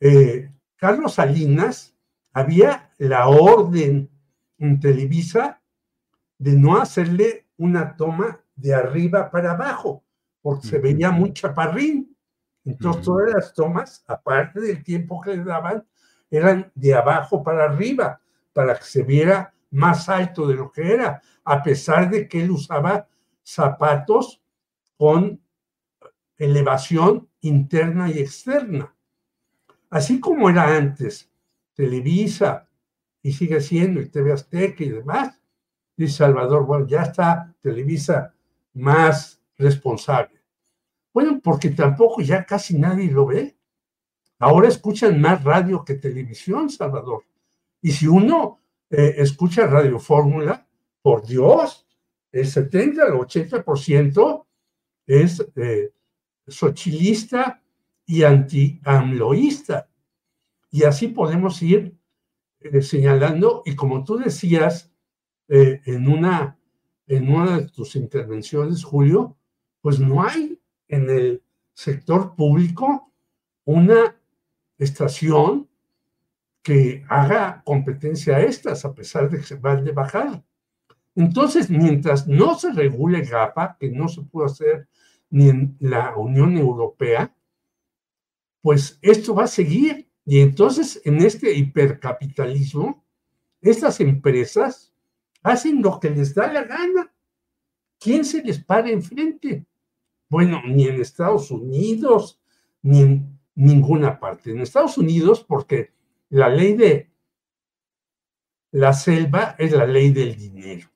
eh, 0.00 0.50
Carlos 0.76 1.14
Salinas 1.14 1.94
había 2.32 2.92
la 2.98 3.28
orden 3.28 4.10
en 4.58 4.80
Televisa 4.80 5.62
de 6.38 6.52
no 6.54 6.76
hacerle 6.76 7.45
una 7.56 7.96
toma 7.96 8.40
de 8.54 8.74
arriba 8.74 9.30
para 9.30 9.52
abajo, 9.52 10.04
porque 10.40 10.66
se 10.66 10.78
veía 10.78 11.10
muy 11.10 11.32
chaparrín. 11.32 12.16
Entonces, 12.64 13.04
todas 13.04 13.32
las 13.32 13.54
tomas, 13.54 14.04
aparte 14.08 14.60
del 14.60 14.82
tiempo 14.82 15.20
que 15.20 15.36
le 15.36 15.44
daban, 15.44 15.86
eran 16.30 16.70
de 16.74 16.94
abajo 16.94 17.42
para 17.42 17.64
arriba, 17.64 18.20
para 18.52 18.76
que 18.76 18.84
se 18.84 19.02
viera 19.02 19.54
más 19.70 20.08
alto 20.08 20.46
de 20.46 20.54
lo 20.54 20.70
que 20.72 20.92
era, 20.92 21.22
a 21.44 21.62
pesar 21.62 22.10
de 22.10 22.28
que 22.28 22.42
él 22.42 22.50
usaba 22.50 23.06
zapatos 23.42 24.42
con 24.96 25.40
elevación 26.36 27.28
interna 27.40 28.10
y 28.10 28.18
externa. 28.18 28.94
Así 29.90 30.18
como 30.20 30.50
era 30.50 30.76
antes, 30.76 31.30
Televisa, 31.74 32.68
y 33.22 33.32
sigue 33.32 33.60
siendo, 33.60 34.00
y 34.00 34.08
TV 34.08 34.32
Azteca 34.32 34.84
y 34.84 34.90
demás, 34.90 35.35
dice 35.96 36.18
Salvador, 36.18 36.66
bueno, 36.66 36.86
ya 36.86 37.02
está 37.02 37.54
Televisa 37.60 38.34
más 38.74 39.40
responsable. 39.56 40.42
Bueno, 41.12 41.40
porque 41.42 41.70
tampoco 41.70 42.20
ya 42.20 42.44
casi 42.44 42.78
nadie 42.78 43.10
lo 43.10 43.26
ve. 43.26 43.56
Ahora 44.38 44.68
escuchan 44.68 45.18
más 45.20 45.42
radio 45.42 45.84
que 45.84 45.94
televisión, 45.94 46.68
Salvador. 46.68 47.24
Y 47.80 47.92
si 47.92 48.06
uno 48.06 48.60
eh, 48.90 49.14
escucha 49.18 49.66
Radio 49.66 49.98
Fórmula, 49.98 50.66
por 51.00 51.26
Dios, 51.26 51.86
el 52.32 52.46
70 52.46 53.02
al 53.04 53.12
80% 53.12 54.46
es 55.06 55.46
eh, 55.56 55.92
y 58.06 58.22
anti-amloísta. 58.22 59.88
Y 60.70 60.84
así 60.84 61.08
podemos 61.08 61.62
ir 61.62 61.96
eh, 62.60 62.82
señalando, 62.82 63.62
y 63.64 63.74
como 63.74 64.04
tú 64.04 64.18
decías 64.18 64.92
eh, 65.48 65.80
en, 65.84 66.08
una, 66.08 66.58
en 67.06 67.32
una 67.32 67.58
de 67.58 67.68
tus 67.68 67.96
intervenciones, 67.96 68.84
Julio, 68.84 69.36
pues 69.80 70.00
no 70.00 70.24
hay 70.24 70.60
en 70.88 71.10
el 71.10 71.42
sector 71.72 72.34
público 72.34 73.12
una 73.64 74.16
estación 74.78 75.68
que 76.62 77.04
haga 77.08 77.62
competencia 77.64 78.36
a 78.36 78.40
estas, 78.40 78.84
a 78.84 78.92
pesar 78.92 79.30
de 79.30 79.38
que 79.38 79.44
se 79.44 79.54
van 79.56 79.84
de 79.84 79.92
bajada. 79.92 80.44
Entonces, 81.14 81.70
mientras 81.70 82.26
no 82.26 82.58
se 82.58 82.72
regule 82.72 83.22
GAPA, 83.22 83.76
que 83.78 83.90
no 83.90 84.08
se 84.08 84.22
puede 84.22 84.46
hacer 84.46 84.88
ni 85.30 85.48
en 85.48 85.76
la 85.80 86.16
Unión 86.16 86.56
Europea, 86.56 87.34
pues 88.60 88.98
esto 89.00 89.34
va 89.34 89.44
a 89.44 89.48
seguir. 89.48 90.08
Y 90.24 90.40
entonces, 90.40 91.00
en 91.04 91.18
este 91.18 91.54
hipercapitalismo, 91.54 93.04
estas 93.60 94.00
empresas 94.00 94.92
hacen 95.46 95.80
lo 95.80 96.00
que 96.00 96.10
les 96.10 96.34
da 96.34 96.52
la 96.52 96.64
gana. 96.64 97.12
¿Quién 98.00 98.24
se 98.24 98.42
les 98.42 98.62
para 98.62 98.90
enfrente? 98.90 99.64
Bueno, 100.28 100.60
ni 100.66 100.88
en 100.88 101.00
Estados 101.00 101.52
Unidos, 101.52 102.40
ni 102.82 103.00
en 103.00 103.38
ninguna 103.54 104.18
parte. 104.18 104.50
En 104.50 104.60
Estados 104.60 104.98
Unidos, 104.98 105.44
porque 105.46 105.92
la 106.30 106.48
ley 106.48 106.74
de 106.74 107.10
la 108.72 108.92
selva 108.92 109.54
es 109.56 109.70
la 109.70 109.86
ley 109.86 110.10
del 110.10 110.36
dinero. 110.36 110.90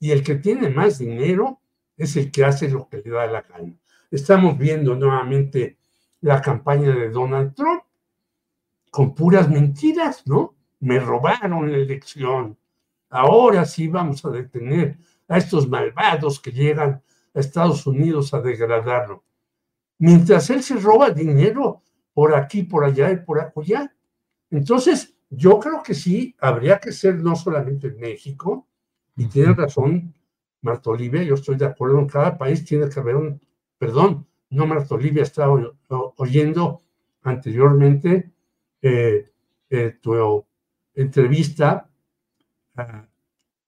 Y 0.00 0.10
el 0.10 0.24
que 0.24 0.34
tiene 0.34 0.70
más 0.70 0.98
dinero 0.98 1.60
es 1.96 2.16
el 2.16 2.32
que 2.32 2.44
hace 2.44 2.68
lo 2.68 2.88
que 2.88 2.98
le 2.98 3.10
da 3.10 3.26
la 3.28 3.42
gana. 3.42 3.78
Estamos 4.10 4.58
viendo 4.58 4.96
nuevamente 4.96 5.78
la 6.20 6.42
campaña 6.42 6.94
de 6.94 7.10
Donald 7.10 7.54
Trump 7.54 7.84
con 8.90 9.14
puras 9.14 9.48
mentiras, 9.48 10.26
¿no? 10.26 10.56
Me 10.80 10.98
robaron 10.98 11.70
la 11.70 11.78
elección. 11.78 12.58
Ahora 13.14 13.64
sí 13.64 13.86
vamos 13.86 14.24
a 14.24 14.30
detener 14.30 14.98
a 15.28 15.38
estos 15.38 15.68
malvados 15.68 16.40
que 16.40 16.50
llegan 16.50 17.00
a 17.32 17.38
Estados 17.38 17.86
Unidos 17.86 18.34
a 18.34 18.40
degradarlo. 18.40 19.22
Mientras 19.98 20.50
él 20.50 20.64
se 20.64 20.74
roba 20.80 21.10
dinero 21.10 21.80
por 22.12 22.34
aquí, 22.34 22.64
por 22.64 22.82
allá 22.84 23.12
y 23.12 23.18
por 23.18 23.38
allá. 23.38 23.94
Entonces, 24.50 25.14
yo 25.30 25.60
creo 25.60 25.80
que 25.80 25.94
sí, 25.94 26.34
habría 26.40 26.80
que 26.80 26.90
ser 26.90 27.14
no 27.14 27.36
solamente 27.36 27.86
en 27.86 28.00
México, 28.00 28.66
y 29.16 29.26
tiene 29.26 29.54
razón 29.54 30.12
Marta 30.62 30.90
Olivia, 30.90 31.22
yo 31.22 31.34
estoy 31.34 31.54
de 31.54 31.66
acuerdo, 31.66 32.00
en 32.00 32.08
cada 32.08 32.36
país 32.36 32.64
tiene 32.64 32.88
que 32.88 32.98
haber 32.98 33.14
un, 33.14 33.40
perdón, 33.78 34.26
no 34.50 34.66
Marta 34.66 34.96
Olivia, 34.96 35.22
estaba 35.22 35.56
oyendo 36.16 36.82
anteriormente 37.22 38.32
eh, 38.82 39.30
eh, 39.70 39.98
tu 40.02 40.44
entrevista 40.96 41.88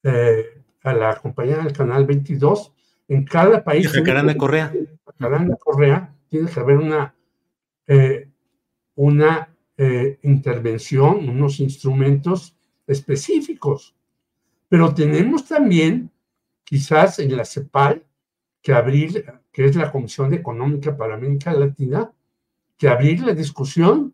eh, 0.02 0.62
a, 0.82 0.92
la 0.92 1.16
compañía 1.16 1.58
del 1.58 1.72
canal 1.72 2.06
22, 2.06 2.72
en 3.08 3.24
cada 3.24 3.62
país... 3.62 3.88
Jacaranda 3.88 4.36
Correa. 4.36 4.72
Jacaranda 5.06 5.56
Correa, 5.56 6.14
tiene 6.28 6.50
que 6.50 6.60
haber 6.60 6.78
una, 6.78 7.14
una 8.94 9.48
intervención, 10.22 11.28
unos 11.28 11.60
instrumentos 11.60 12.56
específicos. 12.86 13.94
Pero 14.68 14.92
tenemos 14.94 15.46
también 15.46 16.10
quizás 16.66 17.20
en 17.20 17.36
la 17.36 17.44
CEPAL, 17.44 18.04
que 18.60 18.72
abrir, 18.72 19.24
que 19.52 19.64
es 19.64 19.76
la 19.76 19.92
Comisión 19.92 20.34
Económica 20.34 20.96
para 20.96 21.14
América 21.14 21.52
Latina, 21.52 22.12
que 22.76 22.88
abrir 22.88 23.20
la 23.20 23.32
discusión. 23.32 24.12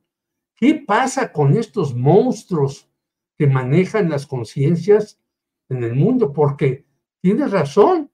¿Qué 0.54 0.74
pasa 0.86 1.32
con 1.32 1.56
estos 1.56 1.94
monstruos 1.94 2.86
que 3.36 3.46
manejan 3.46 4.10
las 4.10 4.26
conciencias 4.26 5.20
en 5.68 5.84
el 5.84 5.94
mundo? 5.94 6.32
Porque 6.32 6.84
tienes 7.20 7.50
razón, 7.50 8.10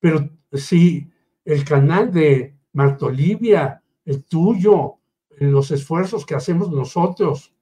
pero 0.00 0.28
si 0.52 1.10
el 1.44 1.64
canal 1.64 2.12
de 2.12 2.56
Marta 2.72 3.06
Olivia, 3.06 3.82
el 4.04 4.24
tuyo, 4.24 4.98
los 5.38 5.70
esfuerzos 5.70 6.24
que 6.26 6.34
hacemos 6.34 6.70
nosotros, 6.70 7.54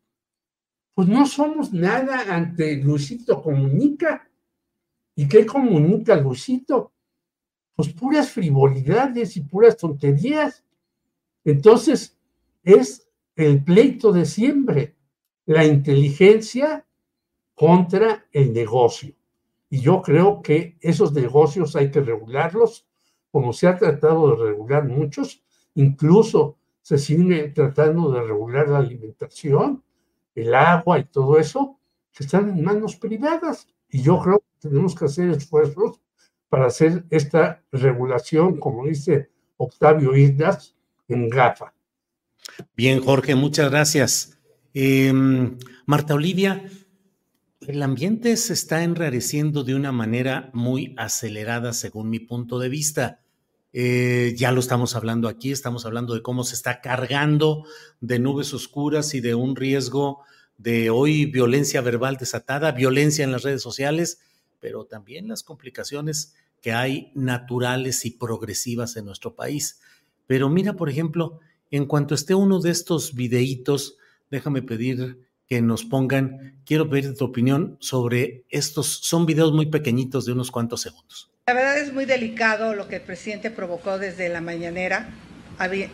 pues 0.95 1.09
no 1.09 1.27
somos 1.27 1.73
nada 1.73 2.35
ante 2.35 2.77
Luisito 2.77 3.43
Comunica. 3.43 4.29
¿Y 5.15 5.29
qué 5.29 5.47
comunica 5.47 6.17
Luisito? 6.17 6.93
Pues 7.75 7.93
puras 7.93 8.31
frivolidades 8.31 9.37
y 9.37 9.41
puras 9.43 9.77
tonterías. 9.77 10.65
Entonces, 11.45 12.19
es 12.63 13.09
el 13.35 13.65
pleito 13.65 14.13
de 14.13 14.25
siempre, 14.25 14.95
la 15.47 15.65
inteligencia 15.65 16.85
contra 17.55 18.27
el 18.33 18.53
negocio. 18.53 19.15
Y 19.71 19.81
yo 19.81 20.03
creo 20.03 20.43
que 20.43 20.77
esos 20.81 21.13
negocios 21.13 21.77
hay 21.77 21.91
que 21.91 22.01
regularlos, 22.01 22.87
como 23.31 23.53
se 23.53 23.67
ha 23.67 23.77
tratado 23.77 24.31
de 24.31 24.45
regular 24.45 24.87
muchos, 24.87 25.43
incluso 25.75 26.59
se 26.83 26.99
sigue 26.99 27.49
tratando 27.49 28.11
de 28.11 28.23
regular 28.23 28.69
la 28.69 28.79
alimentación, 28.79 29.83
el 30.35 30.55
agua 30.55 30.99
y 30.99 31.05
todo 31.05 31.39
eso, 31.39 31.79
que 32.13 32.25
están 32.25 32.51
en 32.51 32.63
manos 32.63 32.97
privadas. 32.97 33.69
Y 33.89 34.03
yo 34.03 34.21
creo 34.21 34.41
que 34.41 34.69
tenemos 34.69 34.95
que 34.95 35.07
hacer 35.07 35.31
esfuerzos 35.31 36.01
para 36.49 36.67
hacer 36.67 37.05
esta 37.09 37.63
regulación, 37.73 38.59
como 38.59 38.87
dice 38.87 39.31
Octavio 39.57 40.15
Islas, 40.15 40.77
en 41.09 41.31
GAFA. 41.31 41.73
Bien, 42.77 43.03
Jorge, 43.03 43.35
muchas 43.35 43.71
gracias. 43.71 44.32
Em, 44.75 45.59
Marta 45.85 46.15
Olivia, 46.15 46.65
el 47.61 47.83
ambiente 47.83 48.37
se 48.37 48.55
está 48.55 48.83
enrareciendo 48.83 49.65
de 49.65 49.75
una 49.75 49.93
manera 49.93 50.51
muy 50.55 50.95
acelerada, 50.97 51.73
según 51.73 52.09
mi 52.09 52.21
punto 52.21 52.59
de 52.59 52.69
vista. 52.69 53.21
Eh, 53.75 54.35
ya 54.37 54.51
lo 54.51 54.61
estamos 54.61 54.97
hablando 54.97 55.29
aquí, 55.29 55.51
estamos 55.51 55.87
hablando 55.87 56.15
de 56.15 56.23
cómo 56.23 56.45
se 56.45 56.55
está 56.55 56.81
cargando 56.81 57.65
de 58.01 58.19
nubes 58.19 58.53
oscuras 58.53 59.15
y 59.15 59.21
de 59.21 59.35
un 59.35 59.57
riesgo 59.57 60.23
de 60.59 60.91
hoy 60.91 61.27
violencia 61.27 61.81
verbal 61.81 62.17
desatada, 62.17 62.73
violencia 62.73 63.25
en 63.25 63.33
las 63.33 63.43
redes 63.43 63.63
sociales, 63.63 64.21
pero 64.61 64.85
también 64.87 65.29
las 65.29 65.43
complicaciones 65.43 66.35
que 66.61 66.73
hay 66.73 67.13
naturales 67.15 68.05
y 68.05 68.13
progresivas 68.13 68.97
en 68.97 69.05
nuestro 69.05 69.35
país. 69.35 69.81
Pero 70.27 70.49
mira, 70.49 70.75
por 70.75 70.89
ejemplo, 70.89 71.41
en 71.71 71.87
cuanto 71.87 72.15
esté 72.15 72.35
uno 72.35 72.61
de 72.61 72.71
estos 72.71 73.15
videitos, 73.15 73.97
déjame 74.33 74.63
pedir 74.63 75.29
que 75.47 75.61
nos 75.61 75.85
pongan, 75.85 76.61
quiero 76.65 76.89
pedir 76.89 77.15
tu 77.15 77.27
opinión 77.27 77.77
sobre 77.81 78.45
estos, 78.49 78.87
son 79.03 79.27
videos 79.27 79.53
muy 79.53 79.67
pequeñitos 79.67 80.25
de 80.25 80.33
unos 80.33 80.51
cuantos 80.51 80.81
segundos. 80.81 81.31
La 81.47 81.55
verdad 81.55 81.79
es 81.79 81.93
muy 81.93 82.07
delicado 82.07 82.75
lo 82.75 82.89
que 82.89 82.97
el 82.97 83.03
presidente 83.03 83.51
provocó 83.51 83.99
desde 83.99 84.29
la 84.31 84.41
mañanera, 84.41 85.11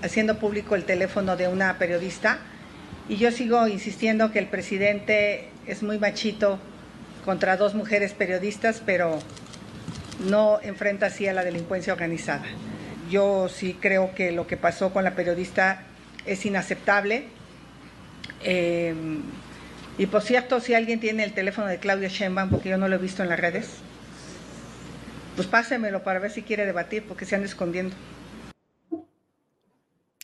haciendo 0.03 0.39
público 0.39 0.77
el 0.77 0.85
teléfono 0.85 1.37
de 1.37 1.49
una 1.49 1.79
periodista. 1.79 2.39
Y 3.09 3.17
yo 3.17 3.33
sigo 3.33 3.67
insistiendo 3.67 4.31
que 4.31 4.39
el 4.39 4.47
presidente 4.47 5.49
es 5.67 5.83
muy 5.83 5.99
machito 5.99 6.61
contra 7.25 7.57
dos 7.57 7.75
mujeres 7.75 8.13
periodistas, 8.13 8.83
pero 8.87 9.19
no 10.29 10.61
enfrenta 10.63 11.07
así 11.07 11.27
a 11.27 11.33
la 11.33 11.43
delincuencia 11.43 11.93
organizada. 11.93 12.45
Yo 13.11 13.49
sí 13.49 13.77
creo 13.81 14.15
que 14.15 14.31
lo 14.31 14.47
que 14.47 14.57
pasó 14.57 14.93
con 14.93 15.03
la 15.03 15.17
periodista 15.17 15.87
es 16.27 16.47
inaceptable. 16.47 17.38
Eh, 18.43 18.95
y 19.99 20.07
por 20.07 20.23
cierto, 20.23 20.61
si 20.61 20.75
alguien 20.75 21.01
tiene 21.01 21.25
el 21.25 21.33
teléfono 21.33 21.67
de 21.67 21.79
Claudia 21.79 22.09
Sheinbaum, 22.09 22.51
porque 22.51 22.69
yo 22.69 22.79
no 22.79 22.89
lo 22.89 22.95
he 22.95 22.99
visto 22.99 23.23
en 23.23 23.29
las 23.29 23.41
redes, 23.41 23.69
pues 25.35 25.49
pásemelo 25.49 26.03
para 26.05 26.21
ver 26.21 26.31
si 26.31 26.43
quiere 26.43 26.67
debatir, 26.67 27.03
porque 27.03 27.25
se 27.25 27.35
anda 27.35 27.47
escondiendo. 27.47 27.95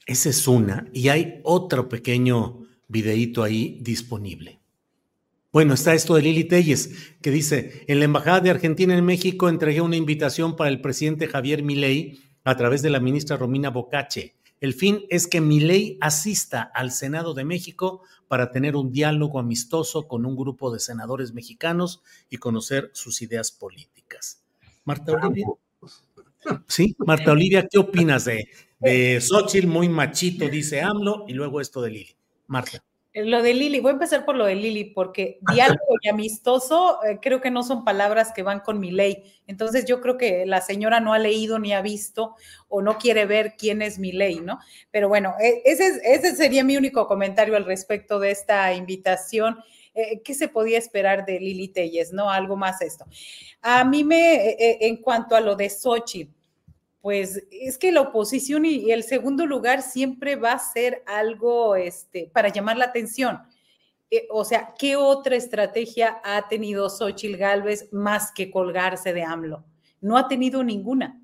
Esa 0.07 0.29
es 0.29 0.47
una. 0.47 0.87
Y 0.93 1.09
hay 1.09 1.41
otro 1.43 1.89
pequeño 1.89 2.67
videíto 2.89 3.43
ahí 3.43 3.79
disponible. 3.81 4.61
Bueno, 5.53 5.75
está 5.75 5.95
esto 5.95 6.17
de 6.17 6.23
Lili 6.23 6.45
Telles, 6.45 7.15
que 7.23 7.31
dice, 7.31 7.85
en 7.87 8.01
la 8.01 8.07
Embajada 8.07 8.41
de 8.41 8.51
Argentina 8.51 8.97
en 8.97 9.05
México 9.05 9.49
entregué 9.49 9.81
una 9.81 9.97
invitación 9.97 10.57
para 10.57 10.69
el 10.69 10.81
presidente 10.81 11.29
Javier 11.29 11.63
Milei 11.63 12.21
a 12.43 12.57
través 12.57 12.83
de 12.83 12.91
la 12.91 13.01
ministra 13.01 13.37
Romina 13.37 13.71
Bocache. 13.71 14.35
El 14.65 14.73
fin 14.73 15.05
es 15.11 15.27
que 15.27 15.43
Milei 15.43 15.99
asista 16.01 16.63
al 16.63 16.91
Senado 16.91 17.35
de 17.35 17.45
México 17.45 18.01
para 18.29 18.51
tener 18.51 18.77
un 18.77 18.91
diálogo 18.93 19.39
amistoso 19.39 20.09
con 20.09 20.25
un 20.25 20.37
grupo 20.37 20.73
de 20.73 20.81
senadores 20.81 21.35
mexicanos 21.35 22.03
y 22.31 22.39
conocer 22.39 22.91
sus 22.95 23.21
ideas 23.21 23.53
políticas. 23.53 24.43
Marta 24.87 25.13
Olivia. 25.13 25.49
Sí, 26.67 26.97
Marta 26.99 27.33
Olivia, 27.33 27.69
¿qué 27.71 27.79
opinas 27.79 28.25
de, 28.25 28.49
de 28.81 29.21
Xochitl, 29.21 29.67
muy 29.67 29.91
machito, 29.91 30.49
dice 30.49 30.81
AMLO, 30.81 31.27
y 31.29 31.35
luego 31.35 31.61
esto 31.61 31.83
de 31.83 31.91
Lili? 31.91 32.17
Marta. 32.47 32.83
Lo 33.15 33.43
de 33.45 33.55
Lili, 33.55 33.79
voy 33.79 33.91
a 33.91 33.93
empezar 33.93 34.25
por 34.25 34.35
lo 34.35 34.45
de 34.45 34.57
Lili, 34.57 34.87
porque 34.87 35.39
diálogo 35.53 35.95
y 36.03 36.09
amistoso 36.09 36.99
eh, 37.05 37.21
creo 37.23 37.41
que 37.41 37.53
no 37.53 37.63
son 37.63 37.85
palabras 37.85 38.33
que 38.35 38.43
van 38.43 38.59
con 38.59 38.81
mi 38.81 38.91
ley. 38.91 39.23
Entonces 39.47 39.85
yo 39.85 40.01
creo 40.01 40.19
que 40.19 40.45
la 40.47 40.61
señora 40.61 40.99
no 40.99 41.13
ha 41.13 41.21
leído 41.21 41.61
ni 41.61 41.73
ha 41.73 41.81
visto 41.81 42.35
o 42.67 42.83
no 42.83 42.99
quiere 42.99 43.25
ver 43.25 43.55
quién 43.57 43.83
es 43.83 44.01
mi 44.01 44.11
ley, 44.11 44.41
¿no? 44.41 44.59
Pero 44.91 45.09
bueno, 45.09 45.35
e, 45.41 45.63
ese, 45.65 46.35
sería 46.35 46.65
mi 46.65 46.77
único 46.77 47.07
comentario 47.07 47.55
al 47.55 47.67
respecto 47.67 48.19
de 48.19 48.33
esta 48.33 48.75
invitación. 48.75 49.59
Eh, 49.95 50.21
¿Qué 50.25 50.35
se 50.35 50.49
podía 50.49 50.79
esperar 50.79 51.25
de 51.25 51.39
Lili 51.39 51.69
Telles, 51.69 52.13
no? 52.13 52.31
Algo 52.31 52.57
más 52.57 52.83
esto. 52.83 53.05
A 53.63 53.85
mí 53.85 54.03
me, 54.03 54.49
eh, 54.49 54.79
en 54.81 54.97
cuanto 54.97 55.37
a 55.37 55.41
lo 55.41 55.55
de 55.55 55.71
Sochi, 55.71 56.29
pues 57.05 57.47
es 57.51 57.77
que 57.77 57.93
la 57.93 58.01
oposición 58.01 58.65
y, 58.65 58.91
el 58.91 59.03
segundo 59.03 59.45
lugar 59.45 59.83
siempre 59.83 60.37
va 60.37 60.53
a 60.53 60.59
ser 60.59 61.03
algo 61.05 61.77
este, 61.77 62.31
para 62.33 62.49
llamar 62.49 62.79
la 62.79 62.87
atención. 62.87 63.43
Eh, 64.11 64.27
o 64.31 64.43
sea, 64.43 64.73
¿qué 64.79 64.97
otra 64.97 65.37
estrategia 65.37 66.23
ha 66.25 66.49
tenido 66.49 66.89
Xochitl 66.89 67.37
Gálvez 67.37 67.93
más 67.93 68.33
que 68.33 68.51
colgarse 68.51 69.13
de 69.13 69.23
AMLO? 69.23 69.67
No 70.01 70.17
ha 70.17 70.29
tenido 70.29 70.65
ninguna. 70.65 71.21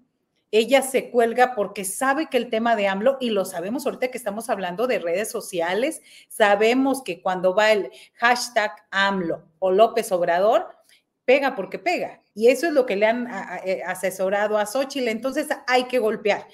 Ella 0.51 0.83
se 0.83 1.11
cuelga 1.11 1.55
porque 1.55 1.87
sabe 1.87 2.26
que 2.26 2.37
el 2.37 2.51
tema 2.51 2.76
de 2.76 2.87
AMLO, 2.87 3.16
y 3.18 3.31
lo 3.31 3.47
sabemos 3.47 3.87
ahorita 3.87 4.11
que 4.11 4.18
estamos 4.18 4.51
hablando 4.51 4.87
de 4.87 4.99
redes 4.99 5.31
sociales, 5.31 6.03
sabemos 6.28 7.03
que 7.03 7.22
cuando 7.22 7.55
va 7.55 7.72
el 7.72 7.91
hashtag 8.16 8.70
AMLO 8.91 9.49
o 9.59 9.70
López 9.70 10.12
Obrador, 10.12 10.68
pega 11.24 11.57
porque 11.57 11.78
pega. 11.78 12.19
Y 12.35 12.49
eso 12.49 12.66
es 12.66 12.72
lo 12.72 12.87
que 12.87 12.97
le 12.97 13.07
han 13.07 13.28
eh, 13.64 13.83
asesorado 13.85 14.57
a 14.59 14.66
Xochitl. 14.66 15.09
Entonces 15.09 15.49
hay 15.66 15.85
que 15.85 15.99
golpear. 15.99 16.47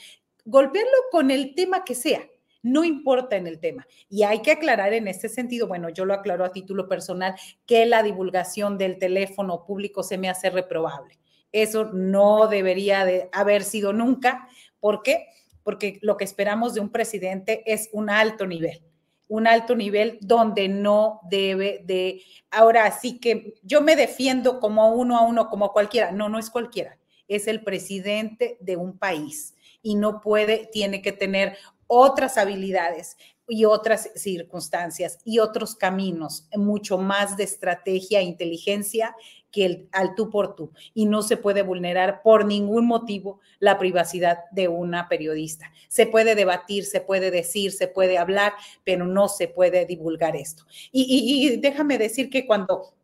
Golpearlo 0.45 0.97
con 1.11 1.31
el 1.31 1.55
tema 1.55 1.85
que 1.85 1.95
sea, 1.95 2.27
no 2.63 2.85
importa 2.85 3.37
en 3.37 3.47
el 3.47 3.59
tema. 3.59 3.87
Y 4.09 4.23
hay 4.23 4.43
que 4.43 4.53
aclarar 4.53 4.93
en 4.93 5.09
este 5.09 5.29
sentido, 5.29 5.67
bueno, 5.67 5.89
yo 5.89 6.05
lo 6.05 6.15
aclaro 6.15 6.45
a 6.45 6.53
título 6.53 6.89
personal, 6.89 7.35
que 7.67 7.85
la 7.87 8.03
divulgación 8.03 8.79
del 8.79 8.99
teléfono 8.99 9.65
público 9.65 10.03
se 10.03 10.19
me 10.19 10.29
hace 10.29 10.51
reprobable. 10.51 11.19
Eso 11.53 11.91
no 11.93 12.49
debería 12.49 13.05
de 13.05 13.29
haber 13.33 13.65
sido 13.65 13.93
nunca. 13.93 14.49
¿Por 14.79 15.03
qué? 15.03 15.29
Porque 15.63 15.99
lo 16.03 16.17
que 16.17 16.25
esperamos 16.25 16.75
de 16.75 16.81
un 16.81 16.91
presidente 16.91 17.63
es 17.67 17.89
un 17.93 18.09
alto 18.09 18.47
nivel 18.47 18.86
un 19.29 19.47
alto 19.47 19.75
nivel 19.75 20.19
donde 20.21 20.69
no 20.69 21.21
debe 21.29 21.83
de, 21.85 22.23
ahora 22.51 22.91
sí 22.93 23.19
que 23.19 23.55
yo 23.63 23.81
me 23.81 23.97
defiendo 23.97 24.61
como 24.61 24.95
uno 24.95 25.17
a 25.17 25.23
uno, 25.23 25.49
como 25.49 25.73
cualquiera, 25.73 26.13
no, 26.13 26.29
no 26.29 26.39
es 26.39 26.51
cualquiera, 26.51 26.99
es 27.29 27.47
el 27.47 27.63
presidente 27.63 28.57
de 28.61 28.77
un 28.77 28.99
país 28.99 29.55
y 29.83 29.97
no 29.97 30.21
puede, 30.21 30.69
tiene 30.73 31.03
que 31.03 31.13
tener 31.13 31.57
otras 31.87 32.39
habilidades 32.39 33.17
y 33.49 33.65
otras 33.65 34.11
circunstancias 34.17 35.19
y 35.25 35.39
otros 35.39 35.77
caminos, 35.77 36.49
mucho 36.57 36.99
más 36.99 37.37
de 37.37 37.45
estrategia 37.45 38.21
e 38.21 38.25
inteligencia 38.25 39.15
que 39.57 39.65
el, 39.65 39.89
al 39.93 40.15
tú 40.15 40.29
por 40.29 40.55
tú. 40.55 40.71
Y 40.93 41.07
no 41.07 41.23
se 41.23 41.39
puede 41.39 41.63
vulnerar 41.63 42.21
por 42.23 42.45
ningún 42.45 42.87
motivo 42.87 43.41
la 43.59 43.79
privacidad 43.79 44.41
de 44.53 44.69
una 44.69 45.09
periodista. 45.09 45.73
Se 45.89 46.07
puede 46.07 46.35
debatir, 46.35 46.85
se 46.85 47.01
puede 47.01 47.31
decir, 47.31 47.73
se 47.73 47.89
puede 47.89 48.19
hablar, 48.19 48.53
pero 48.85 49.07
no 49.07 49.29
se 49.29 49.49
puede 49.49 49.87
divulgar 49.87 50.37
esto. 50.37 50.65
y, 50.93 51.07
y 51.09 51.57
déjame 51.57 51.97
decir 51.97 52.29
que 52.29 52.47
cuando 52.47 52.96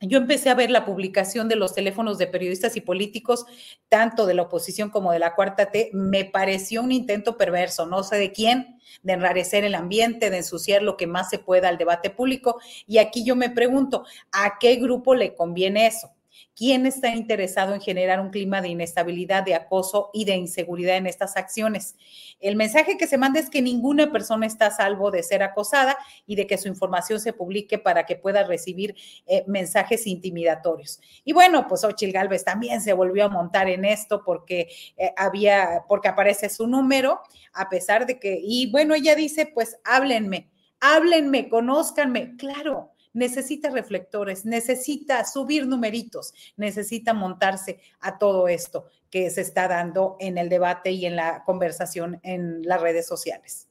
yo 0.00 0.18
empecé 0.18 0.50
a 0.50 0.54
ver 0.54 0.70
la 0.70 0.84
publicación 0.84 1.48
de 1.48 1.56
los 1.56 1.74
teléfonos 1.74 2.18
de 2.18 2.28
periodistas 2.28 2.76
y 2.76 2.80
políticos, 2.80 3.46
tanto 3.88 4.26
de 4.26 4.34
la 4.34 4.42
oposición 4.42 4.90
como 4.90 5.12
de 5.12 5.18
la 5.18 5.34
cuarta 5.34 5.70
T, 5.70 5.90
me 5.92 6.24
pareció 6.24 6.82
un 6.82 6.92
intento 6.92 7.36
perverso, 7.36 7.86
no 7.86 8.02
sé 8.04 8.16
de 8.16 8.32
quién, 8.32 8.78
de 9.02 9.14
enrarecer 9.14 9.64
el 9.64 9.74
ambiente, 9.74 10.30
de 10.30 10.38
ensuciar 10.38 10.82
lo 10.82 10.96
que 10.96 11.06
más 11.06 11.30
se 11.30 11.38
pueda 11.38 11.68
al 11.68 11.78
debate 11.78 12.10
público. 12.10 12.60
Y 12.86 12.98
aquí 12.98 13.24
yo 13.24 13.34
me 13.34 13.50
pregunto, 13.50 14.04
¿a 14.32 14.58
qué 14.60 14.76
grupo 14.76 15.14
le 15.14 15.34
conviene 15.34 15.86
eso? 15.86 16.12
¿Quién 16.58 16.86
está 16.86 17.14
interesado 17.14 17.72
en 17.72 17.80
generar 17.80 18.18
un 18.18 18.30
clima 18.30 18.60
de 18.60 18.66
inestabilidad, 18.66 19.44
de 19.44 19.54
acoso 19.54 20.10
y 20.12 20.24
de 20.24 20.34
inseguridad 20.34 20.96
en 20.96 21.06
estas 21.06 21.36
acciones? 21.36 21.94
El 22.40 22.56
mensaje 22.56 22.98
que 22.98 23.06
se 23.06 23.16
manda 23.16 23.38
es 23.38 23.48
que 23.48 23.62
ninguna 23.62 24.10
persona 24.10 24.44
está 24.44 24.66
a 24.66 24.70
salvo 24.72 25.12
de 25.12 25.22
ser 25.22 25.44
acosada 25.44 25.96
y 26.26 26.34
de 26.34 26.48
que 26.48 26.58
su 26.58 26.66
información 26.66 27.20
se 27.20 27.32
publique 27.32 27.78
para 27.78 28.06
que 28.06 28.16
pueda 28.16 28.42
recibir 28.42 28.96
eh, 29.28 29.44
mensajes 29.46 30.04
intimidatorios. 30.08 30.98
Y 31.24 31.32
bueno, 31.32 31.68
pues 31.68 31.84
Ochil 31.84 32.10
Galvez 32.10 32.42
también 32.42 32.80
se 32.80 32.92
volvió 32.92 33.26
a 33.26 33.28
montar 33.28 33.68
en 33.68 33.84
esto 33.84 34.24
porque 34.24 34.68
eh, 34.96 35.12
había, 35.16 35.84
porque 35.86 36.08
aparece 36.08 36.48
su 36.48 36.66
número, 36.66 37.20
a 37.52 37.68
pesar 37.68 38.04
de 38.04 38.18
que, 38.18 38.36
y 38.42 38.68
bueno, 38.72 38.96
ella 38.96 39.14
dice, 39.14 39.46
pues 39.46 39.78
háblenme, 39.84 40.50
háblenme, 40.80 41.48
conózcanme. 41.48 42.34
Claro, 42.36 42.90
necesita 43.12 43.70
reflectores, 43.70 44.44
necesita 44.44 45.24
subir 45.24 45.66
numeritos, 45.66 46.32
necesita 46.56 47.14
montarse 47.14 47.80
a 48.00 48.18
todo 48.18 48.48
esto 48.48 48.86
que 49.10 49.30
se 49.30 49.40
está 49.40 49.68
dando 49.68 50.16
en 50.20 50.38
el 50.38 50.48
debate 50.48 50.92
y 50.92 51.06
en 51.06 51.16
la 51.16 51.44
conversación 51.44 52.20
en 52.22 52.62
las 52.62 52.80
redes 52.80 53.06
sociales. 53.06 53.68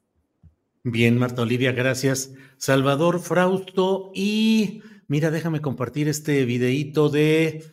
Bien, 0.83 1.17
Marta 1.17 1.41
Olivia, 1.41 1.73
gracias. 1.73 2.33
Salvador 2.57 3.19
Frausto 3.19 4.11
y 4.15 4.81
mira, 5.07 5.31
déjame 5.31 5.61
compartir 5.61 6.07
este 6.07 6.45
videíto 6.45 7.09
de 7.09 7.63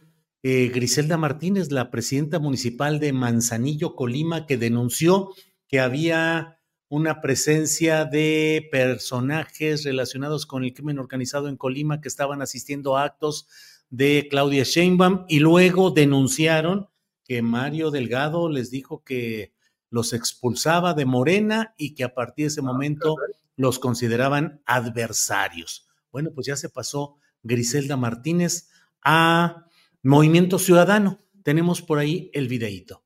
eh, 0.43 0.71
Griselda 0.75 1.17
Martínez, 1.17 1.71
la 1.71 1.91
presidenta 1.91 2.39
municipal 2.39 3.01
de 3.01 3.13
Manzanillo, 3.13 3.95
Colima, 3.95 4.47
que 4.47 4.57
denunció 4.57 5.31
que 5.69 5.81
había 5.81 6.59
una 6.95 7.21
presencia 7.21 8.05
de 8.05 8.69
personajes 8.71 9.83
relacionados 9.83 10.47
con 10.47 10.63
el 10.63 10.73
crimen 10.73 11.01
organizado 11.01 11.49
en 11.49 11.57
Colima 11.57 12.01
que 12.01 12.07
estaban 12.07 12.41
asistiendo 12.41 12.97
a 12.97 13.03
actos 13.03 13.49
de 13.91 14.29
Claudia 14.31 14.63
Sheinbaum 14.63 15.25
y 15.29 15.41
luego 15.41 15.91
denunciaron 15.91 16.89
que 17.25 17.43
Mario 17.43 17.91
Delgado 17.91 18.49
les 18.49 18.71
dijo 18.71 19.03
que 19.03 19.53
los 19.91 20.13
expulsaba 20.13 20.95
de 20.95 21.05
Morena 21.05 21.75
y 21.77 21.97
que 21.97 22.05
a 22.05 22.15
partir 22.15 22.45
de 22.45 22.49
ese 22.49 22.63
momento 22.63 23.17
los 23.57 23.81
consideraban 23.81 24.63
adversarios. 24.65 25.89
Bueno, 26.13 26.31
pues 26.33 26.47
ya 26.47 26.55
se 26.55 26.69
pasó 26.69 27.17
Griselda 27.43 27.97
Martínez 27.97 28.69
a 29.03 29.67
Movimiento 30.05 30.61
Ciudadano. 30.61 31.19
Tenemos 31.43 31.83
por 31.83 31.99
ahí 31.99 32.31
el 32.35 32.47
videíto. 32.47 33.04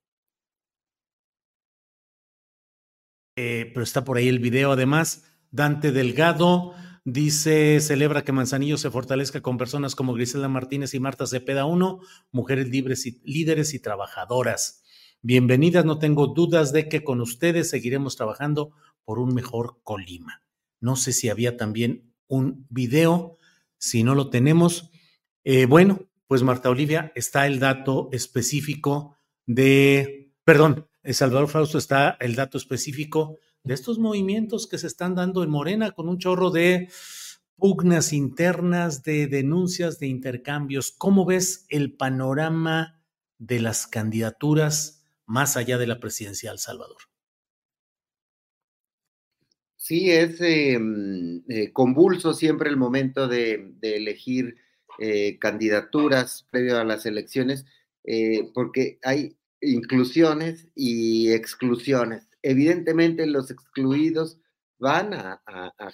Eh, 3.41 3.71
pero 3.73 3.85
está 3.85 4.03
por 4.03 4.17
ahí 4.17 4.27
el 4.27 4.41
video 4.41 4.73
además. 4.73 5.23
Dante 5.53 5.93
Delgado 5.93 6.75
dice, 7.05 7.79
celebra 7.81 8.25
que 8.25 8.33
Manzanillo 8.33 8.77
se 8.79 8.91
fortalezca 8.91 9.43
con 9.43 9.59
personas 9.59 9.95
como 9.95 10.13
Griselda 10.13 10.49
Martínez 10.49 10.93
y 10.93 10.99
Marta 10.99 11.25
Cepeda 11.25 11.65
1, 11.65 12.01
mujeres 12.33 12.69
libres 12.69 13.07
y 13.07 13.21
líderes 13.23 13.75
y 13.75 13.79
trabajadoras. 13.79 14.83
Bienvenidas, 15.23 15.85
no 15.85 16.01
tengo 16.01 16.27
dudas 16.27 16.73
de 16.73 16.89
que 16.89 17.05
con 17.05 17.21
ustedes 17.21 17.71
seguiremos 17.71 18.17
trabajando 18.17 18.73
por 19.05 19.21
un 19.21 19.33
mejor 19.33 19.79
Colima. 19.85 20.43
No 20.81 20.97
sé 20.97 21.13
si 21.13 21.29
había 21.29 21.57
también 21.57 22.13
un 22.27 22.67
video, 22.71 23.39
si 23.79 24.03
no 24.03 24.17
lo 24.17 24.31
tenemos. 24.31 24.91
Eh, 25.45 25.67
bueno, 25.67 26.09
pues 26.27 26.43
Marta 26.43 26.71
Olivia, 26.71 27.13
está 27.15 27.47
el 27.47 27.61
dato 27.61 28.09
específico 28.11 29.17
de, 29.47 30.33
perdón, 30.43 30.88
Salvador 31.05 31.49
Fausto 31.49 31.79
está 31.79 32.17
el 32.21 32.35
dato 32.35 32.59
específico 32.59 33.39
de 33.65 33.75
estos 33.75 33.99
movimientos 33.99 34.67
que 34.67 34.79
se 34.79 34.87
están 34.87 35.15
dando 35.15 35.43
en 35.43 35.51
Morena 35.51 35.93
con 35.93 36.09
un 36.09 36.19
chorro 36.19 36.51
de 36.51 36.89
pugnas 37.57 38.13
internas, 38.13 39.03
de 39.03 39.27
denuncias, 39.27 39.99
de 39.99 40.07
intercambios. 40.07 40.93
¿Cómo 40.97 41.25
ves 41.25 41.67
el 41.69 41.95
panorama 41.95 43.03
de 43.39 43.61
las 43.61 43.87
candidaturas 43.87 45.05
más 45.27 45.57
allá 45.57 45.79
de 45.79 45.87
la 45.87 46.01
presidencial, 46.01 46.59
Salvador? 46.59 46.99
Sí, 49.77 50.11
es 50.11 50.41
em, 50.41 51.43
eh, 51.49 51.73
convulso 51.73 52.35
siempre 52.35 52.69
el 52.69 52.77
momento 52.77 53.27
de, 53.27 53.75
elegir 53.81 54.57
eh, 54.99 55.39
candidaturas 55.39 56.47
previo 56.51 56.79
a 56.79 56.85
las 56.85 57.07
elecciones, 57.07 57.65
eh, 58.05 58.51
porque 58.53 58.99
hay 59.03 59.38
inclusiones 59.61 60.69
y 60.75 61.33
exclusiones. 61.33 62.29
Evidentemente 62.43 63.27
los 63.27 63.51
excluidos 63.51 64.39
van 64.79 65.13
a, 65.15 65.43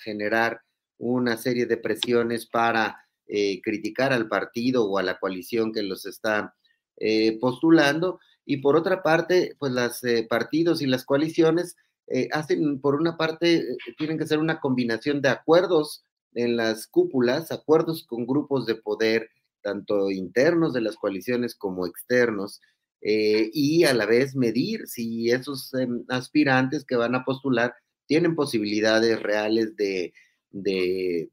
generar 0.00 0.60
una 0.98 1.36
serie 1.36 1.66
de 1.66 1.76
presiones 1.76 2.46
para 2.46 2.98
eh, 3.26 3.60
criticar 3.62 4.12
al 4.12 4.28
partido 4.28 4.84
o 4.84 4.98
a 4.98 5.02
la 5.02 5.18
coalición 5.18 5.72
que 5.72 5.82
los 5.82 6.06
está 6.06 6.54
eh, 6.98 7.38
postulando. 7.40 8.20
Y 8.44 8.58
por 8.58 8.76
otra 8.76 9.02
parte, 9.02 9.56
pues 9.58 9.72
los 9.72 10.04
eh, 10.04 10.26
partidos 10.28 10.82
y 10.82 10.86
las 10.86 11.04
coaliciones 11.04 11.76
hacen, 12.32 12.82
por 12.82 12.96
una 12.96 13.16
parte, 13.16 13.64
tienen 13.96 14.18
que 14.18 14.26
ser 14.26 14.38
una 14.38 14.60
combinación 14.60 15.22
de 15.22 15.30
acuerdos 15.30 16.04
en 16.34 16.54
las 16.54 16.86
cúpulas, 16.86 17.50
acuerdos 17.50 18.04
con 18.06 18.26
grupos 18.26 18.66
de 18.66 18.74
poder, 18.74 19.30
tanto 19.62 20.10
internos 20.10 20.74
de 20.74 20.82
las 20.82 20.96
coaliciones 20.96 21.54
como 21.54 21.86
externos, 21.86 22.60
eh, 23.06 23.50
y 23.52 23.84
a 23.84 23.92
la 23.92 24.06
vez 24.06 24.34
medir 24.34 24.86
si 24.86 25.30
esos 25.30 25.74
em, 25.74 26.04
aspirantes 26.08 26.86
que 26.86 26.96
van 26.96 27.14
a 27.14 27.22
postular 27.22 27.74
tienen 28.06 28.34
posibilidades 28.34 29.22
reales 29.22 29.76
de, 29.76 30.14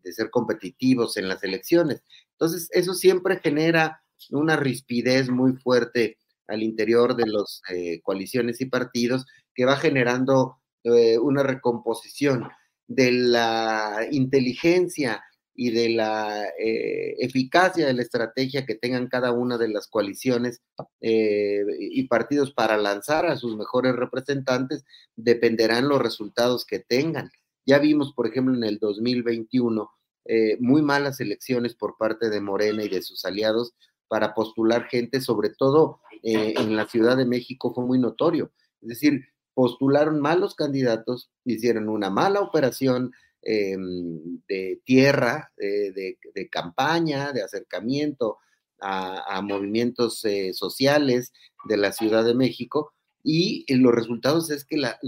ser 0.03 0.29
competitivos 0.31 1.15
en 1.15 1.29
las 1.29 1.43
elecciones. 1.43 2.03
Entonces, 2.33 2.67
eso 2.71 2.93
siempre 2.93 3.39
genera 3.39 4.03
una 4.31 4.57
rispidez 4.57 5.29
muy 5.29 5.53
fuerte 5.53 6.17
al 6.47 6.61
interior 6.61 7.15
de 7.15 7.27
las 7.27 7.61
eh, 7.69 8.01
coaliciones 8.01 8.59
y 8.59 8.65
partidos 8.65 9.25
que 9.55 9.63
va 9.65 9.77
generando 9.77 10.57
eh, 10.83 11.17
una 11.19 11.43
recomposición 11.43 12.49
de 12.87 13.11
la 13.11 14.07
inteligencia 14.11 15.23
y 15.53 15.71
de 15.71 15.89
la 15.89 16.45
eh, 16.59 17.15
eficacia 17.19 17.85
de 17.85 17.93
la 17.93 18.01
estrategia 18.01 18.65
que 18.65 18.75
tengan 18.75 19.07
cada 19.07 19.31
una 19.31 19.57
de 19.57 19.67
las 19.67 19.87
coaliciones 19.87 20.61
eh, 21.01 21.63
y 21.79 22.07
partidos 22.07 22.53
para 22.53 22.77
lanzar 22.77 23.25
a 23.25 23.35
sus 23.35 23.57
mejores 23.57 23.95
representantes, 23.95 24.85
dependerán 25.15 25.87
los 25.87 26.01
resultados 26.01 26.65
que 26.65 26.79
tengan. 26.79 27.29
Ya 27.65 27.79
vimos, 27.79 28.13
por 28.13 28.27
ejemplo, 28.27 28.55
en 28.55 28.63
el 28.63 28.79
2021, 28.79 29.91
eh, 30.25 30.57
muy 30.59 30.81
malas 30.81 31.19
elecciones 31.19 31.75
por 31.75 31.97
parte 31.97 32.29
de 32.29 32.41
Morena 32.41 32.83
y 32.83 32.89
de 32.89 33.01
sus 33.01 33.25
aliados 33.25 33.73
para 34.07 34.33
postular 34.33 34.87
gente, 34.87 35.21
sobre 35.21 35.49
todo 35.49 36.01
en 36.23 36.75
la 36.75 36.85
Ciudad 36.85 37.17
de 37.17 37.25
México 37.25 37.73
fue 37.73 37.85
muy 37.85 37.97
notorio. 37.97 38.51
Es 38.81 38.89
decir, 38.89 39.25
postularon 39.53 40.19
malos 40.19 40.53
candidatos, 40.53 41.31
hicieron 41.45 41.89
una 41.89 42.09
mala 42.09 42.41
operación, 42.41 43.13
Em, 43.43 44.39
de 44.47 44.81
tierra, 44.85 45.51
de, 45.57 46.49
campaña, 46.51 47.31
de 47.31 47.41
acercamiento 47.41 48.37
a, 48.79 49.41
movimientos 49.41 50.23
eh, 50.25 50.53
sociales 50.53 51.33
de 51.65 51.77
la 51.77 51.91
Ciudad 51.91 52.23
de 52.23 52.35
México 52.35 52.93
y 53.23 53.65
los 53.75 53.95
resultados 53.95 54.51
es 54.51 54.63
que 54.63 54.77
la, 54.77 54.99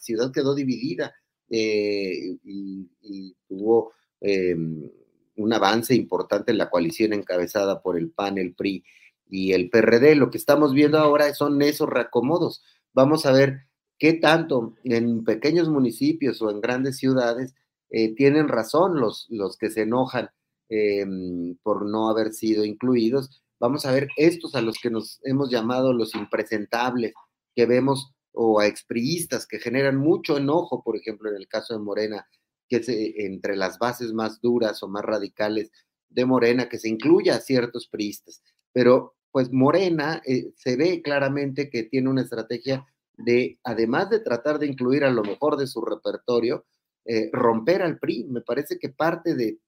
ciudad 0.00 0.30
quedó 0.32 0.54
dividida 0.54 1.14
eh, 1.48 2.36
y, 2.44 3.34
tuvo 3.48 3.92
em, 4.20 4.90
un 5.36 5.52
avance 5.54 5.94
importante 5.94 6.52
en 6.52 6.58
la 6.58 6.68
coalición 6.68 7.14
encabezada 7.14 7.80
por 7.80 7.96
el 7.96 8.10
PAN, 8.10 8.36
el 8.36 8.54
PRI 8.54 8.84
y 9.26 9.52
el 9.52 9.70
PRD. 9.70 10.16
Lo 10.16 10.30
que 10.30 10.38
estamos 10.38 10.74
viendo 10.74 10.98
ahora 10.98 11.32
son 11.32 11.62
esos 11.62 11.88
reacomodos. 11.88 12.62
Vamos 12.92 13.24
a 13.24 13.32
ver 13.32 13.67
qué 13.98 14.14
tanto 14.14 14.74
en 14.84 15.24
pequeños 15.24 15.68
municipios 15.68 16.40
o 16.42 16.50
en 16.50 16.60
grandes 16.60 16.98
ciudades 16.98 17.54
eh, 17.90 18.14
tienen 18.14 18.48
razón 18.48 19.00
los, 19.00 19.26
los 19.28 19.56
que 19.56 19.70
se 19.70 19.82
enojan 19.82 20.30
em, 20.68 21.56
por 21.62 21.86
no 21.86 22.08
haber 22.08 22.32
sido 22.32 22.64
incluidos. 22.64 23.42
Vamos 23.58 23.86
a 23.86 23.92
ver 23.92 24.08
estos 24.16 24.54
a 24.54 24.62
los 24.62 24.78
que 24.78 24.90
nos 24.90 25.20
hemos 25.24 25.50
llamado 25.50 25.92
los 25.92 26.14
impresentables, 26.14 27.12
que 27.54 27.66
vemos, 27.66 28.12
o 28.32 28.60
a 28.60 28.66
expriistas 28.66 29.46
que 29.46 29.58
generan 29.58 29.96
mucho 29.96 30.36
enojo, 30.36 30.82
por 30.82 30.96
ejemplo, 30.96 31.30
en 31.30 31.36
el 31.36 31.48
caso 31.48 31.74
de 31.74 31.80
Morena, 31.80 32.28
que 32.68 32.76
es 32.76 32.88
entre 32.88 33.56
las 33.56 33.78
bases 33.78 34.12
más 34.12 34.40
duras 34.40 34.82
o 34.82 34.88
más 34.88 35.04
radicales 35.04 35.72
de 36.08 36.24
Morena, 36.24 36.68
que 36.68 36.78
se 36.78 36.88
incluya 36.88 37.36
a 37.36 37.40
ciertos 37.40 37.88
priistas. 37.88 38.42
Pero 38.72 39.16
pues 39.32 39.50
Morena 39.52 40.22
eh, 40.24 40.52
se 40.56 40.76
ve 40.76 41.02
claramente 41.02 41.70
que 41.70 41.82
tiene 41.84 42.10
una 42.10 42.22
estrategia 42.22 42.86
de, 43.18 43.58
además 43.64 44.08
de 44.08 44.20
tratar 44.20 44.58
de 44.58 44.66
incluir 44.66 45.04
a 45.04 45.10
lo 45.10 45.22
mejor 45.22 45.56
de 45.56 45.66
su 45.66 45.82
repertorio, 45.82 46.64
eh, 47.04 47.30
romper 47.32 47.82
al 47.82 47.98
PRI. 47.98 48.24
Me 48.24 48.40
parece 48.40 48.78
que 48.78 48.88
parte 48.88 49.34
de 49.34 49.58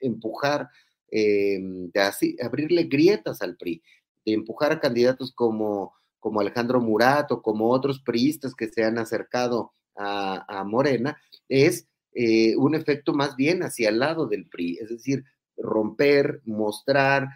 empujar, 0.00 0.68
eh, 1.10 1.58
de 1.60 2.00
así, 2.00 2.36
abrirle 2.42 2.84
grietas 2.84 3.40
al 3.40 3.56
PRI, 3.56 3.82
de 4.26 4.32
empujar 4.32 4.72
a 4.72 4.80
candidatos 4.80 5.32
como, 5.32 5.94
como 6.18 6.40
Alejandro 6.40 6.80
Murat 6.80 7.30
o 7.30 7.40
como 7.40 7.70
otros 7.70 8.00
priistas 8.00 8.54
que 8.54 8.68
se 8.68 8.84
han 8.84 8.98
acercado 8.98 9.72
a, 10.00 10.62
Morena, 10.64 11.20
es 11.48 11.88
eh, 12.14 12.54
un 12.56 12.76
efecto 12.76 13.12
más 13.12 13.34
bien 13.34 13.64
hacia 13.64 13.88
el 13.88 13.98
lado 13.98 14.28
del 14.28 14.48
PRI, 14.48 14.78
es 14.80 14.90
decir, 14.90 15.24
romper, 15.56 16.40
mostrar 16.44 17.28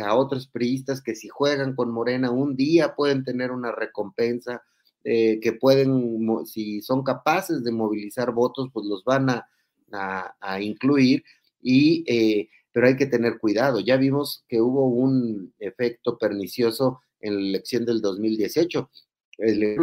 a 0.00 0.14
otros 0.14 0.46
priistas 0.46 1.02
que 1.02 1.16
si 1.16 1.28
juegan 1.28 1.74
con 1.74 1.90
Morena 1.90 2.30
un 2.30 2.54
día 2.54 2.94
pueden 2.94 3.24
tener 3.24 3.50
una 3.50 3.72
recompensa, 3.72 4.62
eh, 5.02 5.40
que 5.40 5.54
pueden, 5.54 6.28
si 6.44 6.82
son 6.82 7.02
capaces 7.02 7.64
de 7.64 7.72
movilizar 7.72 8.32
votos, 8.32 8.68
pues 8.70 8.84
los 8.84 9.02
van 9.02 9.30
a, 9.30 10.60
incluir, 10.60 11.24
y, 11.62 12.04
eh, 12.06 12.48
pero 12.70 12.86
hay 12.86 12.96
que 12.96 13.06
tener 13.06 13.38
cuidado. 13.38 13.80
Ya 13.80 13.96
vimos 13.96 14.44
que 14.46 14.60
hubo 14.60 14.88
un 14.88 15.54
efecto 15.58 16.18
pernicioso 16.18 17.00
en 17.20 17.34
la 17.34 17.40
elección 17.40 17.86
del 17.86 18.02
2018. 18.02 18.90
El 19.38 19.78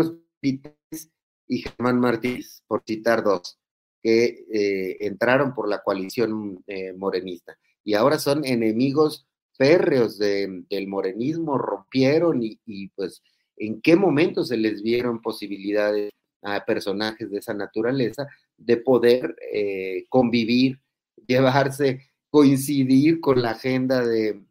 y 1.49 1.57
Germán 1.59 1.99
Martínez, 1.99 2.61
por 2.67 2.83
citar 2.85 3.23
dos, 3.23 3.57
que 4.03 4.45
eh, 4.53 4.97
entraron 4.99 5.55
por 5.55 5.67
la 5.67 5.81
coalición 5.81 6.63
morenista 6.97 7.57
y 7.83 7.95
ahora 7.95 8.19
son 8.19 8.45
enemigos 8.45 9.25
férreos 9.57 10.17
del 10.17 10.87
morenismo, 10.87 11.57
rompieron 11.57 12.41
y, 12.41 12.87
pues 12.89 13.21
en 13.57 13.81
qué 13.81 13.95
momento 13.95 14.43
se 14.43 14.55
les 14.55 14.83
vieron 14.83 15.21
posibilidades 15.21 16.11
a 16.43 16.63
personajes 16.63 17.31
de 17.31 17.39
esa 17.39 17.53
naturaleza 17.53 18.27
de 18.55 18.77
poder 18.77 19.35
eh, 19.51 20.05
convivir, 20.09 20.79
llevarse, 21.25 22.11
coincidir 22.29 23.19
con 23.19 23.41
la 23.41 23.51
agenda 23.51 24.05
de, 24.05 24.43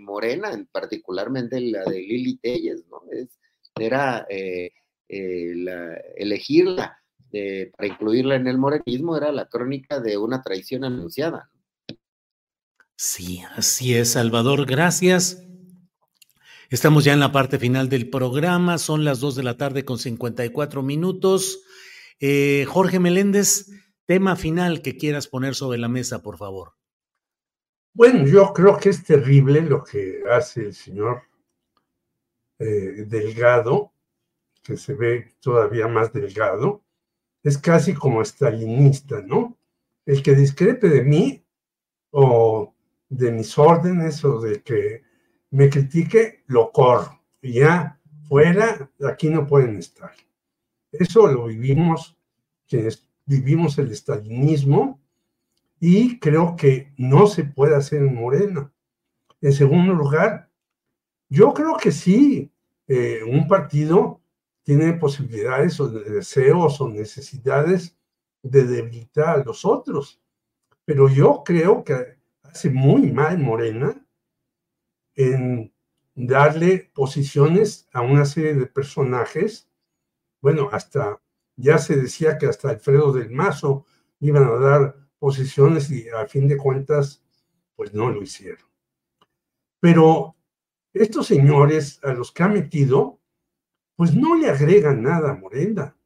Morena, 0.00 0.62
particularmente 0.70 1.58
la 1.58 1.84
de 1.84 2.00
Lili 2.00 2.36
Telles, 2.36 2.84
¿no? 2.90 3.00
era 3.80 4.26
eh, 4.28 4.72
eh, 5.08 5.54
elegirla 6.16 6.98
para 7.76 7.88
incluirla 7.88 8.36
en 8.36 8.46
el 8.46 8.58
morenismo, 8.58 9.16
era 9.16 9.32
la 9.32 9.48
crónica 9.48 10.00
de 10.00 10.18
una 10.18 10.42
traición 10.42 10.84
anunciada. 10.84 11.50
Sí, 12.96 13.42
así 13.56 13.94
es, 13.94 14.12
Salvador, 14.12 14.66
gracias. 14.66 15.42
Estamos 16.70 17.04
ya 17.04 17.12
en 17.12 17.20
la 17.20 17.32
parte 17.32 17.58
final 17.58 17.88
del 17.88 18.08
programa, 18.08 18.78
son 18.78 19.04
las 19.04 19.20
2 19.20 19.36
de 19.36 19.42
la 19.42 19.56
tarde 19.56 19.84
con 19.84 19.98
54 19.98 20.82
minutos. 20.82 21.62
Eh, 22.20 22.64
Jorge 22.68 23.00
Meléndez, 23.00 23.70
tema 24.06 24.36
final 24.36 24.82
que 24.82 24.96
quieras 24.96 25.28
poner 25.28 25.54
sobre 25.54 25.78
la 25.78 25.88
mesa, 25.88 26.22
por 26.22 26.38
favor. 26.38 26.72
Bueno, 27.92 28.26
yo 28.26 28.52
creo 28.52 28.76
que 28.76 28.88
es 28.88 29.04
terrible 29.04 29.60
lo 29.60 29.84
que 29.84 30.22
hace 30.30 30.66
el 30.66 30.74
señor 30.74 31.22
eh, 32.58 33.04
Delgado, 33.06 33.92
que 34.62 34.76
se 34.76 34.94
ve 34.94 35.34
todavía 35.40 35.86
más 35.86 36.12
delgado. 36.12 36.82
Es 37.42 37.58
casi 37.58 37.92
como 37.94 38.22
estalinista, 38.22 39.20
¿no? 39.20 39.56
el 40.06 40.22
que 40.22 40.34
discrepe 40.34 40.88
de 40.88 41.02
mí 41.02 41.44
o 42.10 42.73
de 43.08 43.30
mis 43.30 43.56
órdenes 43.58 44.24
o 44.24 44.40
de 44.40 44.62
que 44.62 45.02
me 45.50 45.70
critique, 45.70 46.42
lo 46.46 46.72
corro. 46.72 47.20
Ya 47.42 48.00
fuera, 48.28 48.90
aquí 49.06 49.28
no 49.28 49.46
pueden 49.46 49.76
estar. 49.76 50.12
Eso 50.90 51.26
lo 51.26 51.46
vivimos 51.46 52.16
quienes 52.66 53.06
vivimos 53.26 53.78
el 53.78 53.90
estalinismo 53.90 55.00
y 55.80 56.18
creo 56.18 56.56
que 56.56 56.92
no 56.96 57.26
se 57.26 57.44
puede 57.44 57.76
hacer 57.76 58.02
en 58.02 58.14
Morena. 58.14 58.72
En 59.40 59.52
segundo 59.52 59.92
lugar, 59.92 60.50
yo 61.28 61.52
creo 61.52 61.76
que 61.76 61.92
sí, 61.92 62.50
eh, 62.86 63.20
un 63.26 63.46
partido 63.48 64.20
tiene 64.62 64.94
posibilidades 64.94 65.78
o 65.80 65.88
deseos 65.88 66.80
o 66.80 66.88
necesidades 66.88 67.96
de 68.42 68.64
debilitar 68.64 69.40
a 69.40 69.44
los 69.44 69.64
otros. 69.64 70.20
Pero 70.84 71.08
yo 71.08 71.42
creo 71.44 71.84
que 71.84 72.18
hace 72.54 72.70
muy 72.70 73.10
mal 73.10 73.38
Morena 73.38 74.00
en 75.16 75.74
darle 76.14 76.90
posiciones 76.94 77.88
a 77.92 78.00
una 78.00 78.24
serie 78.24 78.54
de 78.54 78.66
personajes. 78.66 79.68
Bueno, 80.40 80.68
hasta 80.70 81.20
ya 81.56 81.78
se 81.78 81.96
decía 81.96 82.38
que 82.38 82.46
hasta 82.46 82.70
Alfredo 82.70 83.12
del 83.12 83.30
Mazo 83.30 83.86
iban 84.20 84.44
a 84.44 84.52
dar 84.52 84.96
posiciones 85.18 85.90
y 85.90 86.08
a 86.08 86.26
fin 86.28 86.46
de 86.46 86.56
cuentas, 86.56 87.24
pues 87.74 87.92
no 87.92 88.08
lo 88.10 88.22
hicieron. 88.22 88.68
Pero 89.80 90.36
estos 90.92 91.26
señores 91.26 91.98
a 92.04 92.12
los 92.12 92.30
que 92.30 92.44
ha 92.44 92.48
metido, 92.48 93.20
pues 93.96 94.14
no 94.14 94.36
le 94.36 94.48
agregan 94.48 95.02
nada 95.02 95.32
a 95.32 95.36
Morena 95.36 95.96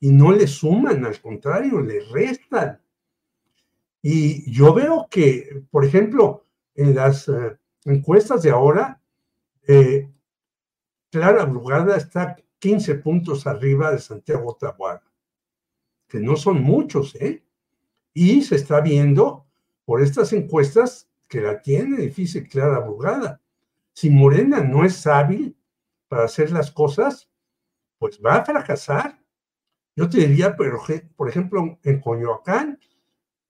y 0.00 0.10
no 0.10 0.32
le 0.32 0.46
suman, 0.48 1.06
al 1.06 1.18
contrario, 1.18 1.80
le 1.80 2.00
restan. 2.12 2.83
Y 4.06 4.52
yo 4.52 4.74
veo 4.74 5.08
que, 5.10 5.64
por 5.70 5.82
ejemplo, 5.82 6.44
en 6.74 6.94
las 6.94 7.26
eh, 7.26 7.56
encuestas 7.86 8.42
de 8.42 8.50
ahora, 8.50 9.00
eh, 9.66 10.12
Clara 11.10 11.46
Brugada 11.46 11.96
está 11.96 12.36
15 12.58 12.96
puntos 12.96 13.46
arriba 13.46 13.90
de 13.92 13.98
Santiago 13.98 14.58
Tabuada, 14.60 15.10
que 16.06 16.20
no 16.20 16.36
son 16.36 16.62
muchos, 16.62 17.14
¿eh? 17.14 17.46
Y 18.12 18.42
se 18.42 18.56
está 18.56 18.82
viendo 18.82 19.46
por 19.86 20.02
estas 20.02 20.34
encuestas 20.34 21.08
que 21.26 21.40
la 21.40 21.62
tiene 21.62 21.96
difícil 21.96 22.46
Clara 22.46 22.80
Brugada. 22.80 23.40
Si 23.94 24.10
Morena 24.10 24.60
no 24.60 24.84
es 24.84 25.06
hábil 25.06 25.56
para 26.08 26.24
hacer 26.24 26.52
las 26.52 26.70
cosas, 26.70 27.30
pues 27.98 28.20
va 28.22 28.34
a 28.34 28.44
fracasar. 28.44 29.18
Yo 29.96 30.10
te 30.10 30.18
diría, 30.18 30.54
pero, 30.58 30.78
por 31.16 31.30
ejemplo, 31.30 31.78
en 31.82 32.00
Coyoacán 32.02 32.78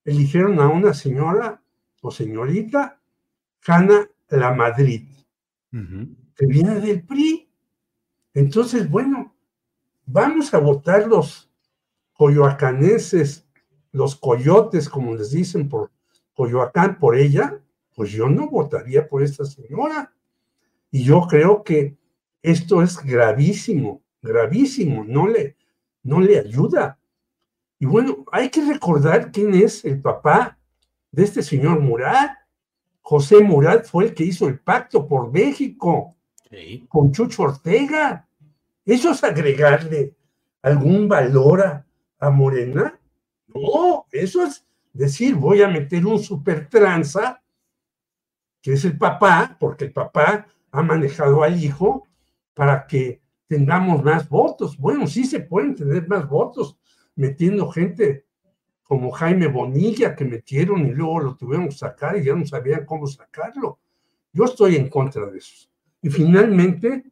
eligieron 0.05 0.61
a 0.61 0.69
una 0.69 0.95
señora 0.95 1.63
o 2.03 2.11
señorita, 2.11 3.01
Hanna 3.67 4.09
La 4.29 4.53
Madrid, 4.53 5.09
que 5.71 6.47
viene 6.47 6.81
del 6.81 7.03
PRI. 7.03 7.49
Entonces, 8.35 8.91
bueno, 8.91 9.35
vamos 10.07 10.53
a 10.53 10.59
votar 10.59 11.07
los 11.07 11.51
coyoacaneses, 12.13 13.47
los 13.93 14.17
coyotes, 14.17 14.89
como 14.89 15.15
les 15.15 15.31
dicen 15.31 15.69
por 15.69 15.91
Coyoacán, 16.35 16.99
por 16.99 17.17
ella, 17.17 17.61
pues 17.95 18.11
yo 18.11 18.29
no 18.29 18.51
votaría 18.51 19.09
por 19.09 19.23
esta 19.23 19.45
señora. 19.45 20.13
Y 20.91 21.05
yo 21.05 21.23
creo 21.29 21.63
que 21.63 21.97
esto 22.43 22.83
es 22.83 22.99
gravísimo, 23.03 24.03
gravísimo, 24.21 25.05
no 25.05 25.29
le, 25.29 25.57
no 26.03 26.21
le 26.21 26.39
ayuda. 26.39 26.99
Y 27.85 27.87
bueno, 27.87 28.25
hay 28.33 28.49
que 28.49 28.65
recordar 28.65 29.31
quién 29.31 29.53
es 29.53 29.85
el 29.85 30.01
papá 30.01 30.57
de 31.11 31.23
este 31.23 31.43
señor 31.43 31.81
Murat. 31.81 32.31
José 33.03 33.43
Murat 33.43 33.85
fue 33.85 34.05
el 34.07 34.15
que 34.15 34.25
hizo 34.25 34.49
el 34.49 34.59
pacto 34.59 35.07
por 35.07 35.31
México 35.31 36.17
con 36.89 37.13
Chucho 37.13 37.43
Ortega. 37.43 38.27
¿Eso 38.87 39.11
es 39.11 39.23
agregarle 39.23 40.17
algún 40.63 41.09
valor 41.09 41.61
a, 41.61 41.87
a, 42.21 42.31
Morena? 42.31 42.99
No, 43.49 44.07
eso 44.11 44.45
es 44.45 44.65
decir, 44.95 45.35
voy 45.35 45.61
a 45.61 45.69
meter 45.69 46.07
un 46.07 46.19
super 46.21 46.67
tranza, 46.71 47.43
que 48.63 48.73
es 48.73 48.85
el 48.87 48.97
papá, 48.97 49.59
porque 49.61 49.85
el 49.85 49.93
papá 49.93 50.47
ha 50.71 50.83
manejado 50.83 51.43
al 51.43 51.63
hijo 51.63 52.09
para 52.55 52.87
que 52.87 53.21
tengamos 53.47 54.03
más 54.03 54.27
votos. 54.27 54.79
Bueno, 54.79 55.07
sí 55.07 55.27
se 55.27 55.41
pueden 55.41 55.75
tener 55.75 56.09
más 56.09 56.27
votos 56.27 56.79
metiendo 57.17 57.71
gente 57.71 58.25
como 58.83 59.11
Jaime 59.11 59.49
Bonilla 59.49 60.15
que 60.15 60.25
metieron 60.25 60.87
y 60.87 60.93
luego 60.93 61.21
lo 61.21 61.37
tuvieron 61.37 61.69
que 61.69 61.75
sacar 61.75 62.17
y 62.17 62.25
ya 62.25 62.35
no 62.35 62.47
sabían 62.47 62.85
cómo 62.85 63.07
sacarlo. 63.07 63.79
Yo 64.33 64.45
estoy 64.45 64.77
en 64.77 64.89
contra 64.89 65.27
de 65.27 65.39
eso. 65.39 65.69
Y 66.03 66.11
finalmente, 66.11 67.05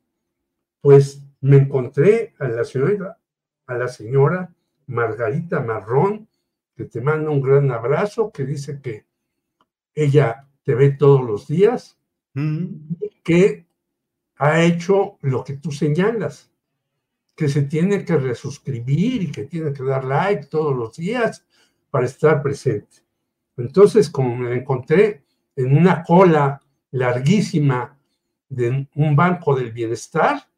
pues 0.80 1.24
me 1.40 1.56
encontré 1.56 2.34
a 2.38 2.48
la 2.48 2.64
señora, 2.64 3.18
a 3.66 3.74
la 3.74 3.88
señora 3.88 4.54
Margarita 4.86 5.60
Marrón, 5.60 6.28
que 6.76 6.84
te 6.84 7.00
manda 7.00 7.30
un 7.30 7.40
gran 7.40 7.70
abrazo, 7.70 8.30
que 8.30 8.44
dice 8.44 8.80
que 8.80 9.06
ella 9.94 10.46
te 10.62 10.74
ve 10.74 10.90
todos 10.90 11.24
los 11.24 11.48
días, 11.48 11.98
mm. 12.34 12.66
que 13.24 13.66
ha 14.36 14.62
hecho 14.62 15.18
lo 15.22 15.42
que 15.42 15.54
tú 15.54 15.72
señalas, 15.72 16.51
que 17.34 17.48
se 17.48 17.62
tiene 17.62 18.04
que 18.04 18.16
resuscribir 18.16 19.22
y 19.22 19.32
que 19.32 19.44
tiene 19.44 19.72
que 19.72 19.82
dar 19.82 20.04
like 20.04 20.46
todos 20.46 20.76
los 20.76 20.96
días 20.96 21.44
para 21.90 22.06
estar 22.06 22.42
presente. 22.42 22.98
Entonces, 23.56 24.10
como 24.10 24.36
me 24.36 24.54
encontré 24.54 25.24
en 25.56 25.76
una 25.76 26.02
cola 26.02 26.60
larguísima 26.90 27.98
de 28.48 28.88
un 28.94 29.16
banco 29.16 29.54
del 29.54 29.72
bienestar 29.72 30.48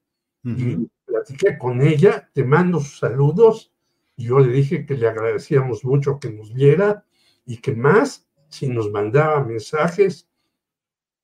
y 0.42 0.88
platiqué 1.04 1.56
con 1.56 1.80
ella, 1.80 2.28
te 2.32 2.44
mando 2.44 2.80
sus 2.80 2.98
saludos, 2.98 3.72
y 4.16 4.24
yo 4.24 4.38
le 4.40 4.52
dije 4.52 4.84
que 4.84 4.94
le 4.94 5.08
agradecíamos 5.08 5.84
mucho 5.84 6.18
que 6.18 6.30
nos 6.30 6.52
viera 6.52 7.04
y 7.46 7.58
que 7.58 7.74
más 7.74 8.26
si 8.48 8.68
nos 8.68 8.90
mandaba 8.90 9.42
mensajes 9.42 10.28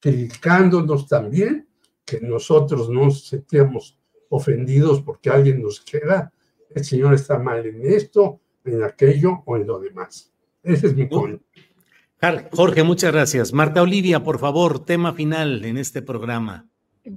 criticándonos 0.00 1.06
también 1.06 1.68
que 2.04 2.20
nosotros 2.20 2.88
no 2.88 3.04
nos 3.04 3.28
sentíamos 3.28 3.99
ofendidos 4.30 5.02
porque 5.02 5.28
alguien 5.28 5.60
nos 5.60 5.80
queda, 5.80 6.32
el 6.74 6.84
Señor 6.84 7.14
está 7.14 7.38
mal 7.38 7.66
en 7.66 7.84
esto, 7.84 8.40
en 8.64 8.82
aquello 8.82 9.42
o 9.44 9.56
en 9.56 9.66
lo 9.66 9.78
demás. 9.78 10.32
Ese 10.62 10.86
es 10.86 10.94
mi 10.94 11.04
punto. 11.04 11.44
Jorge, 12.52 12.82
muchas 12.82 13.12
gracias. 13.12 13.52
Marta 13.52 13.82
Olivia, 13.82 14.22
por 14.22 14.38
favor, 14.38 14.84
tema 14.84 15.14
final 15.14 15.64
en 15.64 15.78
este 15.78 16.02
programa. 16.02 16.68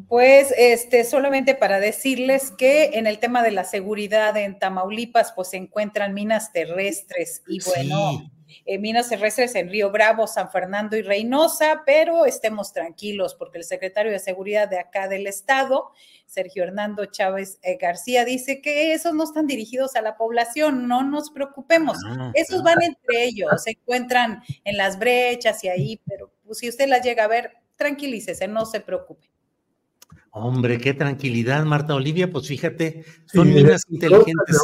Pues 0.07 0.53
este, 0.57 1.03
solamente 1.03 1.55
para 1.55 1.79
decirles 1.79 2.51
que 2.51 2.91
en 2.93 3.05
el 3.05 3.19
tema 3.19 3.43
de 3.43 3.51
la 3.51 3.65
seguridad 3.65 4.35
en 4.37 4.57
Tamaulipas, 4.57 5.33
pues 5.35 5.49
se 5.49 5.57
encuentran 5.57 6.13
minas 6.13 6.53
terrestres 6.53 7.43
y 7.47 7.59
bueno, 7.65 8.31
eh, 8.65 8.77
minas 8.77 9.09
terrestres 9.09 9.55
en 9.55 9.69
Río 9.69 9.91
Bravo, 9.91 10.27
San 10.27 10.51
Fernando 10.51 10.95
y 10.97 11.01
Reynosa, 11.01 11.83
pero 11.85 12.25
estemos 12.25 12.73
tranquilos 12.73 13.35
porque 13.35 13.57
el 13.57 13.63
secretario 13.63 14.11
de 14.11 14.19
Seguridad 14.19 14.67
de 14.67 14.79
acá 14.79 15.07
del 15.07 15.27
estado, 15.27 15.91
Sergio 16.25 16.63
Hernando 16.63 17.05
Chávez 17.05 17.59
eh, 17.61 17.77
García, 17.79 18.25
dice 18.25 18.61
que 18.61 18.93
esos 18.93 19.13
no 19.13 19.23
están 19.23 19.47
dirigidos 19.47 19.95
a 19.95 20.01
la 20.01 20.17
población, 20.17 20.87
no 20.87 21.03
nos 21.03 21.31
preocupemos, 21.31 21.97
ah, 22.05 22.31
esos 22.33 22.63
van 22.63 22.81
entre 22.81 23.25
ellos, 23.25 23.49
se 23.63 23.71
encuentran 23.71 24.41
en 24.63 24.77
las 24.77 24.97
brechas 24.99 25.63
y 25.63 25.69
ahí, 25.69 26.01
pero 26.05 26.31
pues, 26.45 26.59
si 26.59 26.69
usted 26.69 26.87
las 26.87 27.03
llega 27.03 27.23
a 27.23 27.27
ver, 27.27 27.51
tranquilícese, 27.75 28.47
no 28.47 28.65
se 28.65 28.79
preocupe. 28.79 29.33
Hombre, 30.35 30.79
qué 30.79 30.95
tranquilidad, 30.95 31.63
Marta 31.63 31.93
Olivia. 31.93 32.29
Pues 32.31 32.47
fíjate, 32.47 33.05
son 33.31 33.53
minas 33.53 33.83
inteligentes. 33.87 34.57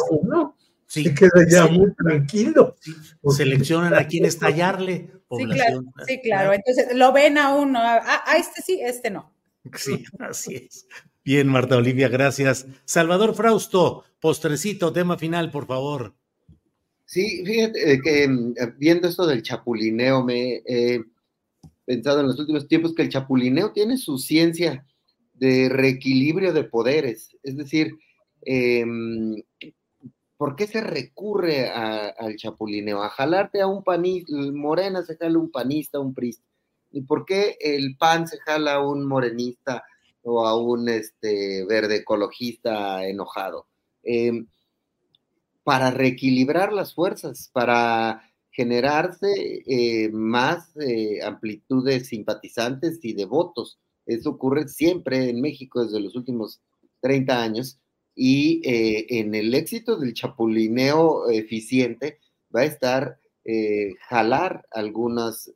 Sí, 0.90 1.04
se 1.04 1.14
queda 1.14 1.46
ya 1.48 1.68
muy 1.68 1.94
tranquilo. 1.94 2.74
Seleccionan 3.28 3.94
a 3.94 4.08
quién 4.08 4.24
estallarle. 4.24 5.08
Sí 5.38 5.44
claro, 5.44 5.84
sí, 6.04 6.20
claro. 6.20 6.52
Entonces 6.52 6.88
lo 6.96 7.12
ven 7.12 7.38
a 7.38 7.54
uno. 7.54 7.78
A, 7.80 8.36
este 8.36 8.60
sí, 8.60 8.80
este 8.82 9.08
no. 9.08 9.32
Sí, 9.76 10.02
así 10.18 10.56
es. 10.56 10.88
Bien, 11.24 11.46
Marta 11.46 11.76
Olivia, 11.76 12.08
gracias. 12.08 12.66
Salvador 12.84 13.36
Frausto, 13.36 14.02
postrecito, 14.18 14.92
tema 14.92 15.16
final, 15.16 15.52
por 15.52 15.68
favor. 15.68 16.12
Sí, 17.04 17.44
fíjate 17.46 17.92
eh, 17.92 18.00
que 18.02 18.26
mm, 18.26 18.54
viendo 18.76 19.06
esto 19.06 19.28
del 19.28 19.44
chapulineo, 19.44 20.24
me 20.24 20.60
he 20.66 21.04
pensado 21.84 22.18
en 22.18 22.26
los 22.26 22.38
últimos 22.40 22.66
tiempos 22.66 22.96
que 22.96 23.02
el 23.02 23.10
chapulineo 23.10 23.70
tiene 23.70 23.96
su 23.96 24.18
ciencia 24.18 24.84
de 25.34 25.68
reequilibrio 25.68 26.52
de 26.52 26.64
poderes. 26.64 27.36
Es 27.44 27.56
decir, 27.56 27.96
em, 28.42 29.40
¿por 30.40 30.56
qué 30.56 30.66
se 30.66 30.80
recurre 30.80 31.68
al 31.68 32.34
chapulineo? 32.36 33.02
A 33.02 33.10
jalarte 33.10 33.60
a 33.60 33.66
un 33.66 33.84
panista, 33.84 34.32
Morena 34.54 35.02
se 35.02 35.18
jala 35.18 35.38
un 35.38 35.50
panista, 35.50 36.00
un 36.00 36.14
prista. 36.14 36.48
¿Y 36.90 37.02
por 37.02 37.26
qué 37.26 37.58
el 37.60 37.98
PAN 37.98 38.26
se 38.26 38.38
jala 38.38 38.76
a 38.76 38.80
un 38.80 39.06
morenista 39.06 39.84
o 40.22 40.46
a 40.46 40.56
un 40.56 40.88
este, 40.88 41.66
verde 41.66 41.96
ecologista 41.96 43.06
enojado? 43.06 43.66
Em, 44.02 44.46
para 45.62 45.90
reequilibrar 45.90 46.72
las 46.72 46.94
fuerzas, 46.94 47.50
para 47.52 48.22
generarse 48.50 49.62
eh, 49.66 50.08
más 50.10 50.74
eh, 50.78 51.22
amplitud 51.22 51.84
de 51.84 52.00
simpatizantes 52.00 52.98
y 53.02 53.12
de 53.12 53.26
votos. 53.26 53.78
Eso 54.06 54.30
ocurre 54.30 54.68
siempre 54.68 55.28
en 55.28 55.42
México 55.42 55.84
desde 55.84 56.00
los 56.00 56.16
últimos 56.16 56.62
30 57.02 57.42
años 57.42 57.78
y 58.22 58.60
eh, 58.68 59.06
en 59.18 59.34
el 59.34 59.54
éxito 59.54 59.96
del 59.96 60.12
chapulineo 60.12 61.30
eficiente 61.30 62.18
va 62.54 62.60
a 62.60 62.64
estar 62.66 63.16
jalar 64.10 64.66
algunos 64.70 65.50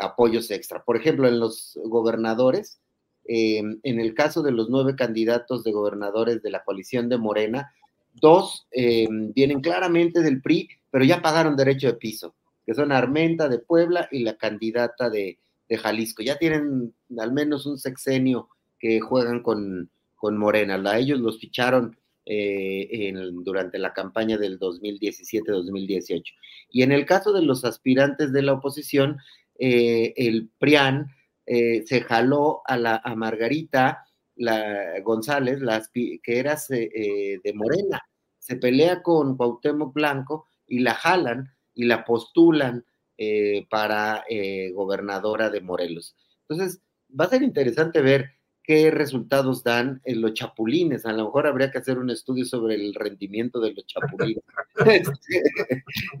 apoyos 0.00 0.50
extra. 0.50 0.82
Por 0.82 0.96
ejemplo, 0.96 1.28
en 1.28 1.38
los 1.38 1.78
gobernadores, 1.84 2.80
en 3.26 3.80
el 3.84 4.14
caso 4.14 4.42
de 4.42 4.50
los 4.50 4.70
nueve 4.70 4.96
candidatos 4.96 5.62
de 5.62 5.70
gobernadores 5.70 6.42
de 6.42 6.50
la 6.50 6.64
coalición 6.64 7.10
de 7.10 7.18
Morena, 7.18 7.72
dos 8.14 8.66
vienen 8.72 9.60
claramente 9.60 10.20
del 10.20 10.40
PRI, 10.40 10.70
pero 10.90 11.04
ya 11.04 11.22
pagaron 11.22 11.54
derecho 11.54 11.88
de 11.88 11.98
piso, 11.98 12.34
que 12.64 12.74
son 12.74 12.90
Armenta 12.90 13.48
de 13.48 13.58
Puebla 13.58 14.08
y 14.10 14.20
la 14.20 14.36
candidata 14.36 15.10
de, 15.10 15.38
Jalisco. 15.70 16.22
Ya 16.22 16.38
tienen 16.38 16.94
al 17.18 17.32
menos 17.32 17.66
un 17.66 17.78
sexenio 17.78 18.48
que 18.80 18.98
juegan 18.98 19.42
con, 19.42 19.90
con 20.20 20.36
Morena. 20.36 20.74
A 20.84 20.98
ellos 20.98 21.18
los 21.18 21.38
ficharon 21.40 21.96
eh, 22.26 23.12
durante 23.32 23.78
la 23.78 23.94
campaña 23.94 24.36
del 24.36 24.58
2017-2018. 24.58 26.22
Y 26.70 26.82
en 26.82 26.92
el 26.92 27.06
caso 27.06 27.32
de 27.32 27.42
los 27.42 27.64
aspirantes 27.64 28.32
de 28.32 28.42
la 28.42 28.52
oposición, 28.52 29.18
eh, 29.58 30.12
el 30.16 30.50
PRIAN 30.58 31.06
eh, 31.46 31.82
se 31.86 32.02
jaló 32.02 32.60
a, 32.66 32.76
la, 32.76 33.00
a 33.02 33.14
Margarita 33.16 34.04
la, 34.36 35.00
González, 35.00 35.60
la, 35.60 35.82
que 35.92 36.20
era 36.24 36.56
de 36.68 37.52
Morena. 37.54 38.00
Se 38.38 38.56
pelea 38.56 39.02
con 39.02 39.36
Cuauhtémoc 39.38 39.94
Blanco 39.94 40.46
y 40.66 40.80
la 40.80 40.94
jalan 40.94 41.48
y 41.74 41.84
la 41.84 42.04
postulan 42.04 42.84
eh, 43.22 43.66
para 43.68 44.24
eh, 44.28 44.70
gobernadora 44.72 45.50
de 45.50 45.60
Morelos. 45.60 46.16
Entonces, 46.48 46.80
va 47.08 47.26
a 47.26 47.28
ser 47.28 47.42
interesante 47.42 48.00
ver 48.00 48.30
qué 48.70 48.88
resultados 48.92 49.64
dan 49.64 50.00
en 50.04 50.20
los 50.20 50.32
chapulines. 50.32 51.04
A 51.04 51.12
lo 51.12 51.24
mejor 51.24 51.48
habría 51.48 51.72
que 51.72 51.78
hacer 51.78 51.98
un 51.98 52.08
estudio 52.08 52.44
sobre 52.44 52.76
el 52.76 52.94
rendimiento 52.94 53.58
de 53.58 53.72
los 53.72 53.84
chapulines. 53.84 54.44
Este, 54.86 55.42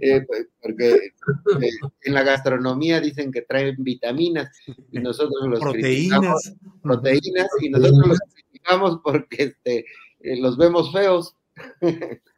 eh, 0.00 0.26
porque 0.60 1.12
en 2.02 2.12
la 2.12 2.24
gastronomía 2.24 3.00
dicen 3.00 3.30
que 3.30 3.42
traen 3.42 3.76
vitaminas 3.78 4.50
y 4.90 4.98
nosotros 4.98 5.46
los 5.46 5.60
proteínas, 5.60 6.56
proteínas 6.82 7.48
y 7.60 7.70
nosotros 7.70 8.08
los 8.08 8.18
criticamos 8.34 9.00
porque 9.04 9.44
este, 9.44 9.86
los 10.40 10.58
vemos 10.58 10.92
feos. 10.92 11.36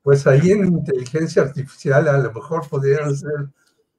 pues 0.02 0.26
ahí 0.26 0.50
en 0.50 0.66
inteligencia 0.66 1.42
artificial 1.42 2.06
a 2.06 2.18
lo 2.18 2.32
mejor 2.34 2.68
podrían 2.68 3.04
hacer 3.04 3.48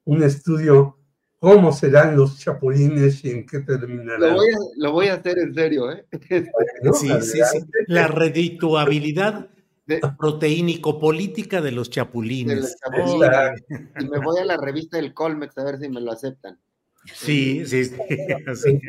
un 0.04 0.22
estudio 0.22 0.96
cómo 1.44 1.72
serán 1.72 2.16
los 2.16 2.38
chapulines 2.38 3.22
y 3.22 3.30
en 3.30 3.46
qué 3.46 3.60
terminarán. 3.60 4.34
Lo 4.76 4.92
voy 4.92 5.08
a, 5.08 5.14
hacer 5.14 5.38
en 5.38 5.54
serio, 5.54 5.92
¿eh? 5.92 6.06
sí, 6.94 7.08
sí, 7.20 7.38
sí. 7.52 7.58
La 7.86 8.08
redituabilidad 8.08 9.50
proteínico-política 10.18 11.60
de 11.60 11.72
los 11.72 11.90
chapulines. 11.90 12.78
Y 14.00 14.08
me 14.08 14.18
voy 14.20 14.38
a 14.38 14.46
la 14.46 14.56
revista 14.56 14.96
del 14.96 15.12
Colmex 15.12 15.58
a 15.58 15.64
ver 15.64 15.78
si 15.78 15.90
me 15.90 16.00
lo 16.00 16.12
aceptan. 16.12 16.58
Sí, 17.12 17.66
sí, 17.66 17.84
sí. 17.84 17.96
Va 17.98 18.52
a 18.52 18.56
ser 18.56 18.80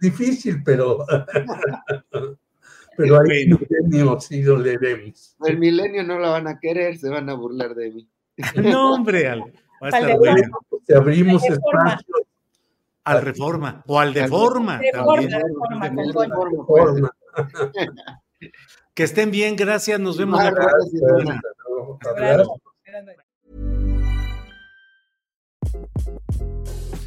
difícil, 0.00 0.62
pero 0.62 1.04
pero 2.96 3.20
hay 3.20 3.48
bueno. 3.48 3.58
milenio 3.68 4.20
sí 4.20 4.40
lo 4.42 4.56
leeremos. 4.58 5.36
El 5.44 5.58
milenio 5.58 6.04
no 6.04 6.20
lo 6.20 6.30
van 6.30 6.46
a 6.46 6.60
querer, 6.60 6.96
se 6.96 7.08
van 7.08 7.28
a 7.28 7.34
burlar 7.34 7.74
de 7.74 7.90
mí. 7.90 8.08
No, 8.54 8.94
hombre, 8.94 9.26
al, 9.26 9.42
va 9.82 9.88
a 9.88 9.88
estar 9.88 10.18
bueno. 10.18 10.58
Te 10.86 10.96
abrimos 10.96 11.42
espacio. 11.44 12.14
Al 13.04 13.22
reforma, 13.22 13.84
o 13.86 14.00
al 14.00 14.12
de 14.12 14.26
forma. 14.26 14.80
que 18.94 19.02
estén 19.04 19.30
bien, 19.30 19.54
gracias, 19.54 20.00
nos 20.00 20.16
vemos 20.16 20.42
la 20.42 20.52
próxima 20.52 21.08
semana. 21.18 21.40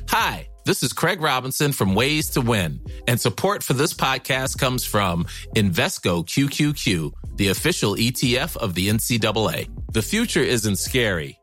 Hi. 0.10 0.50
This 0.70 0.84
is 0.84 0.94
Craig 0.94 1.20
Robinson 1.20 1.72
from 1.72 1.96
Ways 1.96 2.30
to 2.30 2.42
Win, 2.42 2.80
and 3.08 3.20
support 3.20 3.64
for 3.64 3.74
this 3.74 3.92
podcast 3.92 4.60
comes 4.60 4.86
from 4.86 5.26
Invesco 5.56 6.24
QQQ, 6.24 7.12
the 7.38 7.48
official 7.48 7.96
ETF 7.96 8.56
of 8.58 8.76
the 8.76 8.88
NCAA. 8.90 9.68
The 9.94 10.04
future 10.04 10.44
isn't 10.44 10.76
scary. 10.76 11.39